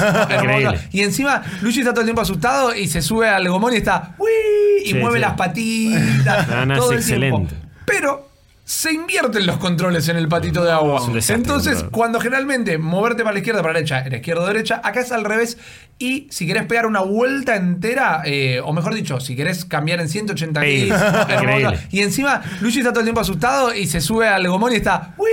[0.91, 4.13] Y encima, Luigi está todo el tiempo asustado y se sube al gomón y está
[4.19, 4.27] ¡Uy!
[4.83, 5.21] y Sí, mueve sí.
[5.21, 6.47] las patitas.
[6.49, 7.37] No, no, todo es el tiempo.
[7.41, 7.55] excelente.
[7.85, 8.29] Pero
[8.67, 10.99] se invierten los controles en el patito de agua.
[11.13, 14.81] Desastre, Entonces, cuando generalmente moverte para la izquierda, para la derecha, era izquierda o derecha,
[14.83, 15.59] acá es al revés.
[15.99, 20.09] Y si querés pegar una vuelta entera, eh, o mejor dicho, si querés cambiar en
[20.09, 21.63] 180 Sí, kills, increíble.
[21.63, 21.83] hermoso.
[21.91, 25.13] y encima Luigi está todo el tiempo asustado y se sube al gomón y está
[25.17, 25.27] ¡Uy!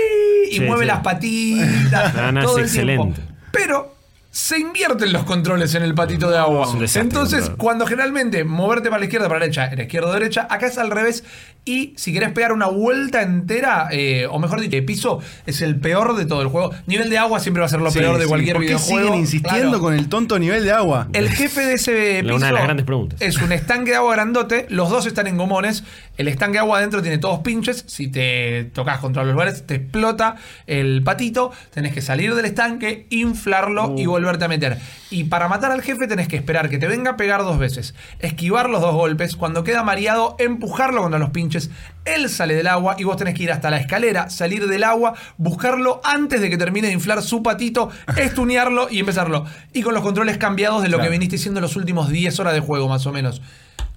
[0.50, 0.88] y Sí, mueve sí.
[0.88, 2.14] las patitas.
[2.14, 3.06] No, no, todo es el tiempo.
[3.08, 3.34] excelente.
[3.50, 3.96] Pero
[4.30, 6.66] se invierten los controles en el patito de agua.
[6.78, 10.46] Desastre, Entonces, cuando generalmente moverte para la izquierda, para la derecha, era izquierda o derecha,
[10.48, 11.22] acá es al revés.
[11.64, 16.16] Y si querés pegar una vuelta entera, eh, o mejor dicho, piso, es el peor
[16.16, 16.72] de todo el juego.
[16.88, 18.28] Nivel de agua siempre va a ser lo Sí, peor de sí.
[18.28, 19.06] cualquier ¿Por qué videojuego.
[19.06, 19.80] siguen insistiendo Claro.
[19.80, 21.06] con el tonto nivel de agua?
[21.12, 23.20] El jefe de ese Una piso de las grandes preguntas.
[23.22, 24.66] es un estanque de agua grandote.
[24.70, 25.84] Los dos están en gomones.
[26.16, 27.84] El estanque de agua adentro tiene todos pinches.
[27.86, 30.34] Si te tocas contra los lugares, te explota
[30.66, 31.52] el patito.
[31.72, 33.98] Tenés que salir del estanque, inflarlo Uh.
[34.00, 34.78] y volverte a meter.
[35.12, 37.94] Y para matar al jefe tenés que esperar que te venga a pegar dos veces.
[38.18, 39.36] Esquivar los dos golpes.
[39.36, 41.70] Cuando queda mareado, empujarlo contra los pinches.
[42.06, 45.14] Él sale del agua y vos tenés que ir hasta la escalera, salir del agua,
[45.36, 49.44] buscarlo antes de que termine de inflar su patito, estunearlo y empezarlo.
[49.72, 51.10] Y con los controles cambiados de lo Claro.
[51.10, 53.42] que viniste haciendo los últimos 10 horas de juego, más o menos.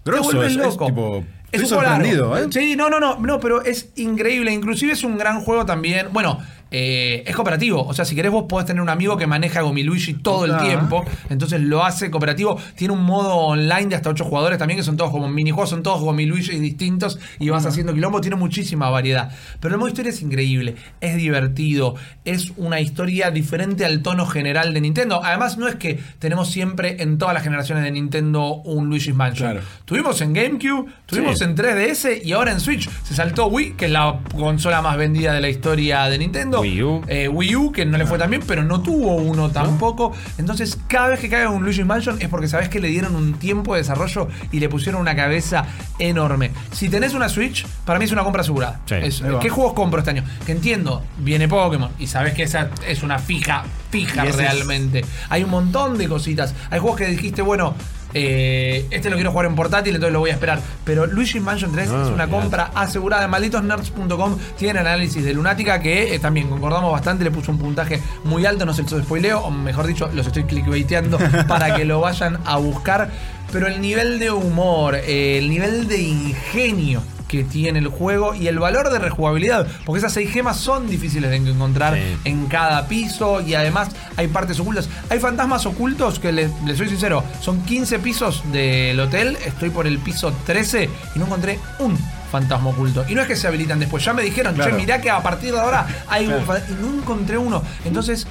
[0.03, 2.37] Te Grosso, vuelves es- tipo- Es un juego largo.
[2.37, 2.47] ¿eh?
[2.51, 4.51] Sí, no, no, no, no, pero es increíble.
[4.51, 6.07] Inclusive es un gran juego también.
[6.11, 6.39] Bueno,
[6.77, 7.87] eh, es cooperativo.
[7.87, 11.05] O sea, si querés vos podés tener un amigo que maneja Gomiluigi todo el tiempo.
[11.29, 12.59] Entonces lo hace cooperativo.
[12.75, 15.83] Tiene un modo online de hasta 8 jugadores también, que son todos como minijuegos, son
[15.83, 18.19] todos Gomiluigi distintos y vas haciendo quilombo.
[18.19, 19.31] Tiene muchísima variedad.
[19.61, 20.75] Pero el modo historia es increíble.
[20.99, 21.95] Es divertido.
[22.25, 25.21] Es una historia diferente al tono general de Nintendo.
[25.23, 29.51] Además, no es que tenemos siempre en todas las generaciones de Nintendo un Luigi's Mansion.
[29.51, 29.65] Claro.
[29.85, 31.45] Tuvimos en GameCube, tuvimos Sí.
[31.45, 32.89] en 3DS y ahora en Switch.
[33.03, 36.64] Se saltó Wii, que es la consola más vendida de la historia de Nintendo.
[36.65, 37.01] Wii U.
[37.07, 40.11] Eh, Wii U, que no le fue tan bien, pero no tuvo uno tampoco.
[40.37, 43.33] Entonces, cada vez que cae un Luigi's Mansion es porque sabes que le dieron un
[43.35, 45.65] tiempo de desarrollo y le pusieron una cabeza
[45.99, 46.51] enorme.
[46.71, 48.79] Si tenés una Switch, para mí es una compra asegurada.
[48.85, 48.95] Sí.
[49.01, 49.39] Es- Ahí va.
[49.39, 50.23] ¿Qué juegos compro este año?
[50.45, 54.51] Que entiendo, viene Pokémon y sabes que esa es una fija, fija Y ese es-
[54.53, 55.05] realmente.
[55.29, 56.53] Hay un montón de cositas.
[56.69, 57.75] Hay juegos que dijiste, bueno,
[58.17, 60.61] eh, este lo quiero jugar en portátil, entonces lo voy a esperar.
[60.85, 63.27] Pero Luigi Mansion 3 Ah, es una compra asegurada.
[63.27, 68.45] Malditosnerds.com tiene análisis de Lunática que eh, también concordamos bastante, le puso un puntaje muy
[68.45, 71.17] alto, no se los spoileo, o mejor dicho, los estoy clickbaiteando
[71.47, 73.11] para que lo vayan a buscar.
[73.51, 78.47] Pero el nivel de humor, eh, el nivel de ingenio que tiene el juego y
[78.47, 82.17] el valor de rejugabilidad, porque esas seis gemas son difíciles de encontrar Sí.
[82.25, 84.87] en cada piso y además hay partes ocultas.
[85.09, 89.87] Hay fantasmas ocultos que les, les soy sincero, son 15 pisos del hotel, estoy por
[89.87, 91.97] el piso 13 y no encontré un
[92.31, 93.05] fantasma oculto.
[93.07, 94.71] Y no es que se habilitan después, ya me dijeron, Claro.
[94.71, 96.45] che, mirá que a partir de ahora hay un Claro.
[96.45, 97.63] fa- y no encontré uno.
[97.85, 98.27] Entonces,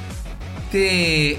[0.70, 1.38] te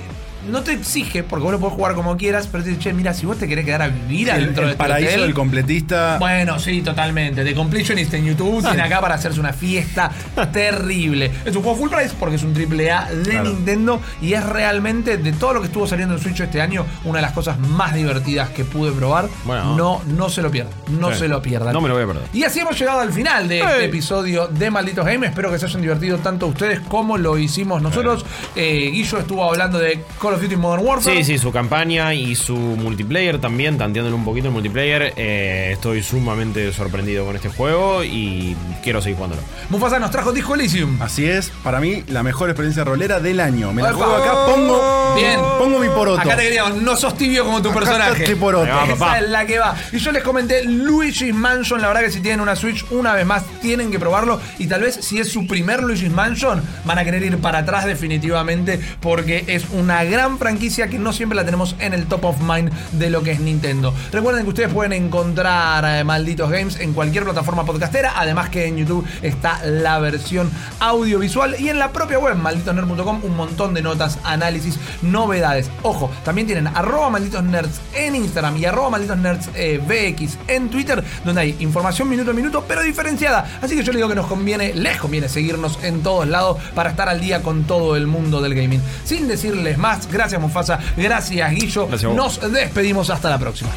[0.50, 3.14] no te exige, porque vos lo podés jugar como quieras, pero te dice, che, mira,
[3.14, 5.34] si vos te querés quedar a vivir El, adentro el de este paraíso hotel, del
[5.34, 6.18] completista.
[6.20, 7.44] bueno, sí, totalmente.
[7.44, 10.12] The Completionist en YouTube tiene acá para hacerse una fiesta
[10.52, 11.32] terrible.
[11.46, 13.50] Es un juego full price porque es un triple A de Claro.
[13.50, 17.18] Nintendo y es realmente de todo lo que estuvo saliendo en Switch este año una
[17.18, 19.28] de las cosas más divertidas que pude probar.
[19.46, 19.76] Bueno.
[19.76, 21.20] no, no se lo pierdan, no Sí.
[21.20, 21.74] se lo pierdan.
[21.74, 22.24] No me lo voy a perder.
[22.34, 23.86] Y así hemos llegado al final de este Hey.
[23.86, 25.30] episodio de Malditos Games.
[25.30, 28.26] Espero que se hayan divertido tanto ustedes como lo hicimos nosotros.
[28.56, 31.18] Eh, Guillo estuvo hablando de Call of Duty Modern Warfare.
[31.18, 35.14] Sí, sí, su campaña y su multiplayer también, tanteándole un poquito el multiplayer.
[35.16, 39.42] Eh, estoy sumamente sorprendido con este juego y quiero seguir jugándolo.
[39.70, 41.02] Mufasa nos trajo Disco Elysium.
[41.02, 43.74] Así es, para mí, la mejor experiencia rolera del año.
[43.74, 43.98] Me la Opa.
[44.06, 45.40] juego acá, pongo, Bien.
[45.58, 46.20] pongo mi poroto.
[46.22, 48.12] Acá te queríamos, no sos tibio como tu Acá personaje.
[48.12, 48.68] está este poroto.
[48.72, 49.76] Va, Esa es la que va.
[49.92, 51.82] Y yo les comenté Luigi's Mansion.
[51.82, 54.40] La verdad que si tienen una Switch, una vez más tienen que probarlo.
[54.60, 57.86] Y tal vez si es su primer Luigi's Mansion, van a querer ir para atrás
[57.86, 58.80] definitivamente.
[59.02, 62.72] Porque es una gran franquicia que no siempre la tenemos en el top of mind
[62.94, 63.94] de lo que es Nintendo.
[64.12, 68.14] Recuerden que ustedes pueden encontrar eh, Malditos Games en cualquier plataforma podcastera.
[68.16, 70.50] Además que en YouTube está la versión
[70.80, 71.56] audiovisual.
[71.60, 75.70] Y en la propia web, malditosnerd.com, un montón de notas, análisis, novedades.
[75.84, 80.70] Ojo, también tienen arroba malditos nerds en Instagram y arroba malditos nerds eh, BX en
[80.70, 83.60] Twitter, donde hay información minuto a minuto, pero diferenciada.
[83.62, 86.90] Así que yo les digo que nos conviene, les conviene seguirnos en todos lados para
[86.90, 88.82] estar al día con todo el mundo del gaming.
[89.04, 91.88] Sin decirles más, gracias Mufasa, gracias Guillo.
[91.88, 92.16] Gracias a vos.
[92.42, 93.72] nos despedimos hasta la próxima.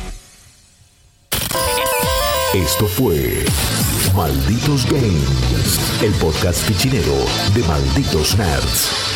[2.55, 3.45] Esto fue
[4.15, 7.15] Malditos Games, el podcast fichinero
[7.55, 9.08] de Malditos Nerds.